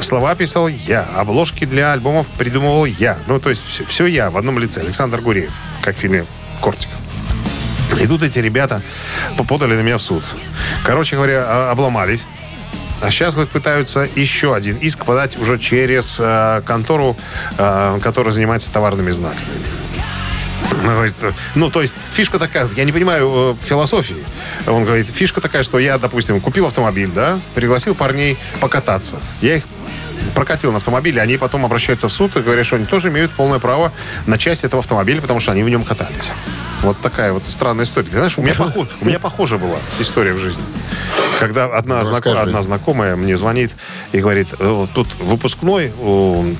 слова 0.00 0.34
писал 0.34 0.68
я, 0.68 1.02
обложки 1.16 1.64
для 1.64 1.92
альбомов 1.92 2.26
придумывал 2.28 2.84
я. 2.84 3.18
Ну, 3.26 3.40
то 3.40 3.50
есть 3.50 3.66
все, 3.66 3.84
все 3.84 4.06
я 4.06 4.30
в 4.30 4.36
одном 4.36 4.58
лице. 4.58 4.80
Александр 4.80 5.20
Гуреев, 5.20 5.52
как 5.80 5.96
в 5.96 5.98
фильме 5.98 6.26
«Кортик». 6.60 6.90
И 8.00 8.06
тут 8.06 8.22
эти 8.22 8.38
ребята 8.38 8.82
подали 9.48 9.74
на 9.74 9.80
меня 9.80 9.98
в 9.98 10.02
суд. 10.02 10.24
Короче 10.84 11.16
говоря, 11.16 11.44
а- 11.46 11.70
обломались. 11.70 12.26
А 13.00 13.10
сейчас 13.10 13.34
вот 13.34 13.48
пытаются 13.48 14.08
еще 14.14 14.54
один 14.54 14.76
иск 14.76 15.04
подать 15.04 15.36
уже 15.36 15.58
через 15.58 16.18
э, 16.20 16.62
контору, 16.64 17.16
э, 17.58 17.98
которая 18.00 18.32
занимается 18.32 18.70
товарными 18.70 19.10
знаками. 19.10 19.42
Ну, 21.54 21.70
то 21.70 21.82
есть, 21.82 21.96
фишка 22.12 22.38
такая, 22.38 22.68
я 22.76 22.84
не 22.84 22.92
понимаю 22.92 23.56
э, 23.60 23.64
философии. 23.64 24.24
Он 24.66 24.84
говорит, 24.84 25.06
фишка 25.06 25.40
такая, 25.40 25.62
что 25.62 25.78
я, 25.78 25.98
допустим, 25.98 26.40
купил 26.40 26.66
автомобиль, 26.66 27.10
да, 27.14 27.40
пригласил 27.54 27.94
парней 27.94 28.38
покататься. 28.60 29.20
Я 29.40 29.56
их 29.56 29.64
прокатил 30.34 30.70
на 30.72 30.78
автомобиле, 30.78 31.20
они 31.20 31.36
потом 31.36 31.64
обращаются 31.64 32.08
в 32.08 32.12
суд 32.12 32.36
и 32.36 32.40
говорят, 32.40 32.64
что 32.66 32.76
они 32.76 32.86
тоже 32.86 33.08
имеют 33.08 33.32
полное 33.32 33.58
право 33.58 33.92
на 34.26 34.38
часть 34.38 34.64
этого 34.64 34.80
автомобиля, 34.80 35.20
потому 35.20 35.40
что 35.40 35.52
они 35.52 35.62
в 35.62 35.68
нем 35.68 35.84
катались. 35.84 36.32
Вот 36.82 37.00
такая 37.00 37.32
вот 37.32 37.44
странная 37.44 37.84
история. 37.84 38.08
Ты 38.08 38.16
знаешь, 38.16 38.38
у 38.38 38.42
меня, 38.42 38.54
похож, 38.54 38.88
у 39.00 39.04
меня 39.04 39.18
похожа 39.18 39.58
была 39.58 39.78
история 40.00 40.32
в 40.32 40.38
жизни. 40.38 40.62
Когда 41.42 41.64
одна, 41.64 42.04
знако- 42.04 42.30
Расскажи. 42.30 42.40
одна 42.50 42.62
знакомая 42.62 43.16
мне 43.16 43.36
звонит 43.36 43.72
и 44.12 44.20
говорит, 44.20 44.46
«Э, 44.60 44.86
тут 44.94 45.12
выпускной 45.16 45.90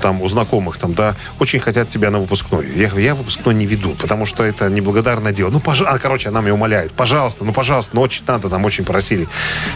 там 0.01 0.21
у 0.21 0.27
знакомых 0.27 0.77
там, 0.77 0.93
да, 0.93 1.15
очень 1.39 1.61
хотят 1.61 1.87
тебя 1.87 2.11
на 2.11 2.19
выпускной. 2.19 2.67
Я 2.75 2.89
говорю, 2.89 3.05
я 3.05 3.15
выпускной 3.15 3.53
не 3.55 3.65
веду, 3.65 3.91
потому 3.91 4.25
что 4.25 4.43
это 4.43 4.69
неблагодарное 4.69 5.31
дело. 5.31 5.51
Ну, 5.51 5.61
пожалуйста, 5.61 5.99
короче, 5.99 6.27
она 6.27 6.41
меня 6.41 6.53
умоляет, 6.53 6.91
пожалуйста, 6.91 7.45
ну, 7.45 7.53
пожалуйста, 7.53 7.95
ну, 7.95 8.01
очень 8.01 8.23
надо, 8.27 8.49
там 8.49 8.65
очень 8.65 8.83
просили. 8.83 9.29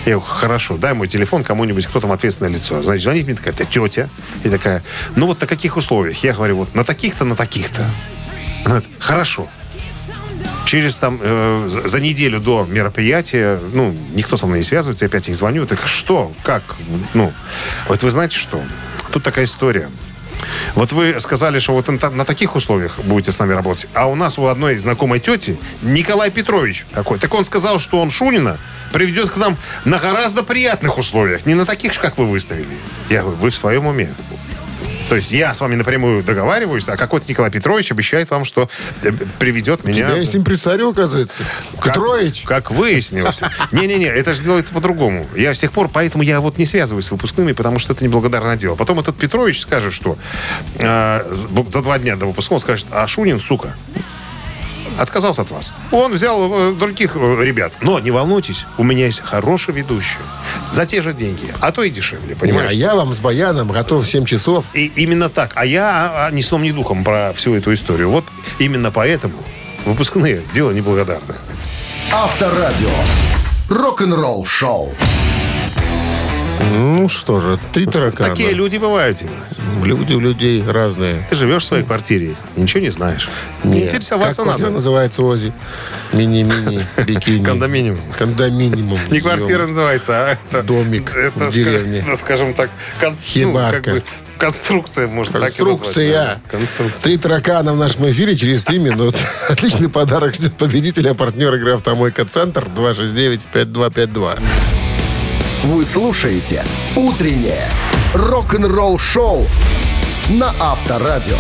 Я 0.06 0.16
говорю, 0.16 0.20
хорошо, 0.22 0.76
дай 0.76 0.94
мой 0.94 1.08
телефон 1.08 1.46
кому-нибудь, 1.46 1.86
кто 1.86 2.02
там 2.02 2.12
ответственное 2.12 2.52
лицо. 2.52 2.82
Значит, 2.82 3.04
звонит 3.04 3.28
мне 3.28 3.36
такая, 3.36 3.54
это 3.54 3.64
тетя. 3.64 4.10
И 4.44 4.50
такая, 4.50 4.84
ну, 5.16 5.28
вот 5.28 5.40
на 5.40 5.48
каких 5.48 5.78
условиях? 5.78 6.22
Я 6.22 6.34
говорю, 6.34 6.58
вот 6.58 6.76
на 6.76 6.84
таких-то, 6.84 7.24
на 7.24 7.38
таких-то. 7.38 7.84
Она 8.66 8.76
говорит, 8.80 8.90
хорошо. 9.00 9.48
Через 10.68 10.98
там 10.98 11.18
э, 11.22 11.70
за 11.70 12.00
неделю 12.02 12.40
до 12.42 12.66
мероприятия, 12.70 13.58
ну, 13.74 13.96
никто 14.14 14.36
со 14.36 14.46
мной 14.48 14.60
не 14.60 14.64
связывается, 14.66 15.06
я 15.06 15.08
опять 15.08 15.30
ей 15.30 15.34
звоню. 15.34 15.66
Так 15.66 15.88
что? 15.88 16.34
Как? 16.44 16.76
Ну, 17.14 17.32
вот 17.88 18.04
вы 18.04 18.12
знаете 18.12 18.38
что? 18.38 18.62
Тут 19.14 19.24
такая 19.24 19.46
история. 19.46 19.90
Вот 20.76 20.92
вы 20.92 21.20
сказали, 21.20 21.60
что 21.60 21.72
вот 21.74 21.88
на, 21.88 21.98
та- 21.98 22.10
на 22.12 22.26
таких 22.26 22.56
условиях 22.56 23.00
будете 23.00 23.32
с 23.32 23.40
нами 23.40 23.54
работать, 23.54 23.88
а 23.94 24.08
у 24.08 24.16
нас 24.16 24.38
у 24.38 24.46
одной 24.48 24.76
знакомой 24.78 25.20
тети 25.20 25.58
Николай 25.82 26.30
Петрович 26.32 26.86
какой. 26.94 27.18
Так 27.18 27.34
он 27.34 27.46
сказал, 27.46 27.80
что 27.80 28.02
он 28.02 28.12
Шунина 28.12 28.58
приведет 28.92 29.32
к 29.32 29.38
нам 29.38 29.58
на 29.86 29.98
гораздо 29.98 30.44
приятных 30.44 30.98
условиях, 30.98 31.46
не 31.46 31.56
на 31.56 31.66
таких 31.66 31.94
же, 31.94 32.00
как 32.02 32.18
вы 32.18 32.26
выставили. 32.26 32.78
Я 33.10 33.22
говорю, 33.22 33.38
вы 33.38 33.50
в 33.52 33.56
своем 33.56 33.88
уме. 33.88 34.14
То 35.10 35.16
есть 35.16 35.32
я 35.32 35.54
с 35.54 35.62
вами 35.62 35.76
напрямую 35.76 36.24
договариваюсь, 36.24 36.88
а 36.88 36.98
какой-то 36.98 37.28
Николай 37.30 37.50
Петрович 37.50 37.92
обещает 37.92 38.30
вам, 38.30 38.44
что 38.44 38.70
э, 39.04 39.12
приведет 39.40 39.82
У 39.84 39.88
меня... 39.88 40.10
тебя 40.10 40.18
есть 40.18 40.36
импресарио, 40.36 40.90
оказывается. 40.90 41.44
Как- 41.80 41.94
Петрович. 41.94 42.44
Как 42.46 42.72
выяснилось. 42.72 43.40
Не-не-не, 43.72 44.08
это 44.08 44.34
же 44.34 44.44
делается 44.44 44.74
по-другому. 44.74 45.26
Я 45.36 45.54
с 45.54 45.60
тех 45.60 45.72
пор, 45.72 45.90
поэтому 45.90 46.24
я 46.24 46.42
вот 46.42 46.58
не 46.58 46.66
связываюсь 46.66 47.06
с 47.06 47.12
выпускными, 47.12 47.54
потому 47.54 47.80
что 47.80 47.94
это 47.94 48.04
неблагодарное 48.04 48.58
дело. 48.58 48.76
Потом 48.76 49.00
этот 49.00 49.18
Петрович 49.18 49.62
скажет, 49.62 49.94
что 49.94 50.18
э, 50.76 51.22
за 51.70 51.82
два 51.82 52.00
дня 52.00 52.16
до 52.18 52.26
выпуска 52.26 52.54
он 52.54 52.60
скажет, 52.60 52.88
а 52.92 53.08
Шунин, 53.08 53.40
сука, 53.40 53.76
отказался 54.98 55.44
от 55.44 55.52
вас. 55.52 55.72
Он 55.92 56.12
взял 56.12 56.72
э, 56.72 56.74
других 56.74 57.16
э, 57.16 57.44
ребят. 57.44 57.74
Но 57.82 58.00
не 58.00 58.12
волнуйтесь, 58.12 58.66
у 58.78 58.84
меня 58.84 59.06
есть 59.06 59.22
хороший 59.22 59.74
ведущий. 59.74 60.20
За 60.74 60.86
те 60.86 61.02
же 61.02 61.14
деньги, 61.14 61.54
а 61.60 61.72
то 61.72 61.84
и 61.84 61.90
дешевле, 61.90 62.36
понимаешь? 62.36 62.72
А 62.72 62.74
я 62.74 62.96
вам 62.96 63.14
с 63.14 63.20
баяном 63.20 63.72
готов 63.72 64.06
в 64.06 64.10
7 64.10 64.26
часов. 64.26 64.66
И 64.74 64.92
именно 64.96 65.30
так. 65.30 65.54
А 65.56 65.66
я 65.66 66.28
а, 66.28 66.32
ни 66.32 66.42
сном, 66.42 66.64
ни 66.64 66.72
духом 66.72 67.04
про 67.04 67.34
всю 67.34 67.56
эту 67.56 67.74
историю. 67.74 68.10
Вот 68.10 68.26
именно 68.60 68.92
поэтому 68.92 69.36
выпускные 69.86 70.44
дело 70.54 70.72
неблагодарное. 70.72 71.38
Авторадио. 72.12 72.90
Рок-н-ролл 73.70 74.46
шоу. 74.46 74.94
Ну 76.74 77.08
что 77.10 77.40
же, 77.40 77.60
три 77.72 77.86
таракана. 77.86 78.30
Такие 78.30 78.52
люди 78.52 78.78
бывают. 78.78 79.24
Люди 79.84 80.14
у 80.14 80.20
людей 80.20 80.64
разные. 80.68 81.26
Ты 81.30 81.36
живешь 81.36 81.64
в 81.64 81.66
своей 81.68 81.84
квартире, 81.84 82.36
ничего 82.56 82.82
не 82.82 82.90
знаешь. 82.90 83.30
Не 83.64 83.80
Нет. 83.82 83.86
интересоваться 83.86 84.44
как 84.44 84.60
надо. 84.60 84.72
называется, 84.72 85.22
Ози? 85.24 85.54
Мини-мини, 86.14 86.86
бикини. 87.06 87.44
Кондоминиум. 87.44 88.00
Кондоминиум. 88.18 88.98
Не 89.10 89.20
квартира 89.20 89.66
называется, 89.66 90.14
а 90.14 90.38
это... 90.52 90.64
Домик 90.64 91.16
это, 91.16 91.50
в 91.50 91.54
деревне. 91.54 92.00
это, 92.00 92.18
скажем 92.18 92.54
так, 92.54 92.70
конс- 93.00 93.22
ну, 93.22 93.24
Хибарка. 93.26 93.82
как 93.82 93.94
бы 93.94 94.04
конструкция, 94.38 95.08
может, 95.08 95.34
так 95.34 95.42
и 95.42 95.44
назвать, 95.44 95.58
Конструкция. 95.58 96.06
наверное. 96.06 96.42
Конструкция. 96.50 97.02
Три 97.02 97.18
таракана 97.18 97.74
в 97.74 97.78
нашем 97.78 98.10
эфире 98.10 98.36
через 98.36 98.64
три 98.64 98.80
минуты. 98.80 99.20
Отличный 99.50 99.90
подарок 99.90 100.36
ждет 100.36 100.56
победителя, 100.56 101.14
партнер 101.14 101.54
игры 101.56 101.74
«Автомойка 101.74 102.26
Центр» 102.26 102.68
269-5252. 102.76 104.40
Вы 105.68 105.84
слушаете 105.84 106.64
«Утреннее 106.96 107.68
рок-н-ролл-шоу» 108.14 109.46
на 110.30 110.54
Авторадио. 110.62 111.36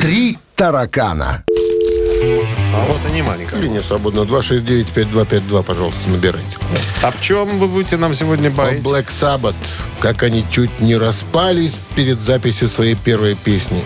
«Три 0.00 0.38
таракана». 0.54 1.42
А 1.48 2.86
вот 2.86 3.00
и 3.10 3.12
не 3.12 3.22
маленькая. 3.22 3.60
Линия 3.60 3.82
свободна. 3.82 4.20
269-5252, 4.20 5.62
пожалуйста, 5.64 6.08
набирайте. 6.08 6.56
А 7.02 7.10
в 7.10 7.20
чем 7.20 7.58
вы 7.58 7.66
будете 7.66 7.96
нам 7.96 8.14
сегодня 8.14 8.46
О 8.50 8.52
баить? 8.52 8.80
Black 8.80 9.08
Sabbath. 9.08 9.56
Как 9.98 10.22
они 10.22 10.44
чуть 10.48 10.78
не 10.78 10.96
распались 10.96 11.76
перед 11.96 12.20
записью 12.20 12.68
своей 12.68 12.94
первой 12.94 13.34
песни. 13.34 13.82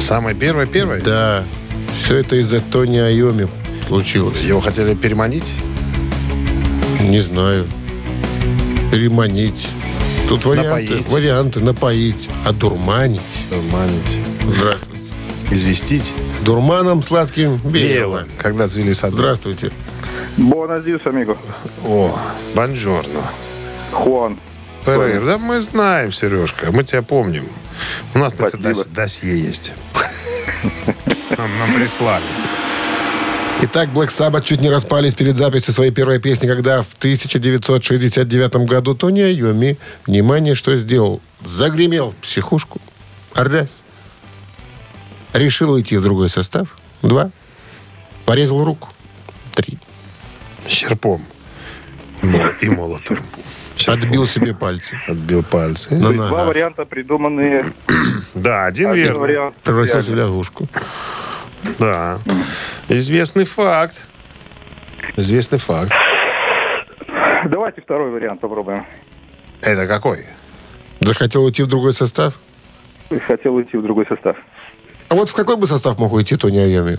Самое 0.00 0.34
первое, 0.34 0.64
первое? 0.64 1.02
Да, 1.02 1.44
все 2.02 2.16
это 2.16 2.36
из-за 2.36 2.60
Тони 2.62 2.96
Айоми 2.96 3.48
случилось. 3.86 4.40
Его 4.40 4.62
хотели 4.62 4.94
переманить? 4.94 5.52
Не 7.06 7.20
знаю. 7.22 7.66
Переманить. 8.90 9.68
Тут 10.28 10.44
варианты. 10.44 10.94
Напоить. 10.94 11.08
Варианты. 11.10 11.60
Напоить. 11.60 12.28
Одурманить. 12.44 13.20
Переманить. 13.48 14.18
Здравствуйте. 14.46 15.02
Известить? 15.50 16.12
Дурманом 16.44 17.02
сладким 17.02 17.60
Веяло. 17.64 18.24
Когда 18.38 18.66
цвели 18.68 18.92
сады. 18.92 19.16
Здравствуйте. 19.18 19.70
Буонадиус, 20.36 21.02
амиго. 21.06 21.36
О, 21.84 22.18
бонжорно. 22.54 23.20
Хуан. 23.92 24.38
Перейр. 24.84 25.24
Да 25.24 25.38
мы 25.38 25.60
знаем, 25.60 26.12
Сережка. 26.12 26.72
Мы 26.72 26.82
тебя 26.82 27.02
помним. 27.02 27.46
У 28.14 28.18
нас 28.18 28.34
дос- 28.34 28.88
досье 28.92 29.38
есть. 29.40 29.72
Нам, 31.38 31.58
нам 31.58 31.74
прислали. 31.74 32.24
Итак, 33.62 33.88
Black 33.88 34.08
Sabbath 34.08 34.44
чуть 34.44 34.60
не 34.60 34.68
распались 34.70 35.14
перед 35.14 35.36
записью 35.36 35.72
своей 35.72 35.90
первой 35.90 36.18
песни, 36.20 36.46
когда 36.46 36.82
в 36.82 36.92
1969 36.98 38.56
году 38.68 38.94
Тони 38.94 39.20
Айоми, 39.22 39.78
внимание, 40.06 40.54
что 40.54 40.76
сделал? 40.76 41.20
Загремел 41.42 42.10
в 42.10 42.16
психушку. 42.16 42.80
Раз. 43.34 43.82
Решил 45.32 45.72
уйти 45.72 45.96
в 45.96 46.02
другой 46.02 46.28
состав. 46.28 46.76
Два. 47.02 47.30
Порезал 48.26 48.62
руку. 48.64 48.88
Три. 49.54 49.78
Серпом. 50.68 51.22
И 52.22 52.26
мол- 52.26 52.42
И 52.60 52.68
молотом. 52.68 53.18
Отбил 53.86 54.26
себе 54.26 54.54
пальцы. 54.54 54.98
Отбил 55.06 55.42
пальцы. 55.42 55.88
Два 55.96 56.44
варианта 56.44 56.84
придуманные. 56.84 57.64
Да, 58.34 58.66
один 58.66 58.90
вариант. 58.90 59.54
Превратился 59.62 60.10
в 60.12 60.14
лягушку. 60.14 60.68
Да. 61.78 62.18
Известный 62.88 63.44
факт. 63.44 64.06
Известный 65.16 65.58
факт. 65.58 65.92
Давайте 67.46 67.80
второй 67.80 68.10
вариант 68.10 68.40
попробуем. 68.40 68.84
Это 69.62 69.86
какой? 69.86 70.26
Захотел 71.00 71.44
уйти 71.44 71.62
в 71.62 71.66
другой 71.66 71.92
состав? 71.92 72.38
Хотел 73.26 73.54
уйти 73.54 73.76
в 73.76 73.82
другой 73.82 74.06
состав. 74.06 74.36
А 75.08 75.14
вот 75.14 75.28
в 75.30 75.34
какой 75.34 75.56
бы 75.56 75.66
состав 75.66 75.98
мог 75.98 76.12
уйти 76.12 76.36
Тони 76.36 76.58
Айоми? 76.58 76.98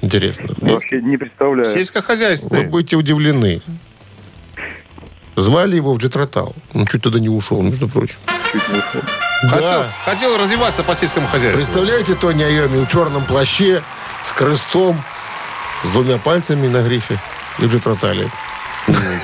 Интересно. 0.00 0.54
Вообще 0.58 1.00
не 1.00 1.16
представляю. 1.16 1.68
Вы 1.68 1.74
Сельскохозяйственный. 1.74 2.66
будете 2.66 2.96
удивлены. 2.96 3.60
Звали 5.36 5.76
его 5.76 5.94
в 5.94 5.98
Джетротал. 5.98 6.54
Он 6.74 6.86
чуть 6.86 7.02
туда 7.02 7.18
не 7.18 7.28
ушел, 7.28 7.62
между 7.62 7.88
прочим. 7.88 8.16
Хотел, 9.48 9.68
Да. 9.68 9.92
хотел 10.04 10.36
развиваться 10.36 10.82
по 10.84 10.94
сельскому 10.94 11.26
хозяйству. 11.26 11.58
Представляете 11.58 12.14
Тони 12.14 12.42
Айоми 12.42 12.84
в 12.84 12.88
черном 12.88 13.24
плаще, 13.24 13.82
с 14.28 14.32
крестом, 14.32 15.02
с 15.84 15.90
двумя 15.90 16.18
пальцами 16.18 16.68
на 16.68 16.82
грифе 16.82 17.18
и 17.58 17.66
в 17.66 17.72
Джетротале. 17.72 18.30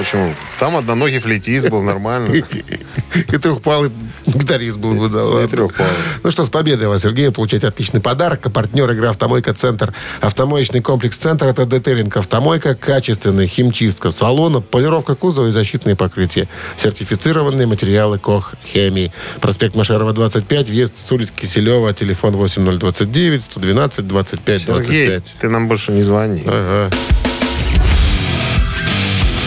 Почему? 0.08 0.34
Там 0.58 0.74
одноногий 0.74 1.18
флейтист 1.18 1.68
был 1.68 1.82
нормально. 1.82 2.32
И 2.32 3.36
трехпалый 3.36 3.90
гитарист 4.24 4.78
был 4.78 4.94
бы, 4.94 5.10
да, 5.10 5.22
ладно. 5.22 5.48
трехпалый. 5.48 5.92
Ну 6.22 6.30
что, 6.30 6.44
с 6.44 6.48
победой 6.48 6.88
вас, 6.88 7.02
Сергей. 7.02 7.30
Получаете 7.30 7.68
отличный 7.68 8.00
подарок. 8.00 8.40
А 8.46 8.48
партнер 8.48 8.90
игры 8.90 9.08
«Автомойка 9.08 9.52
Центр». 9.52 9.92
Автомоечный 10.22 10.80
комплекс 10.80 11.18
«Центр»— 11.18 11.46
это 11.48 11.66
детейлинг 11.66 12.16
«Автомойка», 12.16 12.74
качественная 12.74 13.46
химчистка 13.46 14.10
салона, 14.10 14.62
полировка 14.62 15.14
кузова 15.14 15.48
и 15.48 15.50
защитные 15.50 15.94
покрытия. 15.94 16.48
Сертифицированные 16.78 17.66
материалы 17.66 18.18
КОХ 18.18 18.54
«Хемии». 18.72 19.12
Проспект 19.42 19.74
Машерова, 19.74 20.14
25, 20.14 20.70
въезд 20.70 20.96
с 20.96 21.12
улицы 21.12 21.32
Киселева, 21.38 21.92
телефон 21.92 22.34
8029 22.34 23.42
112 23.42 24.08
25 24.08 24.60
Сергей, 24.62 25.06
25. 25.06 25.36
ты 25.38 25.48
нам 25.50 25.68
больше 25.68 25.92
не 25.92 26.02
звони. 26.02 26.44
Ага. 26.46 26.96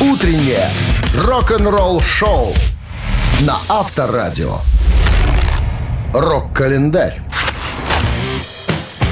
«Утреннее 0.02 0.68
рок-н-ролл-шоу» 1.16 2.56
на 3.42 3.58
Авторадио. 3.70 4.58
Рок-календарь. 6.12 7.22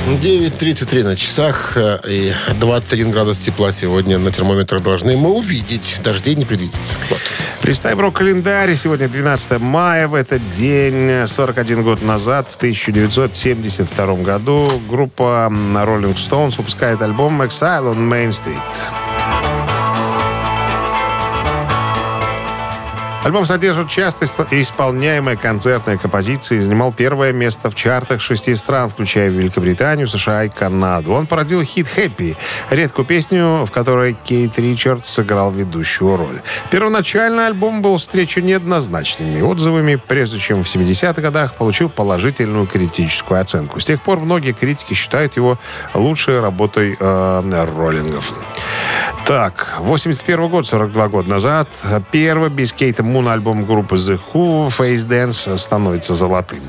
9.33 0.08 1.04
на 1.04 1.16
часах 1.16 1.74
э, 1.76 2.00
и 2.08 2.34
21 2.56 3.12
градус 3.12 3.38
тепла 3.38 3.72
сегодня 3.72 4.18
на 4.18 4.32
термометрах 4.32 4.82
должны 4.82 5.16
мы 5.16 5.30
увидеть. 5.32 6.00
Дождей 6.04 6.34
не 6.34 6.46
предвидится. 6.46 6.98
Вот. 7.12 7.20
Листаем 7.62 8.00
рок-календарь. 8.00 8.76
Сегодня 8.76 9.08
12 9.08 9.60
мая. 9.60 10.08
В 10.08 10.16
этот 10.16 10.56
день, 10.56 11.28
41 11.28 11.84
год 11.84 12.02
назад, 12.02 12.48
в 12.50 12.56
1972 12.56 14.16
году, 14.16 14.68
группа 14.90 15.50
Rolling 15.52 16.16
Stones 16.16 16.58
выпускает 16.58 17.00
альбом 17.04 17.44
«Exile 17.44 17.94
on 17.94 18.10
Main 18.10 18.30
Street». 18.30 19.09
Альбом 23.22 23.45
содержит 23.45 23.89
часто 23.89 24.24
ис- 24.24 24.47
исполняемые 24.49 25.36
концертные 25.36 25.97
композиции 25.97 26.57
и 26.57 26.61
занимал 26.61 26.93
первое 26.93 27.34
место 27.34 27.70
в 27.70 27.76
чартах 27.76 28.22
шести 28.22 28.55
стран, 28.55 28.89
включая 28.89 29.30
Великобританию, 29.30 30.07
США 30.07 30.45
и 30.45 30.49
Канаду. 30.49 31.11
Он 31.11 31.28
породил 31.28 31.61
хит 31.63 31.89
«Хэппи», 31.89 32.38
редкую 32.70 33.05
песню, 33.05 33.65
в 33.65 33.72
которой 33.72 34.15
Кейт 34.24 34.57
Ричардс 34.57 35.09
сыграл 35.09 35.51
ведущую 35.51 36.15
роль. 36.15 36.41
Первоначально 36.72 37.47
альбом 37.47 37.82
был 37.82 37.97
встречен 37.97 38.45
неоднозначными 38.45 39.41
отзывами, 39.41 39.95
прежде 39.95 40.39
чем 40.39 40.63
в 40.63 40.67
70-х 40.67 41.22
годах 41.22 41.55
получил 41.55 41.89
положительную 41.89 42.67
критическую 42.67 43.41
оценку. 43.41 43.82
С 43.82 43.86
тех 43.86 44.01
пор 44.01 44.22
многие 44.22 44.53
критики 44.53 44.93
считают 44.93 45.36
его 45.36 45.59
лучшей 45.93 46.39
работой 46.39 46.95
э, 46.97 47.65
роллингов. 47.76 48.34
Так, 49.30 49.76
81 49.82 50.50
год, 50.50 50.66
42 50.66 51.08
года 51.08 51.30
назад, 51.30 51.70
первый 52.12 52.50
без 52.50 52.74
Кейта 52.74 53.04
Муна 53.04 53.34
альбом 53.34 53.64
группы 53.64 53.94
The 53.94 54.20
Who 54.34 54.70
«Face 54.70 55.08
Dance» 55.08 55.56
становится 55.56 56.16
золотым. 56.16 56.62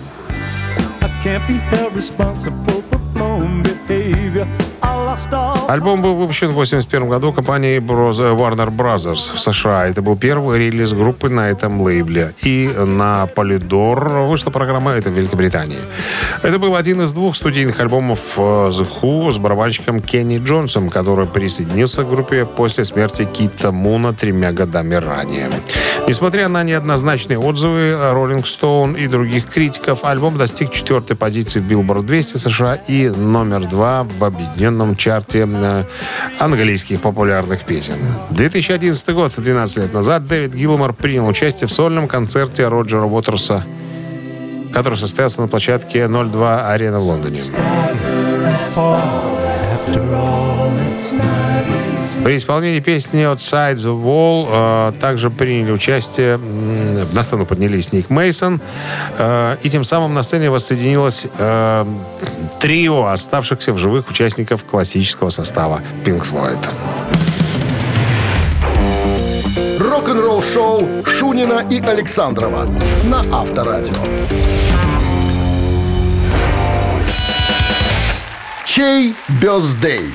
Альбом 5.68 6.01
был 6.01 6.14
выпущен 6.14 6.49
в 6.49 6.55
81 6.55 7.09
году 7.09 7.33
компанией 7.33 7.79
Bros- 7.79 8.18
Warner 8.18 8.75
Brothers 8.75 9.35
в 9.35 9.39
США. 9.39 9.87
Это 9.87 10.01
был 10.01 10.16
первый 10.16 10.59
релиз 10.59 10.93
группы 10.93 11.29
на 11.29 11.51
этом 11.51 11.81
лейбле. 11.83 12.33
И 12.43 12.68
на 12.75 13.29
Polydor 13.37 14.27
вышла 14.29 14.51
программа 14.51 14.93
это 14.93 15.11
в 15.11 15.12
Великобритании. 15.12 15.79
Это 16.43 16.59
был 16.59 16.75
один 16.75 17.03
из 17.03 17.12
двух 17.12 17.37
студийных 17.37 17.79
альбомов 17.81 18.18
э, 18.39 18.41
The 18.41 18.87
Who 19.03 19.31
с 19.31 19.37
барабанщиком 19.39 20.01
Кенни 20.01 20.39
Джонсом, 20.39 20.89
который 20.89 21.27
присоединился 21.27 22.03
к 22.03 22.11
группе 22.11 22.47
после 22.47 22.87
смерти 22.87 23.29
Кита 23.31 23.73
Муна 23.73 24.14
тремя 24.14 24.53
годами 24.53 24.95
ранее. 24.95 25.51
Несмотря 26.09 26.49
на 26.49 26.62
неоднозначные 26.62 27.39
отзывы 27.39 27.91
Rolling 27.93 28.43
Stone 28.43 28.99
и 28.99 29.07
других 29.07 29.47
критиков, 29.47 30.03
альбом 30.03 30.39
достиг 30.39 30.71
четвертой 30.73 31.14
позиции 31.16 31.61
в 31.61 31.71
Billboard 31.71 32.05
200 32.05 32.39
США 32.39 32.75
и 32.89 33.11
номер 33.11 33.66
два 33.66 34.07
в 34.18 34.25
объединенном 34.25 34.97
чарте 34.97 35.10
э, 35.63 35.85
английских 36.39 37.01
популярных 37.01 37.65
песен. 37.65 37.95
2011 38.31 39.09
год, 39.11 39.33
12 39.37 39.77
лет 39.77 39.93
назад, 39.93 40.27
Дэвид 40.27 40.55
Гилмор 40.55 40.93
принял 40.93 41.27
участие 41.27 41.69
в 41.69 41.73
сольном 41.73 42.09
концерте 42.09 42.69
Роджера 42.69 43.05
Уотерса, 43.05 43.65
который 44.73 44.99
состоялся 44.99 45.43
на 45.43 45.49
площадке 45.49 46.09
02 46.09 46.73
Арена 46.73 46.99
в 46.99 47.05
Лондоне. 47.05 47.43
При 52.25 52.37
исполнении 52.37 52.81
песни 52.81 53.23
«Outside 53.23 53.77
the 53.77 53.99
Wall» 53.99 54.49
э, 54.51 54.93
также 55.01 55.31
приняли 55.31 55.73
участие, 55.73 56.35
м, 56.35 57.14
на 57.14 57.23
сцену 57.23 57.47
поднялись 57.47 57.93
Ник 57.93 58.11
Мейсон, 58.11 58.61
и 59.62 59.68
тем 59.68 59.85
самым 59.85 60.12
на 60.14 60.23
сцене 60.23 60.51
воссоединилось 60.51 61.27
э, 61.39 61.87
трио 62.61 63.07
оставшихся 63.07 63.73
в 63.73 63.79
живых 63.79 64.09
участников 64.09 64.64
классического 64.64 65.31
состава 65.31 65.81
Pink 66.05 66.23
Floyd. 66.23 66.59
Рок-н-ролл 69.79 70.43
шоу 70.43 71.05
Шунина 71.07 71.64
и 71.71 71.81
Александрова 71.81 72.66
на 73.05 73.25
Авторадио. 73.33 73.95
Чей 78.64 79.14
бездей? 79.41 80.12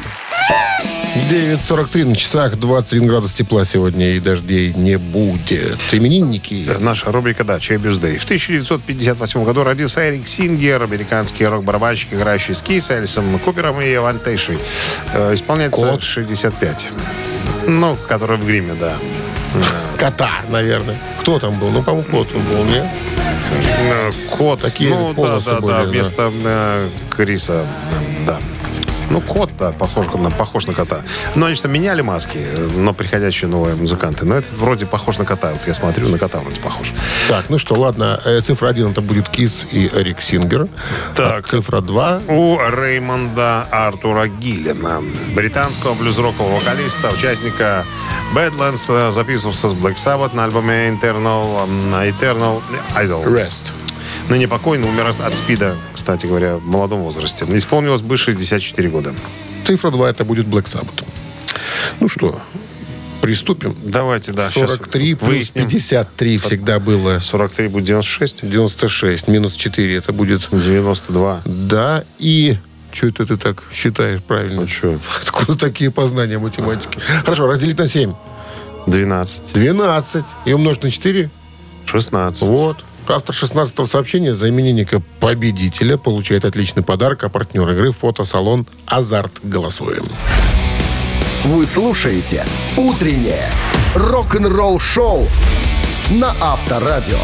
9.43 1.15 2.05
на 2.05 2.15
часах, 2.15 2.57
21 2.57 3.07
градус 3.07 3.31
тепла 3.31 3.63
сегодня, 3.63 4.15
и 4.15 4.19
дождей 4.19 4.73
не 4.73 4.97
будет. 4.97 5.77
Именинники. 5.93 6.67
Наша 6.79 7.09
рубрика 7.09 7.45
«Да, 7.45 7.59
чей 7.59 7.77
бюздей». 7.77 8.17
В 8.17 8.25
1958 8.25 9.43
году 9.45 9.63
родился 9.63 10.07
Эрик 10.09 10.27
Сингер, 10.27 10.83
американский 10.83 11.45
рок-барабанщик, 11.45 12.13
играющий 12.13 12.53
с 12.53 12.61
Кис, 12.61 12.91
Элисом 12.91 13.39
Купером 13.39 13.79
и 13.81 13.95
Эван 13.95 14.19
Тейшей. 14.19 14.57
Э, 15.13 15.33
Исполняется 15.33 15.85
Кот. 15.85 16.03
65. 16.03 16.87
Ну, 17.67 17.97
который 18.07 18.37
в 18.37 18.45
гриме, 18.45 18.73
да. 18.73 18.93
Кота, 19.97 20.31
наверное. 20.49 20.99
Кто 21.21 21.39
там 21.39 21.57
был? 21.59 21.69
Ну, 21.69 21.81
по-моему, 21.81 22.07
кот 22.11 22.27
он 22.35 22.43
был, 22.43 22.65
нет? 22.65 22.85
Э, 23.89 24.11
Кот. 24.31 24.61
Такие 24.61 24.89
ну, 24.89 25.13
да, 25.13 25.39
да, 25.39 25.61
были, 25.61 25.71
да, 25.71 25.79
да. 25.79 25.83
вместо 25.85 26.33
э, 26.43 26.89
Криса. 27.09 27.65
э, 28.23 28.25
Да. 28.27 28.39
Ну, 29.09 29.21
кот, 29.21 29.49
да, 29.59 29.71
похож 29.71 30.05
на, 30.15 30.31
похож 30.31 30.67
на 30.67 30.73
кота. 30.73 31.01
Но 31.35 31.45
они 31.47 31.55
что 31.55 31.67
меняли 31.67 32.01
маски, 32.01 32.37
э, 32.37 32.67
но 32.77 32.93
приходящие 32.93 33.49
новые 33.49 33.75
музыканты. 33.75 34.25
Но 34.25 34.35
этот 34.35 34.57
вроде 34.57 34.85
похож 34.85 35.17
на 35.17 35.25
кота. 35.25 35.51
Вот 35.51 35.67
я 35.67 35.73
смотрю, 35.73 36.09
на 36.09 36.17
кота 36.17 36.39
вроде 36.39 36.59
похож. 36.59 36.91
Так, 37.29 37.45
ну 37.49 37.57
что, 37.57 37.75
ладно. 37.75 38.19
э, 38.25 38.41
Цифра 38.41 38.69
один 38.69 38.91
это 38.91 39.01
будет 39.01 39.29
Кис 39.29 39.65
и 39.71 39.87
Эрик 39.93 40.21
Сингер. 40.21 40.67
Так. 41.15 41.45
А 41.45 41.47
цифра 41.47 41.81
два 41.81 42.19
У 42.27 42.57
Реймонда 42.57 43.67
Артура 43.71 44.27
Гиллина, 44.27 45.01
британского 45.35 45.93
блюз-рокового 45.93 46.55
вокалиста, 46.55 47.09
участника 47.09 47.85
Badlands, 48.33 48.85
э, 48.89 49.11
записывался 49.11 49.69
с 49.69 49.73
Black 49.73 49.95
Sabbath 49.95 50.35
на 50.35 50.45
альбоме 50.45 50.89
Internal, 50.89 51.67
Eternal 51.91 52.61
Idol. 52.95 53.23
Rest. 53.25 53.71
Ныне 54.29 54.47
покойный, 54.47 54.87
умер 54.87 55.13
от 55.19 55.35
СПИДа, 55.35 55.77
кстати 55.93 56.25
говоря, 56.25 56.57
в 56.57 56.65
молодом 56.65 57.01
возрасте. 57.01 57.45
Исполнилось 57.49 58.01
бы 58.01 58.17
64 58.17 58.89
года. 58.89 59.13
Цифра 59.65 59.91
два 59.91 60.09
это 60.09 60.25
будет 60.25 60.47
Black 60.47 60.65
Sabbath. 60.65 61.05
Ну 61.99 62.09
что, 62.09 62.41
приступим. 63.21 63.75
Давайте, 63.83 64.31
да, 64.31 64.49
щас 64.49 64.71
43 64.71 65.15
плюс 65.15 65.29
выясним. 65.29 65.67
53 65.69 66.37
всегда 66.39 66.79
было. 66.79 67.19
43 67.19 67.67
будет 67.67 67.85
96, 67.85 68.49
96 68.49 69.27
минус 69.27 69.55
4 69.55 69.95
это 69.95 70.11
будет 70.13 70.47
92. 70.51 71.41
да 71.45 72.03
и... 72.19 72.57
Что 72.91 73.07
это 73.07 73.25
ты 73.25 73.35
так 73.35 73.63
считаешь 73.73 74.21
правильно? 74.23 74.61
Ну 74.61 74.67
что, 74.69 74.97
Откуда 75.21 75.57
такие 75.57 75.91
познания 75.91 76.39
математики? 76.39 76.97
Хорошо, 77.25 77.45
разделить 77.45 77.77
на 77.77 77.87
7. 77.89 78.13
12, 78.87 79.53
12. 79.53 80.25
И 80.45 80.53
умножить 80.53 80.83
на 80.83 80.91
4. 80.91 81.29
16. 81.85 82.41
Вот. 82.41 82.85
Автор 83.07 83.35
16-го 83.35 83.85
сообщения 83.85 84.33
за 84.33 84.49
именинника 84.49 85.01
победителя 85.19 85.97
получает 85.97 86.45
отличный 86.45 86.83
подарок, 86.83 87.23
а 87.23 87.29
партнер 87.29 87.69
игры 87.69 87.91
фотосалон 87.91 88.65
«Азарт». 88.85 89.39
Голосуем. 89.43 90.05
Вы 91.43 91.65
слушаете 91.65 92.45
«Утреннее 92.75 93.49
рок-н-ролл-шоу» 93.93 95.27
на 96.09 96.35
Авторадио. 96.41 97.19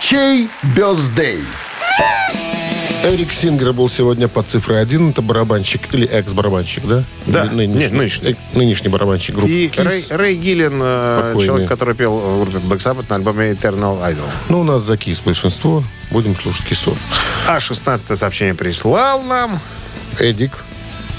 Чей 0.00 0.48
бездей? 0.76 1.44
Эрик 3.04 3.34
Сингер 3.34 3.74
был 3.74 3.90
сегодня 3.90 4.28
под 4.28 4.48
цифрой 4.48 4.80
1. 4.80 5.10
Это 5.10 5.20
барабанщик 5.20 5.92
или 5.92 6.06
экс-барабанщик, 6.06 6.86
да? 6.86 7.04
Да. 7.26 7.44
Или 7.44 7.66
Нет, 7.66 7.92
нынешний. 7.92 8.30
Э, 8.30 8.34
нынешний 8.54 8.88
барабанщик 8.88 9.34
группы 9.34 9.50
И 9.52 9.68
Kiss. 9.68 9.84
Рэй, 9.84 10.04
Рэй 10.08 10.36
Гиллен, 10.36 10.80
э, 10.82 11.18
Покойный. 11.28 11.46
человек, 11.46 11.68
который 11.68 11.94
пел 11.94 12.16
в 12.16 12.50
группе 12.50 12.66
Black 12.66 12.78
Sabbath 12.78 13.04
на 13.10 13.16
альбоме 13.16 13.52
Eternal 13.52 14.00
Idol. 14.10 14.24
Ну, 14.48 14.60
у 14.60 14.64
нас 14.64 14.82
за 14.82 14.96
Кис 14.96 15.20
большинство. 15.20 15.84
Будем 16.10 16.34
слушать 16.34 16.64
Кисов. 16.64 16.98
А 17.46 17.60
16 17.60 18.16
сообщение 18.16 18.54
прислал 18.54 19.22
нам 19.22 19.60
Эдик. 20.18 20.64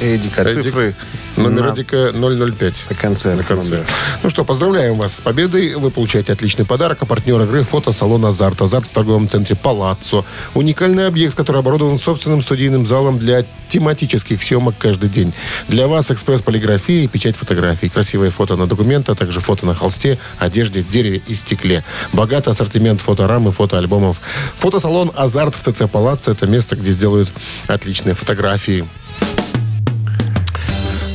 Эдик, 0.01 0.39
а 0.39 0.41
Эдик. 0.41 0.63
цифры 0.63 0.95
Номер 1.38 1.63
на, 1.63 1.73
Эдика 1.73 2.13
005. 2.13 2.73
на 2.89 2.95
конце. 2.95 3.36
На 3.36 3.43
конце. 3.43 3.83
Ну 4.23 4.29
что, 4.29 4.45
поздравляем 4.45 4.95
вас 4.95 5.15
с 5.15 5.21
победой. 5.21 5.75
Вы 5.75 5.91
получаете 5.91 6.33
отличный 6.33 6.65
подарок. 6.65 6.99
А 7.01 7.05
партнер 7.05 7.41
игры 7.41 7.63
фотосалон 7.63 8.25
«Азарт». 8.25 8.61
«Азарт» 8.61 8.86
в 8.86 8.89
торговом 8.89 9.27
центре 9.27 9.55
«Палаццо». 9.55 10.23
Уникальный 10.53 11.07
объект, 11.07 11.36
который 11.36 11.59
оборудован 11.59 11.97
собственным 11.97 12.41
студийным 12.41 12.86
залом 12.86 13.19
для 13.19 13.45
тематических 13.67 14.41
съемок 14.41 14.75
каждый 14.77 15.09
день. 15.09 15.33
Для 15.67 15.88
вас 15.88 16.09
экспресс-полиграфия 16.09 17.03
и 17.03 17.07
печать 17.07 17.36
фотографий. 17.36 17.89
Красивые 17.89 18.31
фото 18.31 18.55
на 18.55 18.67
документы, 18.67 19.11
а 19.11 19.15
также 19.15 19.41
фото 19.41 19.65
на 19.65 19.75
холсте, 19.75 20.17
одежде, 20.38 20.83
дереве 20.83 21.21
и 21.27 21.36
стекле. 21.36 21.83
Богатый 22.13 22.49
ассортимент 22.49 23.01
фоторам 23.01 23.47
и 23.49 23.51
фотоальбомов. 23.51 24.21
Фотосалон 24.55 25.11
«Азарт» 25.15 25.55
в 25.55 25.63
ТЦ 25.63 25.89
«Палаццо»– 25.91 26.31
это 26.33 26.47
место, 26.47 26.75
где 26.75 26.91
сделают 26.91 27.29
отличные 27.67 28.15
фотографии. 28.15 28.86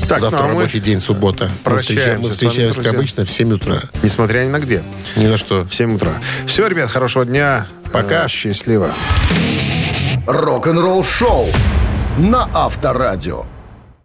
Так, 0.09 0.19
Завтра 0.21 0.39
ну, 0.39 0.45
а 0.45 0.49
мы 0.49 0.55
рабочий 0.61 0.81
день, 0.81 1.01
суббота. 1.01 1.51
Прощаемся 1.63 2.17
Мы 2.17 2.23
вами, 2.23 2.33
встречаемся, 2.33 2.83
как 2.83 2.95
обычно, 2.95 3.25
в 3.25 3.31
7 3.31 3.53
утра. 3.53 3.81
Несмотря 4.03 4.45
ни 4.45 4.49
на 4.49 4.59
где. 4.59 4.83
Ни 5.17 5.27
на 5.27 5.37
что. 5.37 5.65
В 5.65 5.75
7 5.75 5.97
утра. 5.97 6.15
Все, 6.47 6.67
ребят, 6.67 6.91
хорошего 6.91 7.25
дня. 7.25 7.67
Пока. 7.93 8.25
Э, 8.25 8.29
Счастливо. 8.29 8.91
Рок-н-ролл-шоу 10.27 11.47
на 12.19 12.49
Авторадио. 12.53 13.45